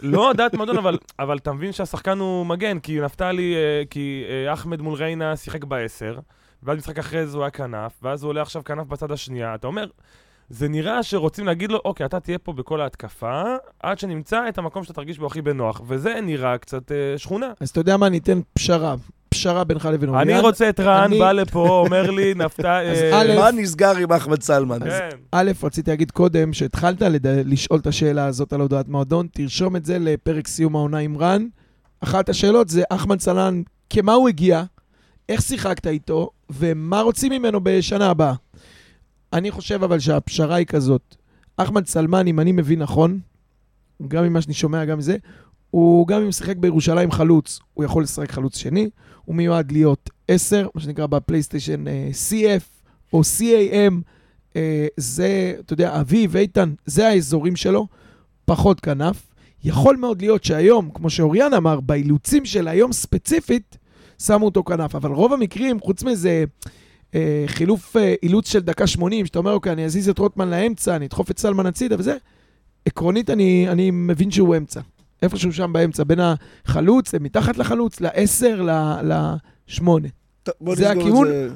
לא 0.02 0.34
דעת 0.38 0.54
מועדון, 0.54 0.78
אבל, 0.78 0.98
אבל 1.20 1.38
אתה 1.38 1.54
מבין 1.54 1.72
שהשחקן 1.72 2.20
הוא 2.20 2.46
מגן, 2.46 2.80
כי 2.80 3.00
נפתלי, 3.00 3.56
אה, 3.56 3.84
כי 3.90 4.24
אה, 4.30 4.54
אחמד 4.54 4.82
מול 4.82 4.94
ריינה 4.94 5.36
שיחק 5.36 5.64
בעשר, 5.64 6.20
ואז 6.64 6.78
משחק 6.78 7.00
אחרי 7.00 7.28
זה 7.28 7.38
הוא 7.38 7.44
היה 7.44 7.52
כנף, 7.52 7.92
ואז 8.04 8.24
הוא 8.24 8.30
עולה 8.30 8.42
עכשיו 8.42 8.64
כנף 8.64 8.88
בצד 8.88 9.12
השנייה. 9.12 9.56
אתה 9.56 9.68
אומר, 9.68 9.88
זה 10.50 10.68
נראה 10.70 11.04
שרוצים 11.04 11.46
להגיד 11.46 11.72
לו, 11.72 11.80
אוקיי, 11.86 12.06
אתה 12.06 12.20
תהיה 12.20 12.38
פה 12.38 12.54
בכל 12.54 12.82
ההתקפה, 12.82 13.44
עד 13.80 14.00
שנמצא 14.00 14.50
את 14.50 14.58
המקום 14.58 14.84
שאתה 14.84 14.94
תרגיש 14.94 15.20
בו 15.20 15.26
הכי 15.26 15.42
בנוח. 15.42 15.82
וזה 15.88 16.20
נראה 16.24 16.58
קצת 16.58 16.92
אה, 16.92 17.18
שכונה. 17.18 17.52
אז 17.60 17.70
אתה 17.70 17.80
יודע 17.80 17.98
מה, 17.98 18.10
ניתן 18.10 18.40
פשרה. 18.54 18.96
פשרה 19.30 19.64
בינך 19.64 19.86
לבין 19.94 20.10
אני 20.10 20.18
אוריאן. 20.20 20.40
רוצה 20.46 20.70
את 20.70 20.80
רן, 20.80 21.04
אני- 21.04 21.20
בא 21.20 21.32
לפה, 21.32 21.70
אומר 21.70 22.12
לי, 22.12 22.34
נפתלי... 22.46 22.92
אז 22.92 22.98
אה, 22.98 23.40
מה 23.40 23.52
נסגר 23.52 23.96
עם 23.98 24.12
אחמד 24.12 24.42
סלמן? 24.42 24.80
כן. 24.80 25.10
א', 25.32 25.52
רציתי 25.64 25.92
להגיד 25.92 26.12
קודם, 26.12 26.54
שהתחלת 26.54 27.02
לד... 27.02 27.28
לשאול 27.28 27.80
את 27.80 27.88
השאלה 27.88 28.26
הזאת 28.26 28.54
על 28.54 28.62
הודעת 28.62 28.88
מועדון, 28.88 29.28
תרשום 29.34 29.76
את 29.76 29.86
זה 29.86 30.00
לפרק 30.00 30.48
סיום 30.48 30.76
העונה 30.76 30.98
עם 30.98 31.18
רן. 31.18 31.46
אחת 32.02 32.30
השאלות 32.30 32.70
זה, 32.70 32.84
אחמד 32.90 33.20
סלן, 33.20 33.62
כמה 33.90 34.14
הוא 34.14 34.30
הגיע, 34.30 34.64
איך 35.30 35.42
שיחקת 35.42 35.88
איתו, 35.88 36.30
ומה 36.50 37.02
רוצים 37.02 37.32
ממנו 37.32 37.60
בשנה 37.64 38.10
הבאה. 38.10 38.34
אני 39.34 39.52
חושב 39.52 39.84
אבל 39.84 40.00
שהפשרה 40.00 40.56
היא 40.56 40.66
כזאת. 40.66 41.16
אחמד 41.58 41.88
סלמן, 41.88 42.28
אם 42.28 42.40
אני 42.40 42.52
מבין 42.52 42.80
נכון, 42.82 43.20
גם 44.08 44.24
ממה 44.24 44.42
שאני 44.42 44.54
שומע, 44.54 44.86
גם 44.86 44.98
מזה, 44.98 45.18
הוא 45.72 46.08
גם 46.08 46.22
אם 46.22 46.28
משחק 46.28 46.58
בירושלים 46.58 47.12
חלוץ, 47.12 47.60
הוא 47.74 47.86
יכול 47.86 48.04
לשחק 48.04 48.32
חלוץ 48.32 48.58
שני, 48.58 48.90
הוא 49.26 49.36
מיועד 49.36 49.72
להיות 49.72 50.10
10, 50.28 50.68
מה 50.76 50.82
שנקרא 50.82 51.06
בפלייסטיישן 51.06 51.88
אה, 51.88 52.10
CF 52.30 52.64
או 53.14 53.22
CAM, 53.22 53.94
אה, 54.56 54.88
זה, 54.98 55.56
אתה 55.60 55.74
יודע, 55.74 56.00
אביב, 56.00 56.36
איתן, 56.36 56.74
זה 56.86 57.08
האזורים 57.08 57.56
שלו, 57.56 57.88
פחות 58.46 58.80
כנף. 58.80 59.28
יכול 59.64 59.96
מאוד 59.96 60.22
להיות 60.22 60.44
שהיום, 60.44 60.90
כמו 60.94 61.10
שאוריאן 61.10 61.54
אמר, 61.54 61.80
באילוצים 61.80 62.46
של 62.46 62.68
היום 62.68 62.94
ספציפית, 62.94 63.78
שמו 64.22 64.46
אותו 64.46 64.64
כנף, 64.64 64.96
אבל 64.96 65.12
רוב 65.12 65.34
המקרים, 65.34 65.80
חוץ 65.80 66.04
מאיזה 66.04 66.44
אה, 67.16 67.44
חילוף 67.48 67.98
אה, 67.98 68.16
אילוץ 68.24 68.52
של 68.52 68.60
דקה 68.60 68.88
80, 68.88 69.26
שאתה 69.26 69.40
אומר, 69.40 69.54
אוקיי, 69.54 69.72
אני 69.72 69.86
אזיז 69.86 70.10
את 70.10 70.20
רוטמן 70.20 70.50
לאמצע, 70.50 70.96
אני 70.96 71.06
אדחוף 71.06 71.32
את 71.32 71.40
סלמן 71.40 71.66
הצידה 71.66 71.96
וזה, 72.00 72.18
עקרונית 72.86 73.30
אני, 73.30 73.66
אני 73.70 73.92
מבין 73.92 74.32
שהוא 74.32 74.58
אמצע. 74.58 74.82
איפשהו 75.22 75.54
שם 75.54 75.74
באמצע, 75.74 76.04
בין 76.04 76.20
החלוץ, 76.20 77.16
מתחת 77.16 77.58
לחלוץ, 77.58 78.02
לעשר, 78.02 78.68
לשמונה. 79.04 80.08
זה 80.74 80.92
הכיוון? 80.92 81.28
זה. 81.28 81.50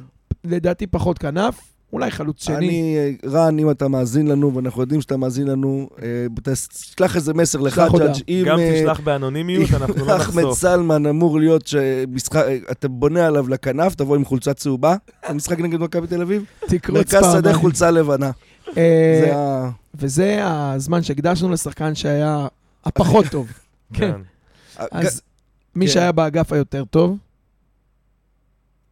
לדעתי 0.44 0.88
פחות 0.88 1.18
כנף, 1.18 1.71
אולי 1.94 2.12
חלוץ 2.12 2.44
שני. 2.44 2.56
אני, 2.56 2.96
אה, 2.98 3.30
רן, 3.30 3.60
אם 3.60 3.72
אתה 3.72 3.88
מאזין 3.88 4.28
לנו, 4.28 4.56
ואנחנו 4.56 4.82
יודעים 4.82 5.02
שאתה 5.02 5.18
מאזין 5.18 5.48
לנו, 5.48 5.90
אה, 6.02 6.26
תשלח 6.44 7.16
איזה 7.16 7.34
מסר 7.34 7.60
לחג'אג'. 7.60 8.22
אם 8.30 8.44
גם 8.48 8.60
אה, 8.60 8.74
תשלח 8.82 9.00
באנונימיות, 9.00 9.70
אנחנו 9.74 10.06
לא 10.06 10.16
אחמד 10.16 10.44
נחשוף. 10.44 10.60
סלמן 10.60 11.06
אמור 11.06 11.40
להיות 11.40 11.68
שמשחק, 11.68 12.46
אתה 12.72 12.88
בונה 12.88 13.28
עליו 13.28 13.50
לכנף, 13.50 13.96
תבוא 13.96 14.16
עם 14.16 14.26
חולצה 14.26 14.54
צהובה, 14.54 14.96
המשחק 15.28 15.60
נגד 15.60 15.80
מכבי 15.80 16.08
תל 16.08 16.22
אביב, 16.22 16.46
תקרוץ 16.68 16.98
מרכז 16.98 17.24
שדה 17.32 17.42
פעמיים. 17.42 17.56
חולצה 17.56 17.92
לבנה. 17.92 18.32
וזה 19.96 20.40
הזמן 20.44 21.04
שהקדשנו 21.04 21.50
לשחקן 21.50 21.96
שהיה 21.96 22.48
הפחות 22.86 23.26
טוב. 23.32 23.48
כן. 23.94 24.12
כן. 24.12 24.84
אז 24.92 25.22
מי 25.76 25.86
כן. 25.88 25.92
שהיה 25.94 26.12
באגף 26.12 26.54
היותר 26.54 26.84
טוב, 26.86 27.18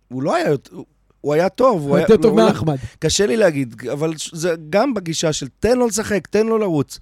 הוא 0.07 0.23
לא 0.23 0.35
היה, 0.35 0.49
הוא- 0.71 0.85
הוא 1.21 1.33
היה 1.33 1.49
טוב, 1.49 1.81
הוא 1.81 1.95
היה... 1.95 2.03
יותר 2.03 2.17
טוב 2.17 2.35
מאחמד. 2.35 2.75
קשה 2.99 3.25
לי 3.25 3.37
להגיד, 3.37 3.75
אבל 3.93 4.13
זה 4.33 4.55
גם 4.69 4.93
בגישה 4.93 5.33
של 5.33 5.47
תן 5.59 5.77
לו 5.77 5.87
לשחק, 5.87 6.27
תן 6.27 6.47
לו 6.47 6.57
לרוץ. 6.57 6.99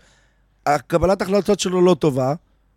הקבלת 0.66 1.22
החלטות 1.22 1.60
שלו 1.60 1.82
לא 1.82 1.94
טובה, 1.94 2.34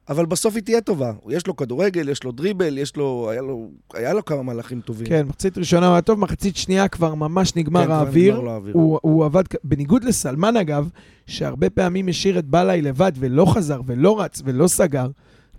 אבל 0.08 0.26
בסוף 0.26 0.54
היא 0.54 0.62
תהיה 0.62 0.80
טובה. 0.80 1.12
יש 1.28 1.46
לו 1.46 1.56
כדורגל, 1.56 2.08
יש 2.08 2.24
לו 2.24 2.32
דריבל, 2.32 2.78
יש 2.78 2.96
לו... 2.96 3.30
היה 3.30 3.42
לו, 3.42 3.68
היה 3.94 4.12
לו 4.12 4.24
כמה 4.24 4.42
מהלכים 4.42 4.80
טובים. 4.80 5.06
כן, 5.06 5.26
מחצית 5.26 5.58
ראשונה 5.58 5.86
הוא 5.86 5.92
היה 5.92 6.02
טוב, 6.02 6.20
מחצית 6.20 6.56
שנייה 6.56 6.88
כבר 6.88 7.14
ממש 7.14 7.52
כן, 7.52 7.60
נגמר 7.60 7.84
כבר 7.84 7.94
האוויר. 7.94 8.34
נגמר 8.34 8.44
לו 8.44 8.50
האוויר. 8.50 8.74
הוא, 8.74 8.98
הוא 9.02 9.24
עבד, 9.24 9.42
בניגוד 9.64 10.04
לסלמן 10.04 10.56
אגב, 10.56 10.88
שהרבה 11.26 11.70
פעמים 11.70 12.08
השאיר 12.08 12.38
את 12.38 12.44
בלעי 12.44 12.82
לבד 12.82 13.12
ולא 13.18 13.46
חזר 13.54 13.80
ולא 13.86 14.20
רץ 14.20 14.42
ולא 14.44 14.68
סגר, 14.68 15.06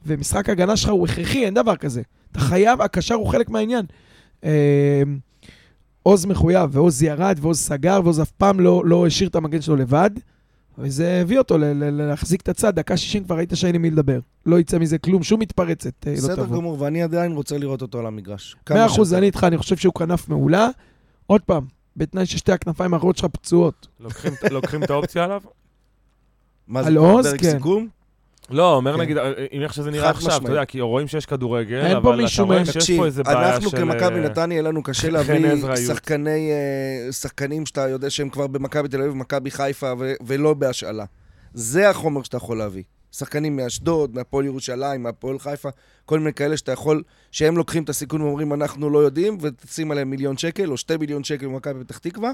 ומשחק 0.06 0.50
הגנה 0.50 0.78
שלך 0.78 0.89
הוא 0.89 1.08
הכרחי, 1.08 1.46
אין 1.46 1.54
דבר 1.54 1.76
כזה. 1.76 2.02
אתה 2.32 2.39
חייב, 2.39 2.82
הקשר 2.82 3.15
הוא 3.15 3.28
חלק 3.28 3.50
מהעניין. 3.50 3.86
עוז 6.03 6.25
מחויב, 6.25 6.69
ועוז 6.71 7.03
ירד, 7.03 7.37
ועוז 7.41 7.59
סגר, 7.59 7.99
ועוז 8.03 8.21
אף 8.21 8.31
פעם 8.31 8.59
לא, 8.59 8.81
לא 8.85 9.07
השאיר 9.07 9.29
את 9.29 9.35
המגן 9.35 9.61
שלו 9.61 9.75
לבד, 9.75 10.09
וזה 10.77 11.19
הביא 11.21 11.37
אותו 11.37 11.57
ל- 11.57 11.63
ל- 11.65 11.89
להחזיק 12.07 12.41
את 12.41 12.49
הצד, 12.49 12.75
דקה 12.75 12.97
60 12.97 13.23
כבר 13.23 13.35
ראית 13.35 13.51
שאין 13.53 13.75
עם 13.75 13.81
מי 13.81 13.89
לדבר. 13.91 14.19
לא 14.45 14.59
יצא 14.59 14.77
מזה 14.79 14.97
כלום, 14.97 15.23
שום 15.23 15.39
מתפרצת 15.39 16.07
אה, 16.07 16.11
לא 16.11 16.17
בסדר 16.17 16.35
תבוא. 16.43 16.57
גמור, 16.57 16.77
ואני 16.81 17.03
עדיין 17.03 17.31
רוצה 17.31 17.57
לראות 17.57 17.81
אותו 17.81 17.99
על 17.99 18.05
המגרש. 18.05 18.55
כמה 18.65 18.77
מאה 18.77 18.85
אחוז, 18.85 19.07
שיותר. 19.09 19.17
אני 19.17 19.25
איתך, 19.25 19.43
אני 19.43 19.57
חושב 19.57 19.77
שהוא 19.77 19.93
כנף 19.93 20.29
מעולה. 20.29 20.67
עוד 21.27 21.41
פעם, 21.41 21.65
בתנאי 21.97 22.25
ששתי 22.25 22.51
הכנפיים 22.51 22.93
האחרות 22.93 23.17
שלך 23.17 23.25
פצועות. 23.31 23.87
לוקחים- 23.99 24.33
לוקחים 24.51 24.83
את 24.83 24.89
האופציה 24.89 25.23
עליו? 25.23 25.41
מה 26.67 26.81
זה, 26.83 26.87
על 26.87 26.97
עוז, 26.97 27.27
פרק 27.27 27.41
כן. 27.41 27.51
סיכום? 27.51 27.87
לא, 28.49 28.75
אומר 28.75 28.93
כן. 28.93 29.01
נגיד, 29.01 29.17
אה, 29.17 29.32
אם 29.51 29.62
איך 29.62 29.73
שזה 29.73 29.91
נראה 29.91 30.10
עכשיו, 30.10 30.41
אתה. 30.41 30.51
יודע, 30.51 30.65
כי 30.65 30.82
רואים 30.82 31.08
שיש 31.08 31.25
כדורגל, 31.25 31.95
אבל 31.95 32.25
אתה 32.25 32.43
רואה. 32.43 32.65
שיש 32.65 32.91
פה 32.91 33.06
איזה 33.06 33.23
בעיה 33.23 33.38
של... 33.38 33.54
אנחנו 33.54 33.71
כמכבי 33.71 34.19
אה, 34.19 34.25
נתניה, 34.25 34.62
לנו 34.62 34.84
קשה 34.84 35.08
חן 35.08 35.13
להביא 35.13 36.51
אה, 36.51 37.12
שחקנים 37.12 37.65
שאתה 37.65 37.88
יודע 37.89 38.10
שהם 38.10 38.30
כבר 38.30 38.47
במכבי 38.47 38.88
תל 38.88 39.01
אביב, 39.01 39.13
מכבי 39.13 39.51
חיפה, 39.51 39.93
ולא 40.25 40.54
בהשאלה. 40.54 41.06
זה 41.54 41.89
החומר 41.89 42.23
שאתה 42.23 42.38
יכול 42.38 42.58
להביא. 42.58 42.84
שחקנים 43.12 43.56
מאשדוד, 43.56 44.15
מהפועל 44.15 44.45
ירושלים, 44.45 45.04
מהפועל 45.04 45.39
חיפה, 45.39 45.69
כל 46.06 46.19
מיני 46.19 46.34
כאלה 46.34 46.58
שאתה 46.58 46.71
יכול, 46.71 47.04
שהם 47.32 47.58
לוקחים 47.58 47.84
את 47.84 47.89
הסיכון 47.89 48.21
ואומרים, 48.21 48.54
אנחנו 48.54 48.89
לא 48.89 48.99
יודעים, 48.99 49.38
ותשים 49.41 49.91
עליהם 49.91 50.10
מיליון 50.10 50.38
שקל, 50.38 50.71
או 50.71 50.77
שתי 50.77 50.97
מיליון 50.97 51.23
שקל 51.23 51.45
במכבי 51.45 51.84
פתח 51.84 51.97
תקווה, 51.97 52.32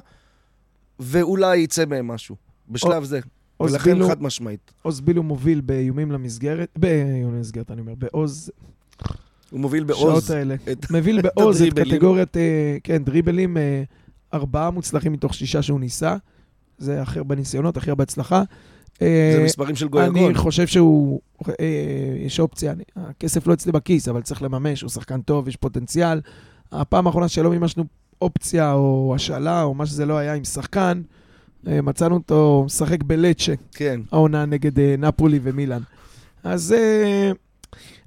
ואולי 1.00 1.58
יצא 1.58 1.86
מהם 1.86 2.08
משהו, 2.08 2.36
בשלב 2.70 3.04
זה. 3.04 3.20
ולכן 3.62 3.94
בילו- 3.94 4.08
חד 4.08 4.24
משמעית. 4.24 4.72
עוז 4.82 5.02
בילו 5.02 5.24
מוביל 5.24 5.62
באיומים 5.62 6.12
למסגרת, 6.12 6.70
באיומים 6.78 7.36
למסגרת, 7.36 7.72
אני 7.72 7.82
אומר, 7.82 7.94
בעוז, 7.96 8.52
הוא 9.50 9.60
מוביל 9.60 9.86
שעות 9.88 10.10
בעוז. 10.10 10.32
האלה. 10.32 10.56
את- 10.72 10.92
מוביל 10.96 11.22
בעוז 11.22 11.62
את. 11.62 11.74
קטגוריית, 11.80 12.38
אה, 12.38 12.78
כן, 12.84 13.04
דריבלים, 13.04 13.58
אה, 13.58 13.84
ארבעה 14.34 14.72
מוצלחים 14.72 15.12
מתוך 15.14 15.34
שישה 15.34 15.62
שהוא 15.62 15.80
ניסה. 15.80 16.16
זה 16.78 17.02
הכי 17.02 17.20
הרבה 17.20 17.36
ניסיונות, 17.36 17.78
הכי 17.78 17.90
הרבה 17.90 18.04
הצלחה. 18.04 18.44
אה, 19.02 19.34
זה 19.38 19.44
מספרים 19.44 19.76
של 19.76 19.88
גויגון. 19.88 20.26
אני 20.26 20.36
חושב 20.36 20.68
שהוא, 20.68 21.20
יש 22.26 22.40
אופציה, 22.40 22.74
הכסף 22.96 23.48
לא 23.48 23.54
אצלי 23.54 23.72
בכיס, 23.72 24.08
אבל 24.08 24.22
צריך 24.22 24.42
לממש, 24.42 24.82
הוא 24.82 24.90
שחקן 24.90 25.22
טוב, 25.22 25.48
יש 25.48 25.56
פוטנציאל. 25.56 26.22
הפעם 26.72 27.08
האחרונה 27.08 27.28
שלא 27.28 27.50
מימשנו 27.50 27.84
אופציה 28.22 28.74
או 28.74 29.12
השאלה 29.16 29.64
או 29.64 29.74
מה 29.74 29.86
שזה 29.86 30.06
לא 30.06 30.18
היה 30.18 30.34
עם 30.34 30.44
שחקן, 30.44 31.02
מצאנו 31.68 32.16
אותו 32.16 32.64
משחק 32.66 33.04
בלצ'ה, 33.04 33.54
כן. 33.72 34.02
העונה 34.12 34.46
נגד 34.46 34.80
אה, 34.80 34.96
נפולי 34.98 35.40
ומילאן. 35.44 35.82
אז 36.44 36.74
אה, 36.74 37.32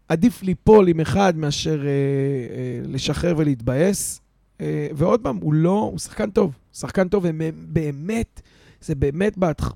עדיף 0.09 0.43
ליפול 0.43 0.89
עם 0.89 1.01
אחד 1.01 1.37
מאשר 1.37 1.81
אה, 1.81 1.87
אה, 1.87 2.81
לשחרר 2.85 3.35
ולהתבאס. 3.37 4.21
אה, 4.61 4.89
ועוד 4.95 5.21
פעם, 5.21 5.37
הוא 5.37 5.55
לא, 5.55 5.89
הוא 5.93 5.99
שחקן 5.99 6.31
טוב. 6.31 6.53
שחקן 6.73 7.09
טוב, 7.09 7.25
ובאמת, 7.29 8.41
זה 8.81 8.95
באמת 8.95 9.39
בהתח... 9.39 9.73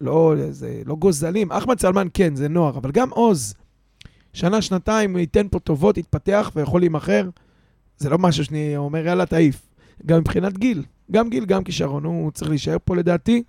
לא, 0.00 0.34
זה 0.50 0.82
לא 0.86 0.94
גוזלים. 0.94 1.52
אחמד 1.52 1.80
סלמן 1.80 2.08
כן, 2.14 2.34
זה 2.34 2.48
נוער, 2.48 2.78
אבל 2.78 2.90
גם 2.90 3.10
עוז, 3.10 3.54
שנה, 4.32 4.62
שנתיים, 4.62 5.16
ייתן 5.16 5.48
פה 5.50 5.58
טובות, 5.58 5.98
יתפתח 5.98 6.50
ויכול 6.56 6.80
להימכר. 6.80 7.28
זה 7.98 8.10
לא 8.10 8.18
משהו 8.18 8.44
שאני 8.44 8.76
אומר, 8.76 9.06
יאללה, 9.06 9.26
תעיף. 9.26 9.68
גם 10.06 10.18
מבחינת 10.18 10.58
גיל. 10.58 10.82
גם 11.10 11.30
גיל, 11.30 11.44
גם 11.44 11.64
כישרון. 11.64 12.04
הוא 12.04 12.30
צריך 12.30 12.50
להישאר 12.50 12.76
פה 12.84 12.96
לדעתי. 12.96 13.42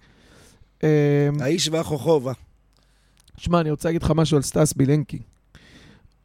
אה, 0.84 1.30
האיש 1.40 1.70
והחוכובה. 1.70 2.34
שמע, 3.38 3.62
אני 3.62 3.72
רוצה 3.72 3.90
להגיד 3.90 4.04
לך 4.04 4.12
משהו 4.16 4.38
על 4.38 4.44
סטאס 4.44 4.74
בילנקי. 4.74 5.20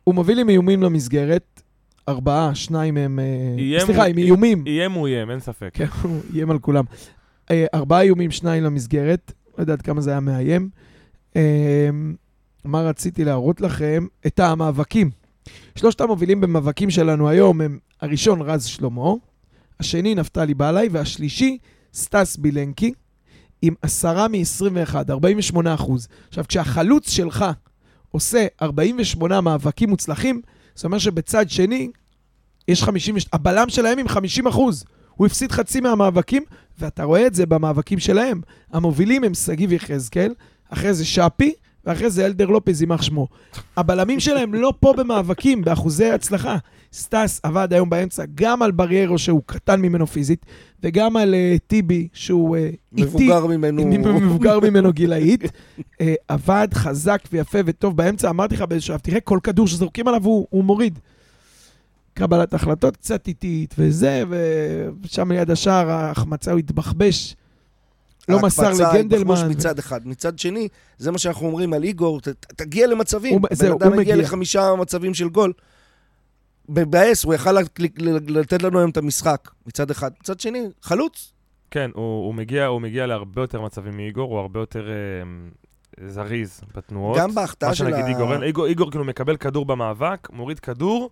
הוא 0.05 0.15
מוביל 0.15 0.39
עם 0.39 0.49
איומים 0.49 0.83
למסגרת, 0.83 1.63
ארבעה, 2.09 2.55
שניים 2.55 2.97
הם... 2.97 3.19
אה, 3.19 3.55
איים 3.59 3.81
סליחה, 3.81 4.05
עם 4.05 4.19
איומים. 4.19 4.65
איים 4.67 4.93
הוא 4.93 5.07
איים, 5.07 5.31
אין 5.31 5.41
ספק. 5.41 5.71
כן, 5.73 5.87
הוא 6.03 6.21
איים 6.35 6.51
על 6.51 6.59
כולם. 6.59 6.85
אה, 7.51 7.67
ארבעה 7.75 8.03
איומים, 8.03 8.31
שניים 8.31 8.65
למסגרת. 8.65 9.33
לא 9.59 9.63
יודעת 9.63 9.83
כמה 9.83 10.01
זה 10.01 10.11
היה 10.11 10.21
מאיים. 10.21 10.69
אה, 11.37 11.91
מה 12.65 12.83
רציתי 12.83 13.25
להראות 13.25 13.61
לכם? 13.61 14.07
את 14.27 14.41
המאבקים. 14.41 15.11
שלושת 15.77 16.01
המובילים 16.01 16.41
במאבקים 16.41 16.91
שלנו 16.91 17.29
היום 17.29 17.61
הם 17.61 17.79
הראשון 18.01 18.43
רז 18.43 18.65
שלמה, 18.65 19.13
השני 19.81 20.15
נפתלי 20.15 20.55
בלעי, 20.55 20.89
והשלישי 20.89 21.59
סטס 21.95 22.37
בילנקי, 22.37 22.93
עם 23.63 23.75
עשרה 23.83 24.29
מ-21, 24.29 24.95
48 25.11 25.75
אחוז. 25.75 26.09
עכשיו, 26.29 26.45
כשהחלוץ 26.49 27.11
שלך 27.11 27.45
עושה 28.11 28.47
48 28.63 29.41
מאבקים 29.41 29.91
מוצלחים, 29.91 30.41
זה 30.77 30.87
אומר 30.87 30.99
שבצד 30.99 31.51
שני 31.51 31.91
יש 32.69 32.83
50, 32.83 33.15
הבלם 33.33 33.69
שלהם 33.69 33.99
עם 33.99 34.09
50 34.09 34.47
אחוז. 34.47 34.85
הוא 35.15 35.27
הפסיד 35.27 35.53
חצי 35.53 35.81
מהמאבקים, 35.81 36.43
ואתה 36.79 37.05
רואה 37.05 37.27
את 37.27 37.35
זה 37.35 37.47
במאבקים 37.47 37.99
שלהם. 37.99 38.41
המובילים 38.73 39.25
הם 39.25 39.35
שגיב 39.35 39.73
יחזקאל, 39.73 40.35
אחרי 40.69 40.95
זה 40.95 41.05
שפי, 41.05 41.53
ואחרי 41.87 42.11
זה 42.11 42.27
אלדר 42.27 42.47
לופז, 42.47 42.83
יימח 42.83 43.03
שמו. 43.03 43.29
הבלמים 43.77 44.21
שלהם 44.21 44.55
לא 44.55 44.73
פה 44.81 44.95
במאבקים, 44.97 45.63
באחוזי 45.63 46.11
הצלחה. 46.11 46.57
סטס 46.93 47.41
עבד 47.43 47.73
היום 47.73 47.91
באמצע 47.91 48.25
גם 48.35 48.63
על 48.63 48.71
בריירו, 48.71 49.19
שהוא 49.19 49.43
קטן 49.47 49.81
ממנו 49.81 50.07
פיזית, 50.07 50.47
וגם 50.83 51.17
על 51.17 51.35
uh, 51.35 51.59
טיבי, 51.67 52.09
שהוא 52.13 52.57
uh, 52.57 52.61
איטי. 52.97 53.09
מבוגר 53.09 53.47
ממנו. 53.47 53.85
מבוגר 54.21 54.61
ממנו 54.61 54.93
גילאית. 54.93 55.43
אה, 56.01 56.15
עבד 56.29 56.69
חזק 56.75 57.23
ויפה 57.33 57.59
וטוב 57.67 57.97
באמצע. 57.97 58.31
אמרתי 58.31 58.55
לך 58.55 58.63
באיזשהו 58.63 58.93
שלב, 58.95 59.01
תראה, 59.01 59.21
כל 59.21 59.39
כדור 59.43 59.67
שזורקים 59.67 60.09
עליו 60.09 60.25
הוא, 60.25 60.47
הוא 60.51 60.65
מוריד. 60.65 60.99
קבלת 62.15 62.55
החלטות 62.55 62.97
קצת 62.97 63.29
איטית 63.29 63.75
וזה, 63.79 64.23
ושם 65.03 65.33
ליד 65.33 65.51
השער 65.51 65.91
ההחמצה 65.91 66.51
הוא 66.51 66.59
התבחבש. 66.59 67.37
לא 68.29 68.39
מסר 68.43 68.65
ההקפצה 68.65 68.91
היא 68.91 68.99
לגנדלמן. 68.99 69.23
תחמוש 69.37 69.57
מצד 69.57 69.79
אחד. 69.79 70.07
מצד 70.09 70.39
שני, 70.39 70.69
זה 70.99 71.11
מה 71.11 71.19
שאנחנו 71.19 71.47
אומרים 71.47 71.73
על 71.73 71.83
איגור, 71.83 72.21
ת- 72.21 72.29
תגיע 72.29 72.87
למצבים. 72.87 73.33
הוא- 73.33 73.41
בן 73.43 73.55
זהו, 73.55 73.79
אדם 73.79 73.93
הוא 73.93 74.01
הגיע 74.01 74.15
מגיע. 74.15 74.25
לחמישה 74.27 74.75
מצבים 74.79 75.15
של 75.15 75.29
גול. 75.29 75.53
מבאס, 76.69 77.25
הוא 77.25 77.35
יכל 77.35 77.53
לתת 78.29 78.63
לנו 78.63 78.79
היום 78.79 78.91
את 78.91 78.97
המשחק, 78.97 79.51
מצד 79.67 79.91
אחד. 79.91 80.11
מצד 80.21 80.41
שני, 80.41 80.63
חלוץ. 80.83 81.33
כן, 81.71 81.91
הוא, 81.95 82.27
הוא, 82.27 82.35
מגיע, 82.35 82.67
הוא 82.67 82.81
מגיע 82.81 83.07
להרבה 83.07 83.43
יותר 83.43 83.61
מצבים 83.61 83.97
מאיגור, 83.97 84.31
הוא 84.31 84.39
הרבה 84.39 84.61
יותר 84.61 84.89
אה, 84.89 84.95
זריז 86.09 86.61
בתנועות. 86.77 87.19
גם 87.19 87.35
בהחטאה 87.35 87.69
מה 87.69 87.75
של 87.75 87.85
שנגיד 87.85 88.05
ה... 88.05 88.09
איגור, 88.09 88.33
אין. 88.33 88.43
איגור, 88.43 88.67
איגור 88.67 88.91
כאילו 88.91 89.05
מקבל 89.05 89.37
כדור 89.37 89.65
במאבק, 89.65 90.29
מוריד 90.33 90.59
כדור 90.61 91.11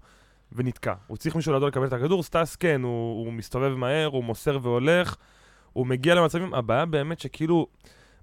ונתקע. 0.53 0.94
הוא 1.07 1.16
צריך 1.16 1.37
מישהו 1.37 1.53
לידו 1.53 1.66
לקבל 1.68 1.87
את 1.87 1.92
הכדור, 1.92 2.23
סטאס 2.23 2.57
כן, 2.57 2.81
הוא, 2.83 3.25
הוא 3.25 3.33
מסתובב 3.33 3.75
מהר, 3.75 4.07
הוא 4.07 4.25
מוסר 4.25 4.59
והולך, 4.62 5.16
הוא 5.72 5.87
מגיע 5.87 6.14
למצבים, 6.14 6.54
הבעיה 6.54 6.87
באמת 6.87 7.20
שכאילו, 7.20 7.66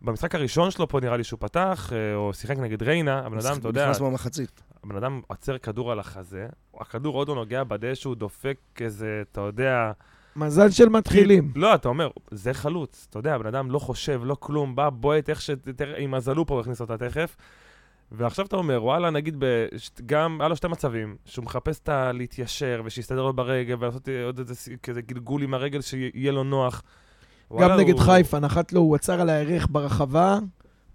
במשחק 0.01 0.35
הראשון 0.35 0.71
שלו 0.71 0.87
פה 0.87 0.99
נראה 0.99 1.17
לי 1.17 1.23
שהוא 1.23 1.39
פתח, 1.39 1.91
אה, 1.93 2.15
או 2.15 2.33
שיחק 2.33 2.57
נגד 2.57 2.83
ריינה, 2.83 3.19
הבן 3.19 3.37
אדם, 3.37 3.57
אתה 3.59 3.67
יודע, 3.67 3.85
נכנס 3.85 3.99
במחצית. 3.99 4.61
הבן 4.83 4.95
אדם 4.95 5.21
עצר 5.29 5.57
כדור 5.57 5.91
על 5.91 5.99
החזה, 5.99 6.47
הכדור 6.79 7.15
עוד 7.15 7.27
לא 7.27 7.35
נוגע 7.35 7.63
בדשא, 7.63 8.09
הוא 8.09 8.15
דופק 8.15 8.57
איזה, 8.81 9.23
אתה 9.31 9.41
יודע... 9.41 9.91
מזל 10.35 10.69
של 10.69 10.89
מתחילים. 10.89 11.51
לא, 11.55 11.75
אתה 11.75 11.89
אומר, 11.89 12.09
זה 12.31 12.53
חלוץ. 12.53 13.07
אתה 13.09 13.19
יודע, 13.19 13.35
הבן 13.35 13.47
אדם 13.47 13.71
לא 13.71 13.79
חושב, 13.79 14.21
לא 14.23 14.35
כלום, 14.39 14.75
בא, 14.75 14.89
בועט, 14.89 15.29
איך 15.29 15.41
ש... 15.41 15.49
עם 15.97 16.11
מזלו 16.11 16.45
פה 16.45 16.53
הוא 16.53 16.61
הכניס 16.61 16.81
אותה 16.81 16.97
תכף. 16.97 17.35
ועכשיו 18.11 18.45
אתה 18.45 18.55
אומר, 18.55 18.83
וואלה, 18.83 19.09
נגיד, 19.09 19.35
בש... 19.39 19.89
גם, 20.05 20.37
היה 20.41 20.47
לו 20.47 20.55
שתי 20.55 20.67
מצבים, 20.67 21.15
שהוא 21.25 21.45
מחפש 21.45 21.79
את 21.79 21.89
ה... 21.89 22.11
להתיישר, 22.11 22.81
ושיסתדר 22.85 23.23
לו 23.23 23.33
ברגל, 23.33 23.75
ולעשות 23.79 24.09
אה, 24.09 24.25
עוד 24.25 24.39
איזה 24.39 24.53
כזה 24.83 25.01
גלגול 25.01 25.43
עם 25.43 25.53
הרגל 25.53 25.81
שיהיה 25.81 26.31
לו 26.31 26.43
נוח. 26.43 26.83
גם 27.59 27.71
נגד 27.79 27.93
הוא- 27.93 28.01
חיפה, 28.01 28.39
נחת 28.39 28.73
לו, 28.73 28.81
הוא 28.81 28.95
עצר 28.95 29.21
על 29.21 29.29
הירך 29.29 29.67
ברחבה, 29.71 30.39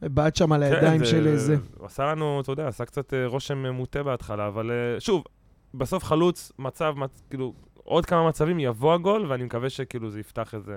ובעט 0.02 0.36
שם 0.36 0.52
על 0.52 0.62
כן, 0.68 0.74
הידיים 0.74 0.98
זה- 0.98 1.06
של 1.06 1.36
זה. 1.36 1.56
הוא 1.78 1.86
עשה 1.86 2.04
לנו, 2.04 2.40
אתה 2.40 2.52
יודע, 2.52 2.68
עשה 2.68 2.84
קצת 2.84 3.14
אה, 3.14 3.26
רושם 3.26 3.66
מוטה 3.66 4.02
בהתחלה, 4.02 4.46
אבל 4.48 4.70
אה, 4.70 5.00
שוב, 5.00 5.24
בסוף 5.74 6.04
חלוץ, 6.04 6.52
מצב, 6.58 6.92
מצ... 6.96 7.22
כאילו, 7.30 7.52
עוד 7.84 8.06
כמה 8.06 8.28
מצבים 8.28 8.60
יבוא 8.60 8.94
הגול, 8.94 9.26
ואני 9.28 9.44
מקווה 9.44 9.70
שכאילו 9.70 10.10
זה 10.10 10.20
יפתח 10.20 10.54
איזה... 10.54 10.72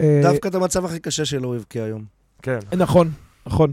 אה, 0.00 0.20
דווקא 0.22 0.48
את 0.48 0.54
המצב 0.54 0.84
הכי 0.84 1.00
קשה 1.00 1.24
שלו 1.24 1.48
הוא 1.48 1.56
הבקיע 1.56 1.84
היום. 1.84 2.04
כן. 2.42 2.58
נכון, 2.78 3.10
נכון. 3.46 3.72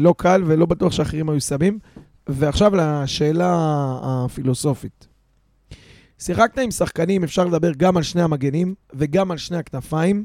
לא 0.00 0.14
קל 0.16 0.42
ולא 0.46 0.66
בטוח 0.66 0.92
שאחרים 0.92 1.28
היו 1.30 1.40
שמים. 1.40 1.78
ועכשיו 2.26 2.72
לשאלה 2.76 3.54
הפילוסופית. 4.02 5.07
שיחקת 6.18 6.58
עם 6.58 6.70
שחקנים, 6.70 7.24
אפשר 7.24 7.44
לדבר 7.44 7.72
גם 7.72 7.96
על 7.96 8.02
שני 8.02 8.22
המגנים 8.22 8.74
וגם 8.94 9.30
על 9.30 9.38
שני 9.38 9.56
הכנפיים, 9.56 10.24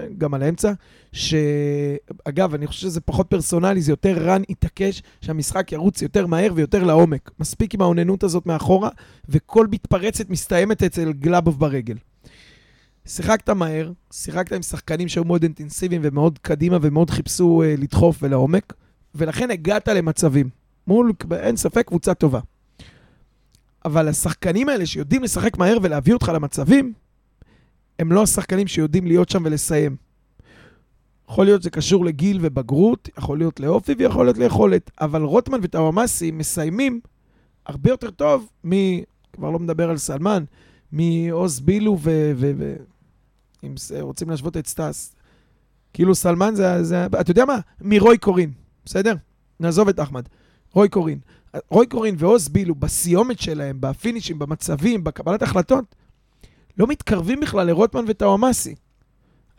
אה, 0.00 0.06
גם 0.18 0.34
על 0.34 0.42
האמצע, 0.42 0.72
שאגב, 1.12 2.54
אני 2.54 2.66
חושב 2.66 2.80
שזה 2.80 3.00
פחות 3.00 3.26
פרסונלי, 3.26 3.82
זה 3.82 3.92
יותר 3.92 4.18
רן 4.18 4.42
יתעקש 4.48 5.02
שהמשחק 5.20 5.72
ירוץ 5.72 6.02
יותר 6.02 6.26
מהר 6.26 6.52
ויותר 6.54 6.84
לעומק. 6.84 7.30
מספיק 7.40 7.74
עם 7.74 7.80
האוננות 7.80 8.22
הזאת 8.22 8.46
מאחורה, 8.46 8.88
וכל 9.28 9.66
מתפרצת 9.70 10.30
מסתיימת 10.30 10.82
אצל 10.82 11.12
גלאבוב 11.12 11.60
ברגל. 11.60 11.96
שיחקת 13.06 13.50
מהר, 13.50 13.92
שיחקת 14.12 14.52
עם 14.52 14.62
שחקנים 14.62 15.08
שהיו 15.08 15.24
מאוד 15.24 15.42
אינטנסיביים 15.42 16.00
ומאוד 16.04 16.38
קדימה 16.38 16.78
ומאוד 16.82 17.10
חיפשו 17.10 17.62
uh, 17.62 17.80
לדחוף 17.80 18.18
ולעומק, 18.22 18.72
ולכן 19.14 19.50
הגעת 19.50 19.88
למצבים. 19.88 20.48
מול, 20.86 21.12
אין 21.32 21.56
ספק, 21.56 21.86
קבוצה 21.86 22.14
טובה. 22.14 22.40
אבל 23.84 24.08
השחקנים 24.08 24.68
האלה 24.68 24.86
שיודעים 24.86 25.22
לשחק 25.22 25.58
מהר 25.58 25.78
ולהביא 25.82 26.14
אותך 26.14 26.28
למצבים, 26.34 26.92
הם 27.98 28.12
לא 28.12 28.22
השחקנים 28.22 28.66
שיודעים 28.66 29.06
להיות 29.06 29.28
שם 29.28 29.42
ולסיים. 29.44 29.96
יכול 31.28 31.44
להיות 31.44 31.62
שזה 31.62 31.70
קשור 31.70 32.04
לגיל 32.04 32.38
ובגרות, 32.42 33.08
יכול 33.18 33.38
להיות 33.38 33.60
לאופי 33.60 33.94
ויכול 33.98 34.26
להיות 34.26 34.38
ליכולת, 34.38 34.90
אבל 35.00 35.22
רוטמן 35.22 35.58
וטאוואמאסי 35.62 36.30
מסיימים 36.30 37.00
הרבה 37.66 37.90
יותר 37.90 38.10
טוב 38.10 38.48
מ... 38.68 38.70
כבר 39.32 39.50
לא 39.50 39.58
מדבר 39.58 39.90
על 39.90 39.96
סלמן, 39.96 40.44
מעוז 40.92 41.60
בילו 41.60 41.98
ו... 42.00 42.32
ו, 42.36 42.52
ו 42.56 42.76
אם 43.64 43.74
רוצים 44.00 44.30
להשוות 44.30 44.56
את 44.56 44.66
סטאס. 44.66 45.14
כאילו 45.92 46.14
סלמן 46.14 46.54
זה, 46.54 46.82
זה... 46.82 47.06
אתה 47.06 47.30
יודע 47.30 47.44
מה? 47.44 47.58
מרוי 47.80 48.18
קורין, 48.18 48.52
בסדר? 48.84 49.14
נעזוב 49.60 49.88
את 49.88 50.00
אחמד. 50.00 50.28
רוי 50.72 50.88
קורין. 50.88 51.18
רוי 51.70 51.86
קורין 51.86 52.14
ועוז 52.18 52.48
בילו, 52.48 52.74
בסיומת 52.74 53.40
שלהם, 53.40 53.76
בפינישים, 53.80 54.38
במצבים, 54.38 55.04
בקבלת 55.04 55.42
החלטות, 55.42 55.94
לא 56.78 56.86
מתקרבים 56.86 57.40
בכלל 57.40 57.66
לרוטמן 57.66 58.04
וטאוואמאסי. 58.08 58.74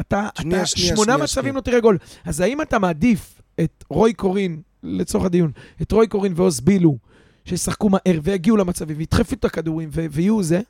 אתה, 0.02 0.28
שנייה, 0.42 0.58
אתה 0.58 0.66
שנייה, 0.66 0.88
שמונה 0.88 1.04
שנייה, 1.04 1.18
מצבים 1.18 1.44
שנייה. 1.44 1.54
לא 1.54 1.62
תראה 1.62 1.80
גול. 1.80 1.98
אז 2.26 2.40
האם 2.40 2.62
אתה 2.62 2.80
מעדיף 2.80 3.42
את 3.60 3.84
רוי 3.90 4.14
קורין, 4.14 4.62
לצורך 4.84 5.26
הדיון, 5.26 5.52
את 5.82 5.92
רוי 5.92 6.08
קורין 6.08 6.34
ועוז 6.36 6.60
בילו, 6.60 6.98
שישחקו 7.46 7.90
מהר 7.90 8.20
ויגיעו 8.24 8.58
למצבים 8.58 8.98
וידחפו 8.98 9.36
את 9.36 9.46
הכדורים 9.46 9.90
ויהיו 9.92 10.44
זה, 10.44 10.62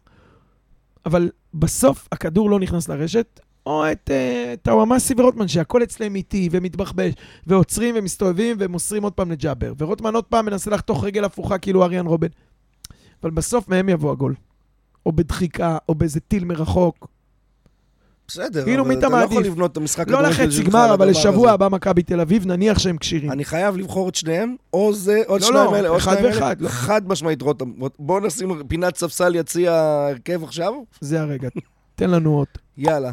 אבל 1.06 1.30
בסוף 1.54 2.08
הכדור 2.12 2.50
לא 2.50 2.60
נכנס 2.60 2.90
לרשת, 2.90 3.40
או 3.66 3.92
את 3.92 4.10
uh, 4.10 4.58
טאוואמאסי 4.62 5.14
ורוטמן, 5.18 5.48
שהכל 5.48 5.84
אצלם 5.84 6.16
איטי 6.16 6.50
ומתבחבש, 6.52 7.14
ועוצרים 7.48 7.96
ומסתובבים 7.98 8.58
ומוסרים 8.60 9.04
עוד 9.04 9.14
פעם 9.14 9.32
לג'אבר, 9.32 9.74
ורוטמן 9.78 10.16
עוד 10.16 10.24
פעם 10.24 10.46
מנסה 10.46 10.72
לחתוך 10.72 11.04
רגל 11.04 11.24
הפוכה 11.24 11.58
כאילו 11.58 11.84
אריאן 11.84 12.06
רובן. 12.06 12.28
אבל 13.24 13.32
בסוף 13.32 13.68
מהם 13.68 13.90
יבוא 13.90 14.12
הגול. 14.12 14.36
או 15.06 15.12
בדחיקה, 15.12 15.78
או 15.90 15.96
באיזה 15.96 16.20
טיל 16.20 16.46
מרחוק. 16.46 17.08
בסדר, 18.28 18.64
כאילו, 18.64 18.84
אבל 18.86 19.00
אתה 19.00 19.10
לא 19.10 19.18
יכול? 19.18 19.44
לבנות 19.44 19.72
את 19.72 19.78
המשחק 19.78 20.08
לא 20.08 20.22
לחצי 20.24 20.64
גמר, 20.64 20.94
אבל 20.94 21.10
לשבוע. 21.10 21.52
הבא 21.52 21.68
מכבי 21.68 22.04
תל 22.04 22.22
אביב, 22.22 22.46
נניח 22.46 22.80
שהם 22.80 22.98
כשירים. 22.98 23.32
אני 23.32 23.46
חייב 23.46 23.78
לבחור 23.78 24.10
את 24.10 24.16
שניהם, 24.16 24.56
או 24.74 24.94
זה, 24.94 25.22
עוד 25.28 25.42
לא, 25.42 25.48
שניים 25.48 25.72
לא, 25.72 25.76
האלה, 25.76 25.90
עוד 25.90 25.98
אחד 25.98 26.12
שניים 26.12 26.26
האלה. 26.26 26.36
ואחד, 26.36 26.62
לא. 26.62 26.70
חד 26.70 27.08
משמעית, 27.08 27.42
רותם. 27.42 27.72
בוא 28.00 28.20
נשים 28.20 28.64
פינת 28.68 28.98
ספסל 28.98 29.36
יציע 29.36 29.74
הרכב 29.74 30.44
עכשיו. 30.44 30.74
זה 31.02 31.22
הרגע. 31.22 31.50
תן 31.96 32.10
לנו 32.10 32.38
אות. 32.38 32.58
יאללה. 32.78 33.12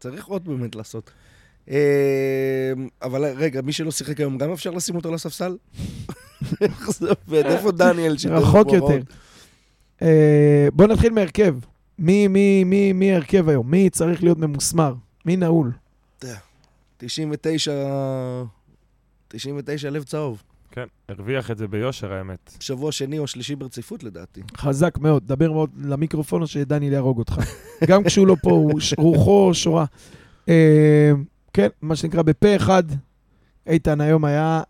צריך 0.00 0.26
עוד 0.26 0.44
באמת 0.48 0.74
לעשות. 0.74 1.10
אה, 1.70 2.72
אבל 3.02 3.24
רגע, 3.24 3.60
מי 3.62 3.72
שלא 3.72 3.90
שיחק 3.90 4.20
היום, 4.20 4.38
גם 4.38 4.52
אפשר 4.52 4.70
לשים 4.70 4.96
אותו 4.96 5.08
על 5.08 5.14
הספסל? 5.14 5.56
איך 6.60 6.90
זה 6.98 7.08
עובד? 7.08 7.46
איפה 7.46 7.72
דניאל 7.72 8.16
רחוק? 8.30 8.72
יותר. 8.72 9.00
אה, 10.02 10.68
בוא 10.72 10.86
נתחיל 10.86 11.12
מהרכב. 11.12 11.56
מי, 11.98 12.28
מי, 12.28 12.64
מי, 12.64 12.92
מי 12.92 13.12
ההרכב 13.12 13.48
היום? 13.48 13.70
מי 13.70 13.90
צריך 13.90 14.22
להיות 14.22 14.38
ממוסמר? 14.38 14.94
מי 15.24 15.36
נעול? 15.36 15.72
99... 16.96 17.72
99 19.28 19.90
לב 19.90 20.02
צהוב. 20.02 20.42
כן, 20.70 20.84
הרוויח 21.08 21.50
את 21.50 21.58
זה 21.58 21.68
ביושר, 21.68 22.12
האמת. 22.12 22.56
שבוע 22.60 22.92
שני 22.92 23.18
או 23.18 23.26
שלישי 23.26 23.56
ברציפות 23.56 24.04
לדעתי. 24.04 24.40
חזק 24.56 24.98
מאוד. 24.98 25.26
דבר 25.26 25.52
מאוד 25.52 25.70
למיקרופון 25.84 26.42
או 26.42 26.46
שדניאל 26.46 26.92
יהרוג 26.92 27.18
אותך. 27.18 27.34
גם 27.88 28.04
כשהוא 28.04 28.26
לא 28.26 28.36
פה, 28.42 28.50
הוא 28.50 28.80
ש- 28.80 28.94
רוחו 28.98 29.50
שורה. 29.54 29.84
אה, 30.48 31.12
כן, 31.52 31.68
מה 31.82 31.96
שנקרא 31.96 32.22
בפה 32.22 32.56
אחד, 32.56 32.82
איתן 33.66 34.00
היום 34.00 34.24
היה 34.24 34.62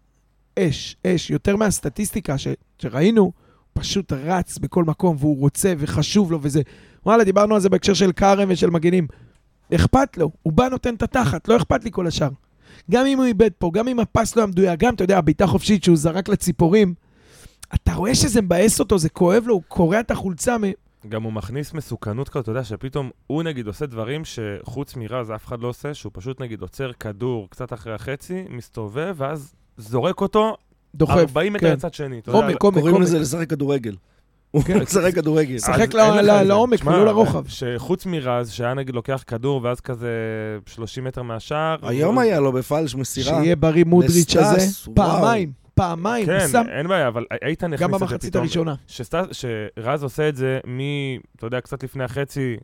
אש, 0.59 0.97
אש. 1.07 1.31
יותר 1.31 1.57
מהסטטיסטיקה 1.57 2.39
ש, 2.39 2.49
שראינו, 2.79 3.23
הוא 3.23 3.33
פשוט 3.73 4.13
רץ 4.13 4.59
בכל 4.59 4.85
מקום, 4.85 5.17
והוא 5.21 5.39
רוצה 5.41 5.73
וחשוב 5.79 6.33
לו 6.33 6.39
וזה. 6.43 6.63
וואלה, 7.07 7.25
דיברנו 7.25 7.55
על 7.55 7.61
זה 7.61 7.69
בהקשר 7.69 7.95
של 7.95 8.13
כרם 8.13 8.49
ושל 8.51 8.71
מגנים. 8.71 9.07
אכפת 9.75 10.17
לו, 10.17 10.31
הוא 10.43 10.53
בא 10.53 10.69
נותן 10.69 10.95
את 10.95 11.03
התחת, 11.03 11.49
לא 11.49 11.57
אכפת 11.57 11.85
לי 11.85 11.91
כל 11.93 12.07
השאר. 12.07 12.29
גם 12.91 13.07
אם 13.07 13.19
הוא 13.19 13.27
איבד 13.27 13.51
פה, 13.59 13.71
גם 13.75 13.89
אם 13.89 14.01
הפס 14.01 14.37
לא 14.37 14.43
היה 14.43 14.47
מדויק, 14.47 14.81
גם, 14.81 14.95
אתה 14.95 15.05
יודע, 15.05 15.19
הבעיטה 15.19 15.47
חופשית 15.47 15.85
שהוא 15.85 15.97
זרק 15.97 16.29
לציפורים, 16.29 16.95
אתה 17.75 17.95
רואה 17.95 18.15
שזה 18.15 18.43
מבאס 18.43 18.81
אותו, 18.81 18.99
זה 18.99 19.09
כואב 19.09 19.43
לו, 19.47 19.55
הוא 19.55 19.63
קורע 19.69 20.01
את 20.01 20.11
החולצה. 20.11 20.59
מ... 20.59 20.63
גם 21.09 21.23
הוא 21.23 21.33
מכניס 21.33 21.75
מסוכנות 21.75 22.29
כזאת, 22.29 22.43
אתה 22.43 22.51
יודע, 22.51 22.65
שפתאום 22.65 23.11
הוא 23.27 23.43
נגיד 23.43 23.67
עושה 23.67 23.87
דברים 23.87 24.23
שחוץ 24.25 24.97
מרז 24.97 25.31
אף 25.31 25.47
אחד 25.47 25.61
לא 25.61 25.69
עושה, 25.69 25.95
שהוא 25.95 26.13
פשוט 26.15 26.41
נגיד 26.41 26.63
עוצר 26.63 26.93
כדור 26.93 27.51
קצת 27.51 27.73
אחרי 27.73 27.95
החצי, 27.95 28.45
מסתובב, 28.51 29.15
ואז 29.19 29.55
זורק 29.77 30.21
אותו 30.21 30.57
דוחף. 30.95 31.17
40 31.17 31.53
מטר 31.53 31.67
כן. 31.67 31.73
לצד 31.73 31.95
שני. 31.95 32.21
עומק, 32.27 32.63
עומק, 32.63 32.79
קוראים. 32.79 33.03
לזה 33.03 33.19
לשחק 33.19 33.51
כדורגל. 33.51 33.97
הוא 34.51 34.63
כן. 34.63 34.79
משחק 34.83 35.15
כדורגל. 35.15 35.59
שחק 35.59 35.89
אז 35.89 35.95
ל- 35.95 35.99
אין 36.01 36.15
לך 36.15 36.25
ל- 36.25 36.31
את 36.31 36.39
זה. 36.39 36.43
לעומק 36.43 36.85
ולא 36.87 37.05
לרוחב. 37.07 37.47
שחוץ 37.49 38.07
מרז, 38.07 38.51
שהיה 38.51 38.75
נגיד 38.75 38.95
לוקח 38.95 39.25
כדור 39.27 39.61
ואז 39.65 39.81
כזה 39.81 40.11
30 40.67 41.05
מטר 41.05 41.23
מהשער. 41.23 41.77
היום 41.83 42.15
הוא- 42.15 42.23
היה 42.23 42.41
לו 42.41 42.53
בפלש 42.53 42.95
מסירה. 42.95 43.27
שיהיה 43.41 43.57
בריא 43.57 43.85
מודריץ' 43.85 44.37
הזה. 44.37 44.67
פעמיים, 44.95 45.53
פעמיים. 45.75 46.29
הוא 46.31 46.39
כן, 46.39 46.49
שם 46.49 46.63
אין 46.79 46.89
בעיה, 46.89 47.09
אבל 47.09 47.25
איתן 47.47 47.73
הכניס 47.73 47.81
גם 47.81 47.95
את 47.95 47.99
זה 47.99 48.05
במחצית 48.05 48.31
פתאום. 48.31 48.43
הראשונה. 48.45 48.75
שסטס, 48.87 49.27
שרז 49.33 50.03
עושה 50.03 50.29
את 50.29 50.37
זה 50.37 50.59
מ... 50.67 50.79
אתה 51.37 51.47
יודע, 51.47 51.61
קצת 51.61 51.85
לפני 51.85 52.05
החצי, 52.05 52.57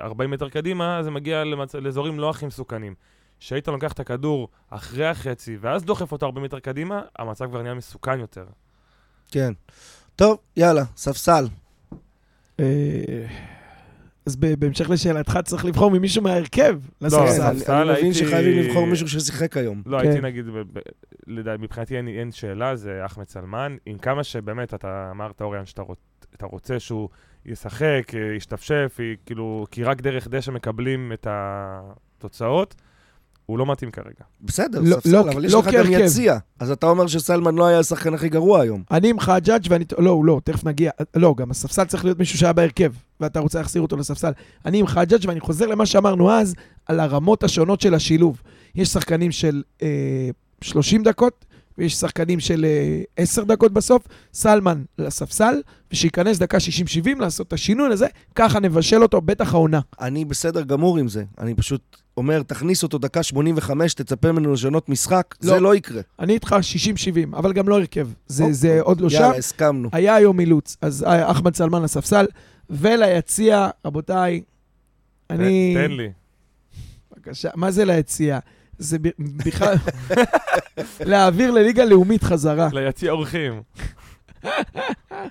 40 0.00 0.30
מטר 0.30 0.48
קדימה, 0.48 1.02
זה 1.02 1.10
מגיע 1.10 1.44
למצ... 1.44 1.74
לאזורים 1.74 2.18
לא 2.20 2.30
הכי 2.30 2.46
מסוכנים. 2.46 2.94
כשאיתן 3.40 3.72
לוקח 3.72 3.92
את 3.92 4.00
הכדור 4.00 4.48
אחרי 4.70 5.06
החצי, 5.06 5.56
ואז 5.60 5.84
דוחף 5.84 6.12
אותו 6.12 6.26
40 6.26 6.44
מטר 6.44 6.58
קדימה, 6.58 7.00
המצב 7.18 7.46
כבר 7.50 7.62
נהיה 7.62 7.74
מסוכן 7.74 8.20
יותר. 8.20 8.44
כן. 9.32 9.52
טוב, 10.20 10.38
יאללה, 10.56 10.82
ספסל. 10.96 11.44
אה, 12.60 12.64
אז 14.26 14.36
בהמשך 14.36 14.90
לשאלתך, 14.90 15.38
צריך 15.44 15.64
לבחור 15.64 15.90
ממישהו 15.90 16.22
מההרכב 16.22 16.78
כן, 17.00 17.06
לספסל. 17.06 17.42
אני- 17.42 17.58
ספסל 17.58 17.72
אני 17.90 17.98
מבין 17.98 18.12
שחייבים 18.12 18.58
לבחור 18.58 18.86
מישהו 18.86 19.08
ששיחק 19.08 19.56
היום. 19.56 19.82
לא, 19.86 19.98
כן. 20.02 20.06
הייתי 20.08 20.20
נגיד, 20.22 20.46
ב- 20.46 20.78
לדע- 21.26 21.56
מבחינתי 21.56 21.96
אין, 21.96 22.32
שאלה, 22.32 22.76
זה 22.76 23.06
אחמד 23.06 23.28
סלמן. 23.28 23.76
עם 23.86 23.98
כמה 23.98 24.24
שבאמת, 24.24 24.74
אתה 24.74 25.08
אמרת, 25.10 25.42
אוריאן, 25.42 25.66
שאתה 25.66 25.82
רוצ, 25.82 25.98
אתה 26.36 26.46
רוצה 26.46 26.78
שהוא 26.80 27.08
ישחק, 27.46 28.02
אה, 28.14 28.34
ישתפשף, 28.36 28.98
כאילו, 29.26 29.66
כי 29.70 29.84
רק 29.84 30.00
דרך 30.00 30.28
דשא 30.28 30.50
מקבלים 30.50 31.12
את 31.12 31.26
התוצאות, 31.30 32.74
הוא 33.50 33.58
לא 33.58 33.66
מתאים 33.66 33.90
כרגע. 33.90 34.24
בסדר, 34.42 34.80
לא- 34.84 34.96
ספסל, 34.96 35.12
לא- 35.12 35.20
אבל 35.20 35.44
יש 35.44 35.52
לא 35.52 35.58
לך 35.60 35.74
גם. 35.74 35.84
יציע. 35.92 36.38
אז 36.60 36.70
אתה 36.70 36.86
אומר 36.86 37.06
שסלמן 37.06 37.54
לא 37.54 37.66
היה 37.66 37.78
השחקן 37.78 38.14
הכי 38.14 38.28
גרוע 38.28 38.60
היום. 38.60 38.82
אני 38.90 39.08
עם 39.10 39.20
חג'אג' 39.20 39.66
ואני... 39.68 39.84
לא, 39.98 40.10
הוא 40.10 40.24
לא, 40.24 40.40
תכף 40.44 40.64
נגיע. 40.64 40.90
לא, 41.16 41.34
גם 41.38 41.50
הספסל 41.50 41.84
צריך 41.84 42.04
להיות 42.04 42.18
מישהו 42.18 42.38
שהיה 42.38 42.52
בהרכב, 42.52 42.92
ואתה 43.20 43.40
רוצה 43.40 43.58
להחזיר 43.58 43.82
אותו 43.82 43.96
לספסל. 43.96 44.30
אני 44.66 44.78
עם 44.78 44.86
חג'אג' 44.86 45.20
ואני 45.28 45.40
חוזר 45.40 45.66
למה 45.66 45.86
שאמרנו 45.86 46.30
אז, 46.30 46.54
על 46.86 47.00
הרמות 47.00 47.44
השונות 47.44 47.80
של 47.80 47.94
השילוב. 47.94 48.42
יש 48.74 48.88
שחקנים 48.88 49.32
של 49.32 49.62
אה, 49.82 49.88
30 50.60 51.02
דקות, 51.02 51.44
ויש 51.78 51.94
שחקנים 51.94 52.40
של 52.40 52.64
אה, 52.64 53.02
10 53.16 53.44
דקות 53.44 53.72
בסוף, 53.72 54.02
סלמן 54.34 54.82
לספסל, 54.98 55.54
ושייכנס 55.92 56.38
דקה 56.38 56.58
60-70 57.04 57.20
לעשות 57.20 57.48
את 57.48 57.52
השינוי 57.52 57.92
הזה, 57.92 58.06
ככה 58.34 58.60
נבשל 58.60 59.02
אותו, 59.02 59.20
בטח 59.20 59.54
העונה. 59.54 59.80
אני 60.00 60.24
בסדר 60.24 60.62
גמור 60.62 60.98
עם 60.98 61.08
זה. 61.08 61.24
אני 61.38 61.54
פשוט 61.54 61.96
אומר, 62.16 62.42
תכניס 62.42 62.82
אותו 62.82 62.98
דקה 62.98 63.22
85, 63.22 63.94
תצפה 63.94 64.32
ממנו 64.32 64.52
לשנות 64.52 64.88
משחק, 64.88 65.34
לא. 65.42 65.50
זה 65.54 65.60
לא 65.60 65.74
יקרה. 65.74 66.02
אני 66.18 66.32
איתך 66.32 66.56
60-70, 67.32 67.36
אבל 67.36 67.52
גם 67.52 67.68
לא 67.68 67.78
הרכב. 67.78 68.08
זה, 68.26 68.42
אוקיי. 68.42 68.54
זה 68.54 68.80
עוד 68.80 69.00
לא 69.00 69.10
שם. 69.10 69.16
יאללה, 69.16 69.36
הסכמנו. 69.36 69.88
היה 69.92 70.14
היום 70.14 70.40
אילוץ, 70.40 70.76
אז 70.82 71.04
אה, 71.04 71.30
אחמד 71.30 71.54
סלמן 71.54 71.82
לספסל, 71.82 72.26
וליציע, 72.70 73.68
רבותיי, 73.84 74.42
אני... 75.30 75.74
תן, 75.76 75.86
תן 75.86 75.92
לי. 75.92 76.10
בבקשה, 77.12 77.48
מה 77.54 77.70
זה 77.70 77.84
ליציע? 77.84 78.38
זה 78.80 78.98
בכלל... 79.20 79.74
להעביר 81.10 81.50
לליגה 81.50 81.84
לאומית 81.84 82.22
חזרה. 82.22 82.68
ליציע 82.72 83.12
אורחים. 83.12 83.62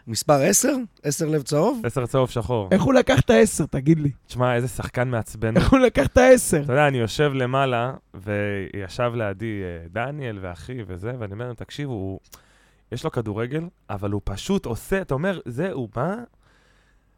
מספר 0.08 0.42
10? 0.42 0.76
10 1.04 1.26
לב 1.26 1.42
צהוב? 1.42 1.82
עשר 1.86 2.06
צהוב 2.06 2.30
שחור. 2.30 2.68
איך 2.72 2.82
הוא 2.82 2.94
לקח 2.94 3.20
את 3.20 3.30
העשר, 3.30 3.66
תגיד 3.66 4.00
לי? 4.00 4.12
תשמע, 4.28 4.56
איזה 4.56 4.68
שחקן 4.68 5.08
מעצבן. 5.08 5.58
איך 5.58 5.72
הוא 5.72 5.80
לקח 5.80 6.08
את 6.08 6.18
העשר? 6.18 6.62
אתה 6.64 6.74
יודע, 6.74 6.88
אני 6.88 6.98
יושב 6.98 7.32
למעלה, 7.34 7.94
וישב 8.14 9.12
לידי 9.16 9.62
אה, 9.64 9.88
דניאל 9.90 10.40
ואחי 10.42 10.78
וזה, 10.88 11.12
ואני 11.20 11.34
אומר 11.34 11.46
להם, 11.46 11.56
תקשיבו, 11.56 11.94
הוא... 11.94 12.20
יש 12.92 13.04
לו 13.04 13.12
כדורגל, 13.12 13.64
אבל 13.90 14.12
הוא 14.12 14.22
פשוט 14.24 14.66
עושה, 14.66 15.02
אתה 15.02 15.14
אומר, 15.14 15.40
זה, 15.46 15.72
הוא 15.72 15.90
בא 15.96 16.16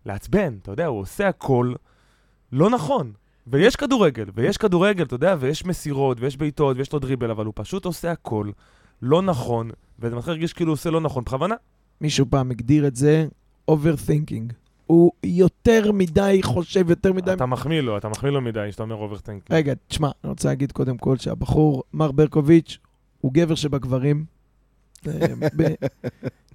לעצבן, 0.05 0.57
אתה 0.61 0.71
יודע, 0.71 0.85
הוא 0.85 0.99
עושה 0.99 1.27
הכל 1.27 1.73
לא 2.51 2.69
נכון. 2.69 3.11
ויש 3.47 3.75
כדורגל, 3.75 4.25
ויש 4.35 4.57
כדורגל, 4.57 5.03
אתה 5.03 5.15
יודע, 5.15 5.35
ויש 5.39 5.65
מסירות, 5.65 6.17
ויש 6.19 6.37
בעיטות, 6.37 6.77
ויש 6.77 6.93
לו 6.93 6.99
דריבל, 6.99 7.31
אבל 7.31 7.45
הוא 7.45 7.53
פשוט 7.55 7.85
עושה 7.85 8.11
הכל 8.11 8.49
לא 9.01 9.21
נכון, 9.21 9.69
וזה 9.99 10.15
מתחיל 10.15 10.33
להרגיש 10.33 10.53
כאילו 10.53 10.69
הוא 10.69 10.73
עושה 10.73 10.89
לא 10.89 11.01
נכון 11.01 11.23
בכוונה. 11.23 11.55
מישהו 12.01 12.25
פעם 12.29 12.51
הגדיר 12.51 12.87
את 12.87 12.95
זה 12.95 13.27
overthinking. 13.71 14.53
הוא 14.85 15.11
יותר 15.23 15.91
מדי 15.91 16.39
חושב, 16.43 16.89
יותר 16.89 17.13
מדי... 17.13 17.33
אתה 17.33 17.45
מחמיא 17.45 17.81
לו, 17.81 17.97
אתה 17.97 18.09
מחמיא 18.09 18.31
לו 18.31 18.41
מדי, 18.41 18.71
שאתה 18.71 18.83
אומר 18.83 18.95
overthink. 18.95 19.51
רגע, 19.51 19.73
תשמע, 19.87 20.09
אני 20.23 20.29
רוצה 20.29 20.49
להגיד 20.49 20.71
קודם 20.71 20.97
כל 20.97 21.17
שהבחור, 21.17 21.83
מר 21.93 22.11
ברקוביץ', 22.11 22.77
הוא 23.21 23.33
גבר 23.33 23.55
שבגברים. 23.55 24.25
אה, 25.07 25.13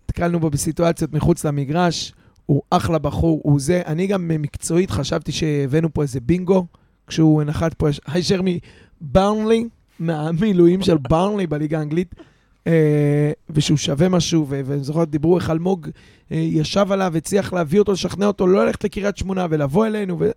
נתקלנו 0.04 0.40
בו 0.40 0.50
בסיטואציות 0.50 1.12
מחוץ 1.12 1.44
למגרש, 1.44 2.12
הוא 2.46 2.62
אחלה 2.70 2.98
בחור, 2.98 3.40
הוא 3.44 3.60
זה. 3.60 3.82
אני 3.86 4.06
גם 4.06 4.28
מקצועית 4.28 4.90
חשבתי 4.90 5.32
שהבאנו 5.32 5.94
פה 5.94 6.02
איזה 6.02 6.20
בינגו, 6.20 6.66
כשהוא 7.06 7.42
נחת 7.42 7.74
פה 7.74 7.88
הישר 8.06 8.40
מברנלי, 8.44 9.68
מהמילואים 9.98 10.82
של 10.82 10.96
ברנלי 10.96 11.46
בליגה 11.46 11.78
האנגלית, 11.78 12.14
אה, 12.66 13.32
ושהוא 13.50 13.78
שווה 13.78 14.08
משהו, 14.08 14.46
ואני 14.48 14.84
זוכר, 14.84 15.04
דיברו 15.04 15.38
איך 15.38 15.50
אלמוג 15.50 15.88
אה, 16.32 16.36
ישב 16.36 16.86
עליו, 16.92 17.16
הצליח 17.16 17.52
להביא 17.52 17.78
אותו, 17.78 17.92
לשכנע 17.92 18.26
אותו, 18.26 18.46
לא 18.46 18.66
ללכת 18.66 18.84
לקריית 18.84 19.16
שמונה 19.16 19.46
ולבוא 19.50 19.86
אלינו, 19.86 20.18
והוא 20.18 20.32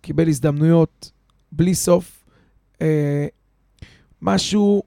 קיבל 0.00 0.28
הזדמנויות 0.28 1.10
בלי 1.52 1.74
סוף. 1.74 2.24
אה, 2.82 3.26
משהו, 4.22 4.82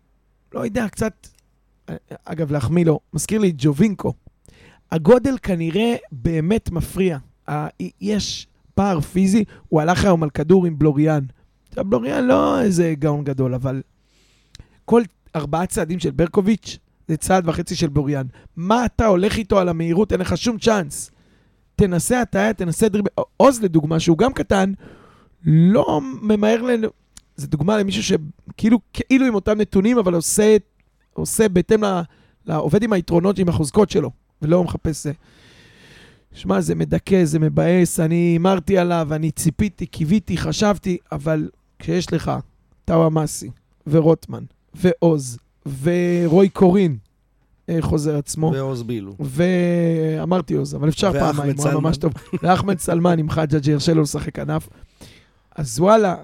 לא 0.54 0.66
יודע, 0.66 0.88
קצת, 0.90 1.28
אגב, 2.26 2.52
להחמיא 2.52 2.86
לו, 2.86 3.00
מזכיר 3.14 3.40
לי 3.40 3.54
ג'ובינקו. 3.58 4.14
הגודל 4.92 5.38
כנראה 5.42 5.96
באמת 6.12 6.72
מפריע. 6.72 7.18
יש 8.02 8.48
פער 8.76 9.00
פיזי, 9.00 9.44
הוא 9.70 9.82
הלך 9.82 10.06
היום 10.06 10.24
על 10.24 10.30
כדור 10.30 10.66
עם 10.66 10.80
בלוריאן. 10.80 11.24
בלוריאן 11.76 12.24
לא 12.24 12.62
איזה 12.62 12.94
גאון 13.00 13.24
גדול, 13.24 13.54
אבל 13.54 13.82
כל 14.86 15.02
ארבעה 15.36 15.66
צעדים 15.66 16.00
של 16.00 16.12
ברקוביץ' 16.12 16.78
זה 17.08 17.18
צעד 17.18 17.50
וחצי 17.50 17.76
של 17.76 17.88
בלוריאן. 17.88 18.26
מה 18.56 18.86
אתה 18.86 19.06
הולך 19.06 19.38
איתו 19.38 19.60
על 19.60 19.70
המהירות? 19.70 20.12
אין 20.12 20.22
לך 20.22 20.38
שום 20.38 20.58
צ'אנס. 20.58 21.12
תנסה 21.76 22.22
הטעיה, 22.22 22.54
תנסה 22.54 22.90
דריבל. 22.90 23.10
עוז 23.38 23.62
לדוגמה, 23.62 24.00
שהוא 24.00 24.18
גם 24.18 24.34
קטן, 24.34 24.74
לא 25.46 26.02
ממהר 26.22 26.62
ל... 26.62 26.86
זו 27.36 27.48
דוגמה 27.48 27.78
למישהו 27.78 28.04
שכאילו 28.04 28.80
כאילו 28.94 29.26
עם 29.26 29.36
אותם 29.36 29.58
נתונים, 29.58 29.98
אבל 29.98 30.14
עושה, 30.14 30.58
עושה 31.14 31.50
בהתאם 31.50 31.84
ל... 31.84 32.02
ל... 32.46 32.52
עובד 32.52 32.84
עם 32.84 32.94
היתרונות, 32.94 33.40
עם 33.40 33.50
החוזקות 33.50 33.90
שלו, 33.90 34.12
ולא 34.42 34.64
מחפש 34.64 35.04
זה. 35.04 35.12
שמע, 36.34 36.62
זה 36.62 36.76
מדכא, 36.76 37.26
זה 37.26 37.40
מבאס, 37.40 38.00
אני 38.00 38.16
הימרתי 38.16 38.78
עליו, 38.78 39.08
אני 39.12 39.32
ציפיתי, 39.32 39.86
קיוויתי, 39.86 40.38
חשבתי, 40.38 40.98
אבל 41.12 41.50
כשיש 41.80 42.14
לך 42.14 42.32
טאווה 42.86 43.10
מסי, 43.10 43.50
ורוטמן, 43.88 44.44
ועוז, 44.74 45.38
ורוי 45.84 46.50
קורין, 46.50 46.98
אה, 47.70 47.78
חוזר 47.82 48.18
עצמו, 48.18 48.52
ועוז 48.56 48.84
בילו. 48.84 49.16
ואמרתי 49.20 50.54
עוז, 50.54 50.76
אבל 50.76 50.90
אפשר 50.90 51.14
פעמיים, 51.14 51.56
הוא 51.58 51.68
היה. 51.68 51.78
ממש 51.78 51.98
טוב. 51.98 52.14
ואחמד 52.44 52.80
סלמן 52.80 53.20
עם 53.20 53.30
חג'אג' 53.30 53.68
ירשה 53.68 53.94
לו 53.94 54.02
לשחק 54.02 54.36
כנף. 54.36 54.70
אז 55.56 55.80
וואלה, 55.80 56.16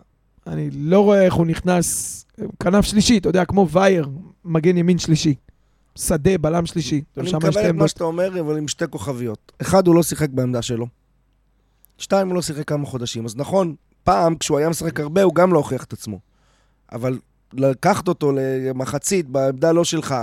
אני 0.47 0.69
לא 0.73 0.99
רואה 0.99 1.21
איך 1.21 1.33
הוא 1.33 1.45
נכנס, 1.45 2.25
כנף 2.59 2.85
שלישי, 2.85 3.17
אתה 3.17 3.29
יודע, 3.29 3.45
כמו 3.45 3.69
וייר, 3.69 4.09
מגן 4.45 4.77
ימין 4.77 4.97
שלישי. 4.97 5.35
שדה, 5.97 6.37
בלם 6.37 6.65
שלישי. 6.65 7.01
אני 7.17 7.31
מקבל 7.33 7.69
את 7.69 7.75
מה. 7.75 7.87
שאתה 7.87 8.03
אומר, 8.03 8.39
אבל 8.39 8.57
עם 8.57 8.67
שתי 8.67 8.85
כוכביות. 8.89 9.51
אחד, 9.61 9.87
הוא 9.87 9.95
לא 9.95 10.03
שיחק 10.03 10.29
בעמדה 10.29 10.61
שלו. 10.61 10.87
שתיים, 11.97 12.27
הוא 12.27 12.35
לא 12.35 12.41
שיחק 12.41 12.67
כמה 12.67 12.85
חודשים. 12.85 13.25
אז 13.25 13.35
נכון, 13.35 13.75
פעם, 14.03 14.35
כשהוא 14.35 14.57
היה 14.57 14.69
משחק 14.69 14.99
הרבה, 14.99 15.23
הוא 15.23 15.35
גם 15.35 15.53
לא 15.53 15.57
הוכיח 15.57 15.83
את 15.83 15.93
עצמו. 15.93 16.19
אבל 16.91 17.19
לקחת 17.53 18.07
אותו 18.07 18.31
למחצית 18.35 19.29
בעמדה 19.29 19.71
לא 19.71 19.83
שלך, 19.83 20.15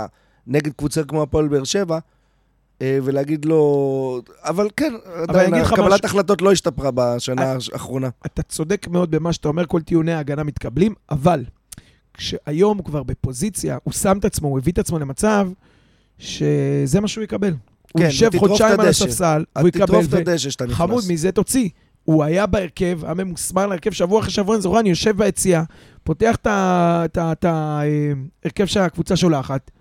נגד 0.47 0.73
קבוצה 0.73 1.03
כמו 1.03 1.21
הפועל 1.23 1.47
באר 1.47 1.63
שבע, 1.63 1.99
אה, 2.81 2.99
ולהגיד 3.03 3.45
לו... 3.45 4.21
אבל 4.41 4.67
כן, 4.77 4.93
עדיין 5.29 5.49
קבלת 5.65 5.79
משהו- 5.79 6.05
החלטות 6.05 6.41
לא 6.41 6.51
השתפרה 6.51 6.91
בשנה 6.95 7.41
אה, 7.43 7.57
האחרונה. 7.73 8.09
אתה 8.25 8.43
צודק 8.43 8.87
מאוד 8.87 9.11
במה 9.11 9.33
שאתה 9.33 9.47
אומר, 9.47 9.65
כל 9.65 9.81
טיעוני 9.81 10.13
ההגנה 10.13 10.43
מתקבלים, 10.43 10.93
אבל 11.11 11.43
כשהיום 12.13 12.77
הוא 12.77 12.85
כבר 12.85 13.03
בפוזיציה, 13.03 13.77
הוא 13.83 13.93
שם 13.93 14.17
את 14.17 14.25
עצמו, 14.25 14.47
הוא 14.47 14.57
הביא 14.59 14.73
את 14.73 14.79
עצמו 14.79 14.99
למצב 14.99 15.49
שזה 16.17 16.99
מה 17.01 17.07
שהוא 17.07 17.23
יקבל. 17.23 17.49
הוא 17.91 17.99
כן, 18.01 18.05
יושב 18.05 18.25
ותטרוף 18.25 18.43
את 18.45 18.49
חודשיים 18.49 18.79
על. 18.79 18.87
הספסל, 18.87 19.43
הוא 19.59 19.67
יקבל, 19.67 19.85
תטרוף 19.85 20.05
את 20.05 20.13
הדשא 20.13 20.49
שאתה 20.49 20.65
נכנס. 20.65 20.77
חמוד, 20.77 21.03
מזה 21.09 21.31
תוציא. 21.31 21.69
הוא 22.03 22.23
היה 22.23 22.45
בהרכב, 22.45 22.99
היה 23.03 23.13
ממוסמר 23.13 23.67
להרכב 23.67 23.91
שבוע 23.91 24.19
אחרי 24.19 24.31
שבוע, 24.31 24.55
אני 24.55 24.61
זוכר, 24.61 24.79
אני 24.79 24.89
יושב 24.89 25.17
ביציאה, 25.17 25.63
פותח 26.03 26.35
את 26.35 26.47
ה- 26.47 27.01
את 27.05 27.17
ה- 27.17 27.31
את 27.31 27.45
ההרכב 27.45 28.65
שהקבוצה 28.65 29.15
שולחת, 29.15 29.71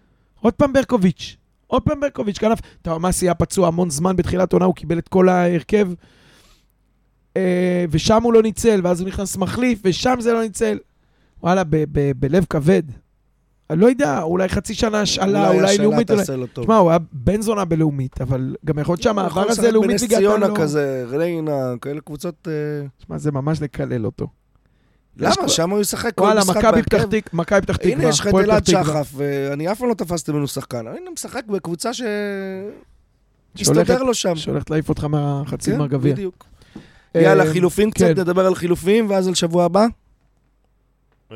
עוד 0.40 0.54
פעם 0.54 0.72
ברקוביץ', 0.72 1.36
עוד 1.66 1.82
פעם 1.82 2.00
ברקוביץ', 2.00 2.38
כנף. 2.38 2.58
טאומאסי 2.82 3.26
היה 3.26 3.34
פצוע 3.34 3.68
המון 3.68 3.90
זמן 3.90 4.16
בתחילת 4.16 4.52
עונה, 4.52 4.64
הוא 4.64 4.74
קיבל 4.74 4.98
את 4.98 5.08
כל 5.08 5.28
ההרכב, 5.28 5.88
אה, 7.36 7.84
ושם 7.90 8.22
הוא 8.22 8.32
לא 8.32 8.42
ניצל, 8.42 8.80
ואז 8.84 9.00
הוא 9.00 9.08
נכנס 9.08 9.36
מחליף, 9.36 9.78
ושם 9.84 10.14
זה 10.20 10.32
לא 10.32 10.42
ניצל. 10.42 10.78
וואלה, 11.42 11.62
בלב 12.16 12.44
כבד. 12.50 12.82
אני 13.70 13.80
לא 13.80 13.86
יודע, 13.86 14.22
אולי 14.22 14.48
חצי 14.48 14.74
שנה 14.74 15.00
השאלה, 15.00 15.48
אולי 15.48 15.64
השאלה 15.64 15.82
לאומית, 15.82 16.10
אולי... 16.10 16.20
תעשה 16.20 16.36
לו 16.36 16.46
טוב. 16.46 16.64
תשמע, 16.64 16.76
הוא 16.76 16.90
היה 16.90 16.98
בן 17.12 17.42
זונה 17.42 17.64
בלאומית, 17.64 18.20
אבל 18.20 18.56
גם 18.64 18.78
יכול 18.78 18.92
להיות 18.92 19.02
שהמעבר 19.02 19.50
הזה 19.50 19.70
לאומית 19.70 19.90
בנס 19.90 20.02
ליגת 20.02 20.12
העל 20.12 20.22
ציונה 20.22 20.48
לא... 20.48 20.56
כזה, 20.56 21.04
ריינה, 21.08 21.74
כאלה 21.80 22.00
קבוצות... 22.00 22.48
אה, 22.48 22.86
תשמע, 22.98 23.18
זה 23.18 23.32
ממש 23.32 23.62
לקלל 23.62 24.06
אותו. 24.06 24.26
למה? 25.16 25.48
שם 25.48 25.70
הוא 25.70 25.80
ישחק 25.80 26.14
כל 26.14 26.22
וואלה, 26.22 26.40
משחק 26.40 26.56
מכבי 26.56 26.82
פתח 26.82 26.96
בהרכב. 26.96 27.20
תקווה, 27.20 27.40
מכבי 27.40 27.60
פתח 27.60 27.76
תקווה, 27.76 27.92
הנה, 27.92 28.08
יש 28.08 28.20
לך 28.20 28.26
את 28.26 28.34
אלעד 28.34 28.66
שחף, 28.66 29.12
ואני 29.14 29.72
אף 29.72 29.78
פעם 29.78 29.88
לא 29.88 29.94
תפסתי 29.94 30.32
ממנו 30.32 30.48
שחקן. 30.48 30.86
הנה, 30.86 31.10
משחק 31.12 31.44
בקבוצה 31.46 31.94
ש... 31.94 32.02
הסתדר 33.60 34.02
לו 34.02 34.14
שם. 34.14 34.36
שהולכת 34.36 34.70
להעיף 34.70 34.88
אותך 34.88 35.04
מהחצי 35.04 35.70
כן, 35.70 35.76
גמר 35.76 35.86
גביע. 35.86 36.12
בדיוק. 36.12 36.46
אה, 37.16 37.20
יאללה, 37.20 37.52
חילופים 37.52 37.90
קצת, 37.90 38.04
כן. 38.04 38.20
נדבר 38.20 38.46
על 38.46 38.54
חילופים, 38.54 39.10
ואז 39.10 39.28
על 39.28 39.34
שבוע 39.34 39.64
הבא. 39.64 39.86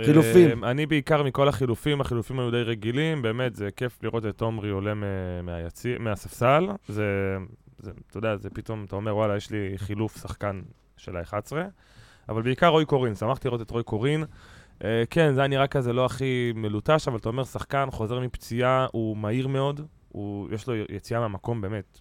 חילופים. 0.05 0.65
אה, 0.65 0.71
אני 0.71 0.87
בעיקר 0.87 1.23
מכל 1.23 1.49
החילופים, 1.49 2.01
החילופים 2.01 2.39
היו 2.41 2.51
די 2.51 2.63
רגילים, 2.63 3.23
באמת, 3.23 3.55
זה 3.57 3.69
כיף 3.77 4.03
לראות 4.03 4.27
את 4.27 4.41
עומרי 4.41 4.71
עולה 4.71 4.95
מ- 4.95 5.03
מהיציא- 5.43 5.99
מהספסל. 5.99 6.67
זה, 6.89 7.37
זה, 7.79 7.91
אתה 8.11 8.19
יודע, 8.19 8.37
זה 8.37 8.51
פתאום, 8.51 8.85
אתה 8.85 8.97
אומר, 8.97 9.17
וואלה, 9.17 9.37
יש 9.37 9.51
לי 9.51 9.73
חילוף 9.77 10.17
שחקן 10.23 10.61
של 10.97 11.17
ה-11. 11.17 11.53
אבל 12.29 12.43
בעיקר 12.43 12.69
רוי 12.69 12.85
קורין, 12.85 13.15
שמחתי 13.15 13.49
לראות 13.49 13.61
את 13.63 13.71
רוי 13.71 13.83
קורין. 13.83 14.25
אה, 14.85 15.03
כן, 15.11 15.35
זה 15.35 15.41
היה 15.41 15.49
נראה 15.49 15.67
כזה 15.67 15.93
לא 15.93 16.05
הכי 16.05 16.53
מלוטש, 16.55 17.09
אבל 17.09 17.17
אתה 17.17 17.29
אומר, 17.29 17.45
שחקן 17.45 17.89
חוזר 17.91 18.21
מפציעה, 18.21 18.87
הוא 18.93 19.17
מהיר 19.17 19.49
מאוד, 19.49 19.81
הוא, 20.09 20.49
יש 20.53 20.67
לו 20.69 20.75
יציאה 20.77 21.21
מהמקום 21.21 21.61
באמת 21.61 22.01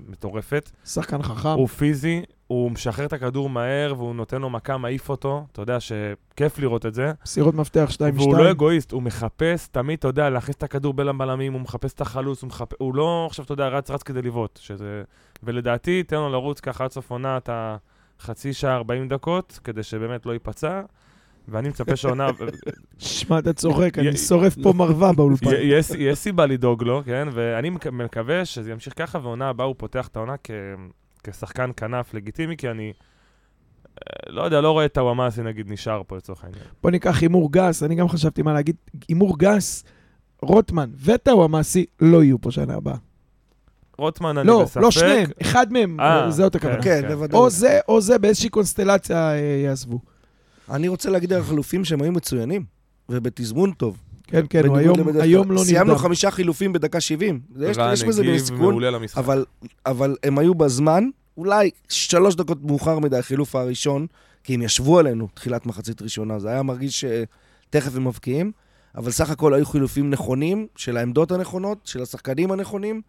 מטורפת. 0.00 0.70
שחקן 0.84 1.22
חכם. 1.22 1.48
הוא 1.48 1.68
פיזי, 1.68 2.22
הוא 2.46 2.70
משחרר 2.70 3.06
את 3.06 3.12
הכדור 3.12 3.50
מהר, 3.50 3.94
והוא 3.96 4.14
נותן 4.14 4.40
לו 4.40 4.50
מכה, 4.50 4.78
מעיף 4.78 5.08
אותו. 5.08 5.46
אתה 5.52 5.62
יודע 5.62 5.78
שכיף 5.80 6.58
לראות 6.58 6.86
את 6.86 6.94
זה. 6.94 7.12
מסירות 7.24 7.54
מפתח 7.54 7.90
2-2. 7.92 8.00
והוא 8.14 8.36
לא 8.36 8.50
אגואיסט, 8.50 8.92
הוא 8.92 9.02
מחפש 9.02 9.68
תמיד, 9.68 9.98
אתה 9.98 10.08
יודע, 10.08 10.30
להכניס 10.30 10.56
את 10.56 10.62
הכדור 10.62 10.94
בין 10.94 11.08
הבלמים, 11.08 11.52
הוא 11.52 11.60
מחפש 11.60 11.92
את 11.92 12.00
החלוץ, 12.00 12.42
הוא, 12.42 12.48
מחפ... 12.48 12.68
הוא 12.78 12.94
לא 12.94 13.26
עכשיו, 13.30 13.44
אתה 13.44 13.52
יודע, 13.52 13.68
רץ 13.68 13.90
רץ 13.90 14.02
כדי 14.02 14.22
לבעוט. 14.22 14.58
שזה... 14.62 15.02
ולדעתי, 15.42 16.02
תן 16.02 16.16
לו 16.16 16.28
לרוץ 16.28 16.60
ככה 16.60 16.84
עד 16.84 16.92
סוף 16.92 17.10
עונה 17.10 17.36
את 17.36 17.50
החצי 17.52 18.52
שעה, 18.52 18.76
40 18.76 19.08
דקות, 19.08 19.58
כדי 19.64 19.82
שבאמת 19.82 20.26
לא 20.26 20.32
ייפצע. 20.32 20.80
ואני 21.48 21.68
מצפה 21.68 21.96
שהעונה... 21.96 22.28
שמע, 22.98 23.38
אתה 23.38 23.52
צוחק, 23.52 23.98
אני 23.98 24.16
שורף 24.16 24.56
פה 24.62 24.72
מרווה 24.72 25.12
באולפן. 25.12 25.50
יש, 25.60 25.92
סיבה 26.14 26.46
לדאוג 26.46 26.82
לו, 26.82 27.02
כן? 27.04 27.28
ואני 27.32 27.70
מק- 27.70 27.86
מקווה 27.86 28.44
שזה 28.44 28.72
ימשיך 28.72 28.92
ככה, 28.96 29.18
ועונה 29.22 29.48
הבאה 29.48 29.66
הוא 29.66 29.74
פותח 29.78 30.08
את 30.08 30.16
העונה 30.16 30.34
כ... 30.44 30.50
כשחקן 31.24 31.70
כנף 31.76 32.14
לגיטימי, 32.14 32.56
כי 32.56 32.70
אני... 32.70 32.92
אה, 33.98 34.32
לא 34.32 34.42
יודע, 34.42 34.60
לא 34.60 34.70
רואה 34.70 34.84
את 34.84 34.98
הוואמאסי 34.98 35.42
נגיד 35.42 35.72
נשאר 35.72 36.02
פה 36.06 36.16
לצורך 36.16 36.44
העניין. 36.44 36.64
בוא 36.82 36.90
ניקח 36.90 37.22
הימור 37.22 37.52
גס, 37.52 37.82
אני 37.82 37.94
גם 37.94 38.08
חשבתי 38.08 38.42
מה 38.42 38.52
להגיד. 38.52 38.76
הימור 39.08 39.38
גס, 39.38 39.84
רוטמן 40.42 40.90
וטאוואמאסי 41.04 41.86
לא 42.00 42.24
יהיו 42.24 42.40
פה 42.40 42.50
שנה 42.50 42.74
הבאה. 42.74 42.96
רוטמן, 43.98 44.38
אני 44.38 44.48
לא, 44.48 44.62
בספק. 44.62 44.80
לא 44.80 44.90
שניהם, 44.90 45.30
אחד 45.42 45.72
מהם, 45.72 46.00
אה, 46.00 46.30
זה 46.30 46.44
אותה 46.44 46.58
כוונה. 46.58 46.82
כן, 46.82 47.00
כן. 47.02 47.08
בוודאי. 47.08 47.40
או 47.40 47.50
זה, 47.50 47.80
או 47.88 48.00
זה 48.00 48.18
באיזושהי 48.18 48.48
קונסטלציה 48.48 49.32
אה, 49.32 49.36
יעזבו. 49.64 50.00
אני 50.70 50.88
רוצה 50.88 51.10
להגיד 51.10 51.32
על 51.32 51.40
החילופים 51.40 51.84
שהם 51.84 52.02
היו 52.02 52.12
מצוינים, 52.12 52.64
ובתזמון 53.08 53.72
טוב. 53.72 53.98
כן, 54.26 54.44
כן, 54.50 54.66
הוא 54.66 54.76
היום. 54.76 54.96
היום 55.20 55.50
לא 55.50 55.64
סיימנו 55.64 55.92
נרדם. 55.92 55.98
חמישה 55.98 56.30
חילופים 56.30 56.72
בדקה 56.72 57.00
70. 57.00 57.40
יש 57.60 58.04
בזה 58.04 58.22
למשחק. 58.22 59.18
אבל, 59.18 59.44
אבל 59.86 60.16
הם 60.22 60.38
היו 60.38 60.54
בזמן, 60.54 61.04
אולי 61.36 61.70
שלוש 61.88 62.34
דקות 62.34 62.64
מאוחר 62.64 62.98
מדי, 62.98 63.16
החילוף 63.16 63.54
הראשון, 63.54 64.06
כי 64.44 64.54
הם 64.54 64.62
ישבו 64.62 64.98
עלינו 64.98 65.28
תחילת 65.34 65.66
מחצית 65.66 66.02
ראשונה, 66.02 66.38
זה 66.38 66.48
היה 66.48 66.62
מרגיש 66.62 67.04
שתכף 67.04 67.96
הם 67.96 68.08
מבקיעים, 68.08 68.52
אבל 68.94 69.10
סך 69.10 69.30
הכל 69.30 69.54
היו 69.54 69.66
חילופים 69.66 70.10
נכונים, 70.10 70.66
של 70.76 70.96
העמדות 70.96 71.32
הנכונות, 71.32 71.78
של 71.84 72.02
השחקנים 72.02 72.52
הנכונים, 72.52 73.02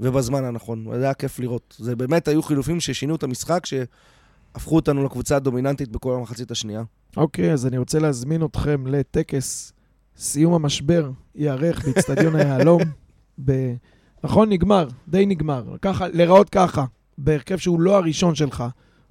ובזמן 0.00 0.44
הנכון. 0.44 0.86
זה 0.98 1.04
היה 1.04 1.14
כיף 1.14 1.38
לראות. 1.38 1.76
זה 1.78 1.96
באמת 1.96 2.28
היו 2.28 2.42
חילופים 2.42 2.80
ששינו 2.80 3.14
את 3.14 3.22
המשחק, 3.22 3.66
שהפכו 3.66 4.76
אותנו 4.76 5.04
לקבוצה 5.04 5.36
הדומיננטית 5.36 5.88
בכל 5.88 6.14
המחצית 6.14 6.50
השנייה. 6.50 6.82
אוקיי, 7.16 7.52
אז 7.52 7.66
אני 7.66 7.78
רוצה 7.78 7.98
להזמין 7.98 8.44
אתכם 8.44 8.86
לטקס 8.86 9.71
סיום 10.18 10.54
המשבר, 10.54 11.10
ייערך 11.34 11.84
באיצטדיון 11.84 12.36
היהלום. 12.36 12.80
ב... 13.44 13.74
נכון, 14.24 14.48
נגמר, 14.48 14.88
די 15.08 15.26
נגמר. 15.26 15.64
ככה, 15.82 16.08
להיראות 16.08 16.48
ככה, 16.48 16.84
בהרכב 17.18 17.56
שהוא 17.58 17.80
לא 17.80 17.96
הראשון 17.96 18.34
שלך. 18.34 18.64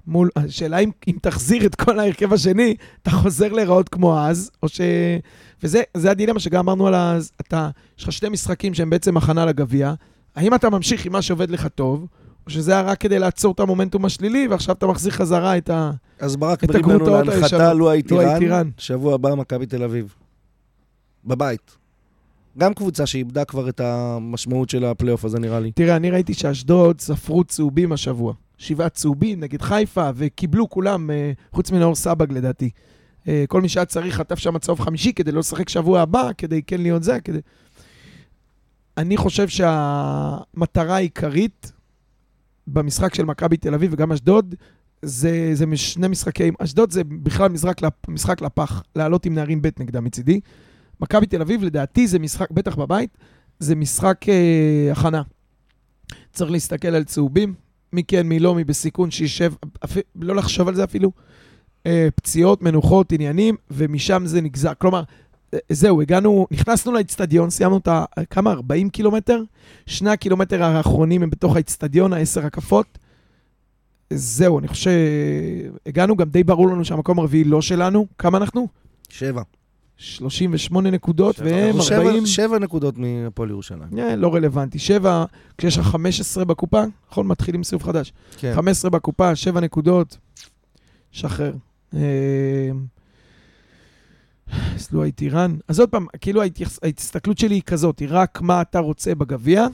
מול, 0.08 0.30
השאלה 0.36 0.78
אם, 0.78 0.92
אם 1.08 1.16
תחזיר 1.22 1.66
את 1.66 1.76
כל 1.76 2.00
ההרכב 2.00 2.34
השני, 2.34 2.76
אתה 3.02 3.10
חוזר 3.10 3.54
להיראות 3.54 3.90
כמו 3.90 4.20
אז, 4.20 4.52
או 4.64 4.68
ש... 4.68 4.82
וזה 5.64 5.82
זה 5.98 6.12
הדילמה 6.12 6.40
שגם 6.40 6.60
אמרנו 6.60 6.88
על 6.88 6.94
ה... 6.94 7.18
אתה, 7.42 7.70
יש 7.98 8.04
לך 8.04 8.12
שתי 8.12 8.30
משחקים 8.30 8.74
שהם 8.74 8.90
בעצם 8.90 9.18
הכנה 9.18 9.46
לגביע. 9.46 9.94
האם 10.36 10.56
אתה 10.56 10.70
ממשיך 10.70 11.06
עם 11.06 11.12
מה 11.12 11.22
שעובד 11.22 11.50
לך 11.50 11.68
טוב, 11.68 12.08
או 12.46 12.52
שזה 12.52 12.72
היה 12.72 12.82
רק 12.82 13.00
כדי 13.00 13.20
לעצור 13.20 13.54
את 13.54 13.60
המומנטום 13.60 14.06
השלילי, 14.06 14.48
ועכשיו 14.48 14.76
אתה 14.76 14.88
מחזיר 14.88 15.12
חזרה 15.12 15.58
את 15.58 15.70
ה... 15.70 15.92
אז 16.20 16.36
ברק 16.36 16.64
הגרוטאות 16.64 17.28
להנחתה 17.28 17.74
לואי 17.74 18.02
טירן, 18.02 18.40
טירן. 18.40 18.70
שבוע 18.78 19.16
הבא 19.16 19.36
מכבי 19.36 19.66
תל 19.66 19.84
אביב. 19.84 20.16
בבית. 21.26 21.78
גם 22.58 22.74
קבוצה 22.74 23.06
שאיבדה 23.06 23.46
כבר 23.46 23.70
את 23.70 23.80
המשמעות 23.80 24.70
של 24.70 24.86
הפלייאוף 24.86 25.26
הזה, 25.26 25.40
נראה 25.40 25.60
לי. 25.60 25.72
תראה, 25.72 25.96
אני 25.96 26.12
ראיתי 26.12 26.34
שאשדוד 26.34 27.02
ספרו 27.02 27.44
צהובים 27.44 27.92
השבוע. 27.92 28.34
שבעה 28.58 28.90
צהובים 28.90 29.40
נגד 29.40 29.62
חיפה, 29.62 30.10
וקיבלו 30.16 30.70
כולם, 30.70 31.12
אה, 31.12 31.32
חוץ 31.52 31.72
מנאור 31.72 31.96
סבג 31.96 32.32
לדעתי. 32.32 32.70
אה, 33.28 33.44
כל 33.48 33.62
מי 33.62 33.70
שהיה 33.70 33.86
צריך 33.86 34.16
חטף 34.16 34.40
שם 34.40 34.58
צהוב 34.58 34.80
חמישי 34.80 35.14
כדי 35.14 35.32
לא 35.32 35.40
לשחק 35.40 35.70
שבוע 35.70 36.02
הבא, 36.02 36.30
כדי 36.38 36.62
כן 36.62 36.82
להיות 36.82 37.04
זה, 37.04 37.20
כדי... 37.20 37.40
אני 38.98 39.18
חושב 39.18 39.48
שהמטרה 39.48 40.96
העיקרית 40.96 41.72
במשחק 42.68 43.14
של 43.14 43.26
מכבי 43.26 43.58
תל 43.58 43.74
אביב 43.74 43.94
וגם 43.94 44.12
אשדוד, 44.12 44.56
זה, 45.02 45.52
זה 45.54 45.66
שני 45.76 46.08
משחקים, 46.08 46.54
אשדוד 46.60 46.92
זה 46.92 47.04
בכלל 47.04 47.50
משחק, 47.50 47.78
משחק 48.08 48.42
לפח, 48.42 48.84
לעלות 48.96 49.26
עם 49.26 49.34
נערים 49.34 49.62
ב' 49.62 49.70
נגדם 49.80 50.04
מצידי. 50.04 50.40
מכבי 51.02 51.26
תל 51.26 51.42
אביב, 51.42 51.64
לדעתי 51.64 52.08
זה 52.08 52.20
משחק, 52.20 52.52
בטח 52.52 52.76
בבית, 52.76 53.18
זה 53.60 53.76
משחק 53.76 54.30
אה, 54.30 54.92
הכנה. 54.92 55.22
צריך 56.34 56.52
להסתכל 56.52 56.88
על 56.88 57.04
צהובים, 57.04 57.54
מי 57.94 58.04
כן, 58.04 58.28
מי 58.28 58.40
לא, 58.40 58.56
מי 58.56 58.64
בסיכון, 58.64 59.12
שישב, 59.12 59.54
אפ... 59.86 59.98
לא 60.16 60.36
לחשוב 60.36 60.68
על 60.68 60.76
זה 60.76 60.84
אפילו. 60.84 61.12
אה, 61.86 62.08
פציעות, 62.16 62.62
מנוחות, 62.62 63.12
עניינים, 63.12 63.56
ומשם 63.72 64.24
זה 64.26 64.42
נגזר. 64.42 64.74
כלומר, 64.78 65.04
אה, 65.54 65.60
זהו, 65.70 66.02
הגענו, 66.02 66.48
נכנסנו 66.52 66.92
לאצטדיון, 66.92 67.50
סיימנו 67.50 67.78
את 67.78 67.88
ה... 67.88 68.06
כמה? 68.30 68.52
40 68.52 68.90
קילומטר? 68.90 69.44
שני 69.86 70.10
הקילומטר 70.10 70.64
האחרונים 70.64 71.24
הם 71.24 71.30
בתוך 71.30 71.56
האצטדיון, 71.56 72.14
העשר 72.14 72.46
הקפות. 72.46 72.98
זהו, 74.14 74.60
אני 74.60 74.68
חושב 74.68 74.92
שהגענו, 75.86 76.16
גם 76.16 76.30
די 76.30 76.44
ברור 76.44 76.68
לנו 76.70 76.86
שהמקום 76.86 77.20
הרביעי 77.20 77.44
לא 77.44 77.62
שלנו. 77.62 78.08
כמה 78.18 78.38
אנחנו? 78.38 78.68
שבע. 79.10 79.42
38 80.02 80.92
נקודות. 80.92 81.40
והם 81.40 81.82
שבע, 81.82 81.98
40... 81.98 82.26
שבע 82.26 82.60
נקודות 82.60 82.98
מהפועל 82.98 83.50
ירושלים. 83.50 84.00
אה, 84.00 84.16
לא 84.16 84.36
רלוונטי. 84.36 84.80
שבע, 84.80 85.26
כשיש 85.58 85.78
לך 85.78 85.86
15 85.88 86.46
בקופה, 86.46 86.84
נכון? 87.12 87.28
מתחילים 87.28 87.64
סיבוב 87.64 87.84
חדש. 87.84 88.14
כן. 88.38 88.54
15 88.56 88.92
בקופה, 88.92 89.36
7 89.36 89.60
נקודות, 89.62 90.18
שחרר. 91.12 91.54
אה, 91.94 92.00
אז 94.76 94.92
לו 94.92 95.04
הייתי 95.04 95.30
רן. 95.30 95.56
אז 95.68 95.80
עוד 95.80 95.90
פעם, 95.90 96.06
כאילו 96.22 96.42
ההסתכלות 96.84 97.38
שלי 97.38 97.56
היא 97.56 97.62
כזאת, 97.62 98.00
היא 98.00 98.08
רק 98.12 98.42
מה 98.42 98.62
אתה 98.62 98.80
רוצה 98.80 99.16
בגביע. 99.16 99.68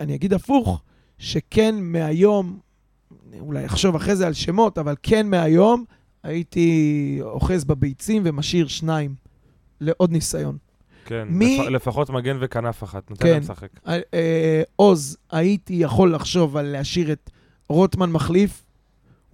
אני 0.00 0.14
אגיד 0.14 0.32
הפוך, 0.32 0.82
שכן 1.18 1.74
מהיום, 1.78 2.58
אולי 3.40 3.66
אחשוב 3.66 3.96
אחרי 3.96 4.16
זה 4.16 4.26
על 4.26 4.32
שמות, 4.32 4.78
אבל 4.78 4.94
כן 5.02 5.30
מהיום, 5.30 5.84
הייתי 6.22 7.18
אוחז 7.22 7.64
בביצים 7.64 8.22
ומשאיר 8.24 8.66
שניים 8.66 9.25
לעוד 9.80 10.12
ניסיון. 10.12 10.56
כן, 11.04 11.28
מי- 11.30 11.58
לפ- 11.58 11.68
לפחות 11.70 12.10
מגן 12.10 12.36
וכנף 12.40 12.84
אחת, 12.84 13.10
נותן 13.10 13.24
כן. 13.26 13.32
להם 13.32 13.42
לשחק. 13.42 13.68
אה, 13.86 13.98
אה, 14.14 14.62
עוז, 14.76 15.16
הייתי 15.30 15.74
יכול 15.74 16.14
לחשוב 16.14 16.56
על 16.56 16.66
להשאיר 16.66 17.12
את 17.12 17.30
רוטמן 17.68 18.10
מחליף. 18.10 18.62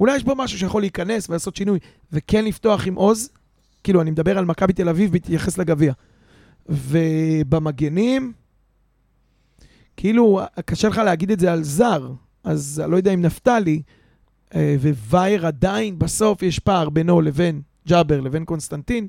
אולי 0.01 0.16
יש 0.16 0.24
בו 0.24 0.34
משהו 0.36 0.59
שיכול 0.59 0.82
להיכנס 0.82 1.28
ולעשות 1.28 1.57
שינוי, 1.57 1.78
וכן 2.12 2.45
לפתוח 2.45 2.86
עם 2.86 2.95
עוז. 2.95 3.30
כאילו, 3.84 4.01
אני 4.01 4.11
מדבר 4.11 4.38
על 4.38 4.45
מכבי 4.45 4.72
תל 4.72 4.88
אביב 4.88 5.12
בהתייחס 5.12 5.59
לגביע. 5.59 5.93
ובמגנים, 6.68 8.32
כאילו, 9.97 10.40
קשה 10.64 10.88
לך 10.88 10.99
להגיד 10.99 11.30
את 11.30 11.40
זה 11.40 11.53
על 11.53 11.62
זר, 11.62 12.12
אז 12.45 12.82
אני 12.84 12.90
לא 12.93 12.97
יודע 12.97 13.14
אם 13.14 13.22
נפתלי, 13.22 13.82
אה, 14.55 14.76
ווייר 15.11 15.47
עדיין, 15.47 15.99
בסוף 15.99 16.43
יש 16.43 16.59
פער 16.59 16.88
בינו 16.90 17.20
לבין 17.20 17.61
ג'אבר 17.88 18.20
לבין 18.20 18.45
קונסטנטין, 18.45 19.09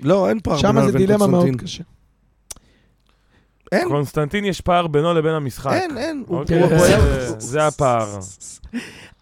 לא, 0.00 0.28
אין 0.28 0.38
פער 0.42 0.58
שם 0.58 0.68
בינו 0.68 0.80
זה 0.80 0.88
לבין 0.88 1.06
דילמה 1.06 1.26
מאוד 1.26 1.40
קונסטנטין. 1.44 1.66
קשה. 1.66 1.82
אין, 3.72 3.88
קונסטנטין 3.88 4.44
יש 4.44 4.60
פער 4.60 4.86
בינו 4.86 5.14
לבין 5.14 5.34
המשחק. 5.34 5.72
אין, 5.72 5.98
אין. 5.98 6.24
הוא- 6.26 6.38
אוקיי, 6.38 6.60
הוא- 6.62 6.70
הוא 6.72 6.78
זה- 6.86 7.34
זה 7.38 7.66
הפער. 7.66 8.18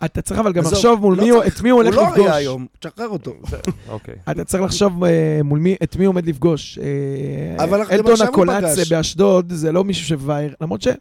אתה 0.05 0.23
צריך 0.23 0.41
אבל 0.41 0.53
גם 0.53 0.63
לחשוב 0.65 1.01
מול 1.01 1.17
לא 1.17 1.23
מי 1.25 1.29
הוא. 1.31 1.45
את 1.45 1.61
מי 1.61 1.71
הוא 1.71 1.81
הוא 1.81 1.85
הולך 1.85 1.97
לא 1.97 2.03
לפגוש. 2.11 2.27
היה 2.27 2.35
היום, 2.35 2.67
תשחרר 2.81 3.09
אותו. 3.09 3.35
זה- 3.51 3.57
אוקיי. 3.89 4.15
אתה 4.31 4.45
צריך 4.45 4.63
לחשוב 4.63 5.05
אה, 5.05 5.11
מול 5.45 5.59
מי, 5.59 5.77
את 5.83 5.97
מי 5.97 6.05
הוא 6.05 6.13
עומד 6.13 6.27
לפגוש. 6.27 6.79
אה, 6.79 7.65
אבל 7.65 7.85
גם 7.85 7.91
אלטון 7.91 8.15
הוא 8.17 8.25
הקולאצה. 8.25 8.83
באשדוד 8.91 9.53
זה 9.53 9.73
לא 9.73 9.85
מישהו 9.85 10.07
שווייר, 10.07 10.55
למרות 10.61 10.83
שכל 10.83 10.97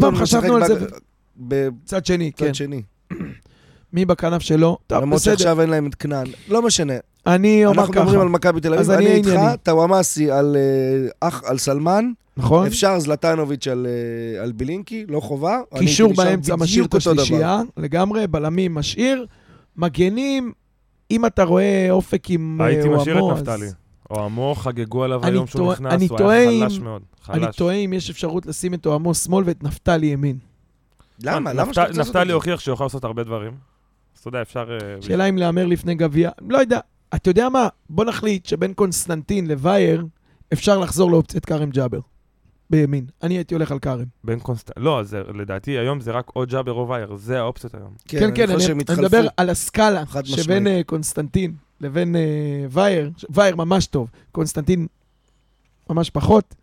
פעם 0.00 0.16
חשבנו 0.16 0.56
על 0.56 0.66
זה, 0.66 0.74
בצד- 0.74 0.96
בצד 1.36 1.70
צד 1.84 2.06
שני, 2.06 2.32
כן. 2.36 2.54
שני. 2.54 2.82
מי 3.92 4.04
בכנף 4.04 4.42
שלו? 4.42 4.78
טוב, 4.86 5.02
למרות 5.02 5.20
בסדר. 5.20 5.32
שעכשיו 5.36 5.60
אין 5.60 5.70
להם 5.70 5.86
את 5.86 5.94
כנען. 5.94 6.26
לא 6.48 6.62
משנה. 6.62 6.94
אני 7.26 7.66
אומר 7.66 7.78
אנחנו 7.80 7.92
מדברים 7.92 8.08
ככה, 8.14 8.22
על 8.22 8.28
מכבי 8.28 8.60
תל 8.60 8.68
אביב, 8.68 8.80
אז 8.80 8.90
אני 8.90 9.06
אני 9.06 9.14
איתך. 9.14 9.30
טוואמאסי 9.62 10.30
על 10.30 10.56
אה, 10.56 11.28
אח, 11.28 11.42
על 11.44 11.58
סלמן, 11.58 12.12
נכון? 12.36 12.66
אפשר 12.66 12.98
זלטנוביץ' 12.98 13.68
על 13.68 13.86
אה, 14.36 14.42
על 14.42 14.52
בילינקי, 14.52 15.04
לא 15.08 15.20
חובה. 15.20 15.60
אני 15.72 15.80
קישור 15.80 16.12
באמצע 16.16 16.56
משאיר 16.56 16.84
את. 16.84 16.94
השלישייה, 16.94 17.60
לגמרי, 17.76 18.26
בלמים 18.26 18.74
משאיר, 18.74 19.26
מגנים, 19.76 20.52
אם 21.10 21.26
אתה 21.26 21.44
רואה 21.44 21.86
אופק 21.90 22.30
עם 22.30 22.58
אה, 22.60 22.66
הייתי 22.66 22.88
משאיר 22.88 23.14
אוהמו, 23.20 23.32
את 23.32 23.36
אז- 23.36 23.42
נפתלי. 23.48 23.66
או 24.10 24.24
עמו 24.24 24.54
חגגו 24.54 25.04
עליו 25.04 25.22
אני 25.24 25.30
היום 25.30 25.46
שהוא 25.46 25.72
נכנס, 25.72 25.92
אני 25.92 26.06
הוא 26.10 26.30
היה 26.30 26.60
חלש 26.60 26.78
מאוד. 26.78 27.02
אני 27.30 27.40
חלש. 27.44 27.56
תוהה 27.56 27.74
אם 27.74 27.92
יש 27.92 28.10
אפשרות 28.10 28.46
לשים 28.46 28.74
את 28.74 28.86
אוהמו 28.86 29.14
שמאל 29.14 29.44
ואת 29.46 29.62
נפתלי 29.64 30.06
ימין. 30.06 30.38
למה? 31.22 31.40
נפת- 31.52 31.58
למה 31.60 31.74
שאתה 31.74 31.86
רוצה 31.86 31.98
לעשות 31.98 32.10
את 32.10 32.16
נפתלי? 32.16 32.32
הוכיח 32.32 32.60
שהוא 32.60 32.72
יכול 32.74 32.86
לעשות 32.86 33.04
הרבה 33.04 33.24
דברים. 33.24 33.52
אז 34.14 34.20
אתה 34.20 34.28
יודע, 34.28 34.42
אפשר... 34.42 34.78
שאלה 35.00 35.24
אם 35.24 35.38
להמר 35.38 35.66
לפני 35.66 35.94
גביע, 35.94 36.30
לא 36.48 36.58
יודע. 36.58 36.80
אתה 37.16 37.30
יודע 37.30 37.48
מה? 37.48 37.68
בוא 37.90 38.04
נחליט 38.04 38.46
שבין 38.46 38.74
קונסטנטין 38.74 39.46
לווייר 39.46 40.06
אפשר 40.52 40.78
לחזור 40.78 41.10
לאופציית 41.10 41.44
כרם 41.44 41.70
ג'אבר. 41.70 42.00
בימין. 42.70 43.06
אני 43.22 43.34
הייתי 43.34 43.54
הולך 43.54 43.72
על 43.72 43.78
כרם. 43.78 44.04
בין 44.24 44.38
קונסט... 44.40 44.70
לא, 44.76 45.02
זה, 45.02 45.22
לדעתי 45.34 45.70
היום 45.70 46.00
זה 46.00 46.10
רק 46.12 46.30
או 46.36 46.44
ג'אבר 46.48 46.72
או 46.72 46.88
וייר, 46.88 47.16
זה 47.16 47.38
האופציות 47.38 47.74
היום. 47.74 47.90
כן, 48.08 48.30
כן, 48.34 48.50
אני 48.50 48.60
שהם 48.60 48.72
אני 48.72 48.80
התחלפו. 48.82 49.02
מדבר 49.02 49.26
על 49.36 49.50
הסקאלה 49.50 50.02
שבין. 50.24 50.66
אה, 50.66 50.80
קונסטנטין 50.86 51.52
לבין 51.80 52.16
אה, 52.16 52.20
וייר. 52.70 53.10
ש- 53.16 53.24
וייר 53.30 53.56
ממש 53.56 53.86
טוב, 53.86 54.10
קונסטנטין 54.32 54.86
ממש 55.90 56.10
פחות. 56.10 56.54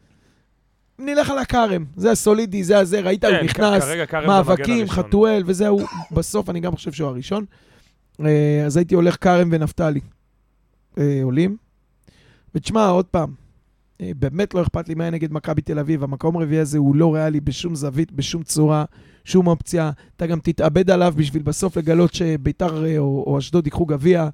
נלך 0.99 1.29
על 1.29 1.37
הכרם, 1.37 1.85
זה 1.95 2.11
הסולידי, 2.11 2.63
זה 2.63 2.79
הזה, 2.79 2.99
ראית, 2.99 3.23
הוא 3.25 3.31
כן, 3.33 3.43
נכנס, 3.45 3.83
מאבקים. 4.27 4.87
חתואל 4.89 5.43
וזהו, 5.45 5.79
בסוף 6.11 6.49
אני 6.49 6.59
גם 6.59 6.75
חושב 6.75 6.91
שהוא 6.91 7.07
הראשון. 7.09 7.45
אה, 8.25 8.63
אז 8.65 8.77
הייתי 8.77 8.95
הולך 8.95 9.17
כרם 9.21 9.49
ונפתלי 9.51 9.99
אה, 10.97 11.19
עולים. 11.23 11.57
ותשמע, 12.55 12.87
עוד 12.87 13.05
פעם, 13.05 13.33
אה, 14.01 14.11
באמת 14.19 14.53
לא 14.53 14.61
אכפת 14.61 14.89
לי 14.89 14.95
מה 14.95 15.09
נגד 15.09 15.33
מכבי 15.33 15.61
תל 15.61 15.79
אביב, 15.79 16.03
המקום 16.03 16.37
הרביעי 16.37 16.59
הזה 16.59 16.77
הוא 16.77 16.95
לא 16.95 17.13
ריאלי 17.13 17.39
בשום 17.39 17.75
זווית, 17.75 18.11
בשום 18.11 18.43
צורה, 18.43 18.85
שום 19.25 19.47
אופציה. 19.47 19.91
אתה 20.15 20.27
גם 20.27 20.39
תתאבד 20.39 20.89
עליו 20.89 21.13
בשביל 21.17 21.43
בסוף 21.43 21.77
לגלות 21.77 22.13
שביתר 22.13 22.85
אה, 22.85 22.97
או, 22.97 23.23
או 23.27 23.39
אשדוד 23.39 23.67
ייקחו 23.67 23.85
גביע. 23.85 24.29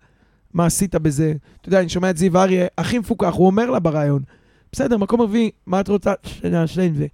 מה 0.53 0.65
עשית 0.65 0.95
בזה? 0.95 1.33
אתה 1.61 1.69
יודע, 1.69 1.79
אני 1.79 1.89
שומע 1.89 2.09
את 2.09 2.17
זיו 2.17 2.37
אריה, 2.37 2.67
הכי 2.77 2.99
מפוקח, 2.99 3.33
הוא 3.33 3.45
אומר 3.45 3.69
לה 3.69 3.79
בריאיון, 3.79 4.23
בסדר, 4.71 4.97
מקום 4.97 5.21
רביעי, 5.21 5.51
מה 5.65 5.79
את 5.79 5.87
רוצה 5.87 6.13
שנעשה 6.23 6.81
עם 6.81 6.95
זה? 6.95 7.07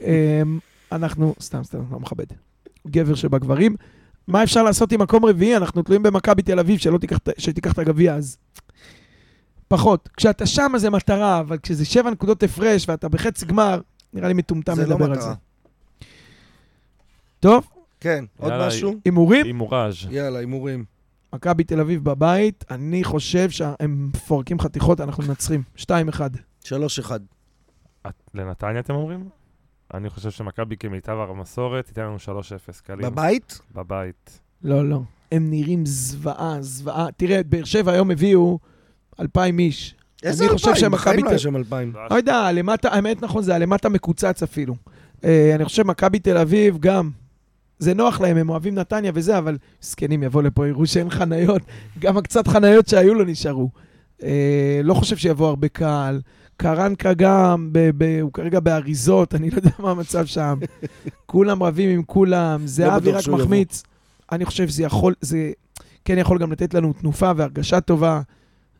אמ, 0.00 0.58
אנחנו, 0.92 1.34
סתם, 1.40 1.64
סתם, 1.64 1.78
לא 1.90 2.00
מכבד. 2.00 2.24
גבר 2.86 3.14
שבגברים. 3.14 3.76
מה 4.28 4.42
אפשר 4.42 4.62
לעשות 4.62 4.92
עם 4.92 5.02
מקום 5.02 5.24
רביעי? 5.24 5.56
אנחנו 5.56 5.82
תלויים 5.82 6.02
במכבי 6.02 6.42
תל 6.42 6.58
אביב, 6.58 6.78
שלא 6.78 6.98
תיקח, 6.98 7.18
שתיקח 7.38 7.72
את 7.72 7.78
הגביע, 7.78 8.14
אז 8.14 8.36
פחות. 9.72 10.08
כשאתה 10.16 10.46
שם 10.46 10.72
זה 10.76 10.90
מטרה, 10.90 11.40
אבל 11.40 11.58
כשזה 11.58 11.84
שבע 11.84 12.10
נקודות 12.10 12.42
הפרש 12.42 12.88
ואתה 12.88 13.08
בחצי 13.08 13.46
גמר, 13.46 13.80
נראה 14.12 14.28
לי 14.28 14.34
מטומטם 14.34 14.78
לא 14.78 14.84
לדבר 14.84 15.04
על 15.04 15.10
מטרה. 15.10 15.22
זה. 15.22 15.30
טוב, 17.40 17.68
כן, 18.00 18.24
עוד 18.38 18.50
יאללה, 18.52 18.66
משהו? 18.66 18.94
הימורים? 19.04 19.46
עם 19.46 19.56
מוראז'. 19.56 19.94
יאללה, 20.10 20.38
הימורים. 20.38 20.84
מכבי 21.34 21.64
תל 21.64 21.80
אביב 21.80 22.04
בבית, 22.04 22.64
אני 22.70 23.04
חושב 23.04 23.50
שהם 23.50 24.08
מפורקים 24.14 24.60
חתיכות, 24.60 25.00
אנחנו 25.00 25.22
מנצחים. 25.28 25.62
2-1. 25.76 25.84
3-1. 26.64 26.72
את- 28.06 28.12
לנתניה 28.34 28.80
אתם 28.80 28.94
אומרים? 28.94 29.28
אני 29.94 30.10
חושב 30.10 30.30
שמכבי 30.30 30.76
כמיטב 30.76 31.16
המסורת 31.30 31.86
תיתן 31.86 32.02
לנו 32.02 32.16
3-0 32.16 32.20
קלים. 32.86 33.00
בבית? 33.10 33.60
בבית. 33.74 34.40
לא, 34.62 34.88
לא. 34.88 35.00
הם 35.32 35.50
נראים 35.50 35.86
זוועה, 35.86 36.56
זוועה. 36.60 37.06
תראה, 37.16 37.40
את 37.40 37.46
באר 37.46 37.64
שבע 37.64 37.92
היום 37.92 38.10
הביאו 38.10 38.58
2,000 39.22 39.58
איש. 39.58 39.94
איזה 40.22 40.44
אני 40.44 40.52
חושב 40.52 40.68
אלפיים? 40.68 40.80
שמכבי 40.80 40.96
בחיים 40.98 41.18
לא 41.18 41.24
תל- 41.24 41.28
היה 41.30 41.38
שם 41.38 41.56
אלפיים. 41.56 41.92
לא 42.10 42.16
יודע, 42.16 42.36
הלמטה, 42.36 42.88
האמת 42.88 43.22
נכון, 43.22 43.42
זה 43.42 43.54
הלמטה 43.54 43.88
מקוצץ 43.88 44.42
אפילו. 44.42 44.74
אה, 45.24 45.52
אני 45.54 45.64
חושב 45.64 45.86
מכבי 45.86 46.18
תל 46.18 46.36
אביב 46.38 46.78
גם, 46.78 47.10
זה 47.78 47.94
נוח 47.94 48.20
להם, 48.20 48.36
הם 48.36 48.48
אוהבים 48.50 48.74
נתניה 48.74 49.12
וזה, 49.14 49.38
אבל 49.38 49.58
זקנים 49.80 50.22
יבואו 50.22 50.42
לפה, 50.44 50.68
יראו 50.68 50.86
שאין 50.86 51.10
חניות, 51.10 51.62
גם 51.98 52.16
הקצת 52.16 52.48
חניות 52.48 52.88
שהיו 52.88 53.14
לא 53.14 53.24
נשארו. 53.24 53.70
אה, 54.22 54.80
לא 54.84 54.94
חושב 54.94 55.16
שיבוא 55.16 55.48
הרבה 55.48 55.68
קהל. 55.68 56.20
קרנקה 56.56 57.14
גם, 57.14 57.68
ב- 57.72 57.90
ב- 57.96 58.20
הוא 58.20 58.32
כרגע 58.32 58.60
באריזות, 58.60 59.34
אני 59.34 59.50
לא 59.50 59.56
יודע 59.56 59.70
מה 59.78 59.90
המצב 59.90 60.26
שם. 60.26 60.58
כולם 61.26 61.62
רבים 61.62 61.90
עם 61.90 62.02
כולם, 62.02 62.60
זהבי 62.66 63.00
בטוח 63.00 63.14
רק 63.14 63.20
שהוא 63.20 63.34
יבוא. 63.34 63.44
מחמיץ. 63.44 63.82
אני 64.32 64.44
חושב 64.44 64.68
שזה 64.68 64.82
יכול, 64.82 65.14
זה 65.20 65.50
כן 66.04 66.18
יכול 66.18 66.38
גם 66.38 66.52
לתת 66.52 66.74
לנו 66.74 66.92
תנופה 66.92 67.32
והרגשה 67.36 67.80
טובה. 67.80 68.20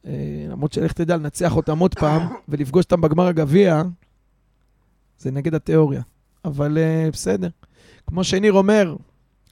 אה, 0.06 0.46
למרות 0.48 0.72
שלך 0.72 0.92
תדע 0.92 1.16
לנצח 1.16 1.56
אותם 1.56 1.78
עוד 1.78 1.94
פעם 1.94 2.28
ולפגוש 2.48 2.84
אותם 2.84 3.00
בגמר 3.00 3.26
הגביע, 3.26 3.82
זה 5.18 5.30
נגד 5.30 5.54
התיאוריה. 5.54 6.02
אבל 6.44 6.78
אה, 6.78 7.08
בסדר. 7.12 7.48
כמו 8.06 8.24
שניר 8.24 8.52
אומר, 8.52 8.96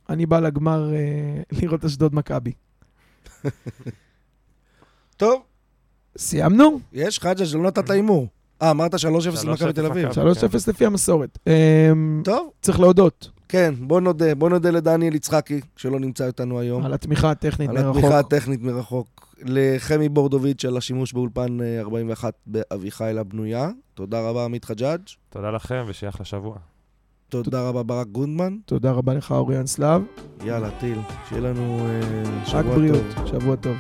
אני 0.09 0.27
בא 0.27 0.41
לגמר 0.41 0.95
אה, 0.95 1.43
לראות 1.63 1.85
אשדוד 1.85 2.15
מכבי. 2.15 2.53
טוב, 5.17 5.43
סיימנו? 6.19 6.81
יש 6.93 7.19
חג'ה 7.19 7.45
לא 7.55 7.63
נתת 7.63 7.91
הימור. 7.91 8.29
אה, 8.63 8.71
אמרת 8.71 8.95
3-0 8.95 8.97
למכבי 9.47 9.71
3-0 9.71 9.73
תל 9.73 9.87
אביב. 9.87 10.09
מכבי. 10.09 10.31
3-0 10.31 10.55
לפי 10.69 10.87
המסורת. 10.87 11.39
טוב, 12.25 12.51
צריך 12.61 12.81
להודות 12.81 13.31
כן, 13.51 13.75
בוא 13.79 14.01
נודה. 14.01 14.35
בוא 14.35 14.49
נודה 14.49 14.71
לדניאל 14.71 15.15
יצחקי, 15.15 15.61
שלא 15.77 16.01
נמצא 16.01 16.27
איתנו 16.27 16.59
היום. 16.61 16.85
על 16.85 16.93
התמיכה 16.95 17.31
הטכנית 17.31 17.71
על 17.71 17.77
מרחוק. 17.77 17.97
התמיכה 17.97 18.19
הטכנית 18.19 18.63
מרחוק. 18.63 19.37
לחמי 19.45 20.09
בורדוביץ' 20.09 20.65
על 20.65 20.77
השימוש 20.77 21.13
באולפן 21.13 21.61
אה, 21.61 21.81
41 21.81 22.35
באביחיל 22.47 23.19
הבנויה. 23.19 23.71
תודה 23.95 24.21
רבה, 24.29 24.45
עמית 24.45 24.65
חג'אג'. 24.65 25.01
תודה 25.31 25.51
לכם 25.51 25.85
ושיהיה 25.89 26.11
אחלה 26.11 26.25
שבוע. 26.25 26.57
תודה 27.29 27.69
רבה, 27.69 27.83
ברק 27.83 28.07
גונדמן. 28.07 28.57
תודה 28.65 28.91
רבה 28.91 29.15
לך, 29.15 29.33
אוריאן 29.33 29.67
סלאב. 29.67 30.03
יאללה, 30.45 30.71
טיל. 30.81 30.99
שיהיה 31.29 31.41
לנו 31.41 31.87
אה, 31.87 32.01
רק 32.41 32.47
שבוע 32.47 32.75
בריאות, 32.75 33.05
טוב. 33.17 33.27
שבוע 33.27 33.57
טוב. 33.57 33.77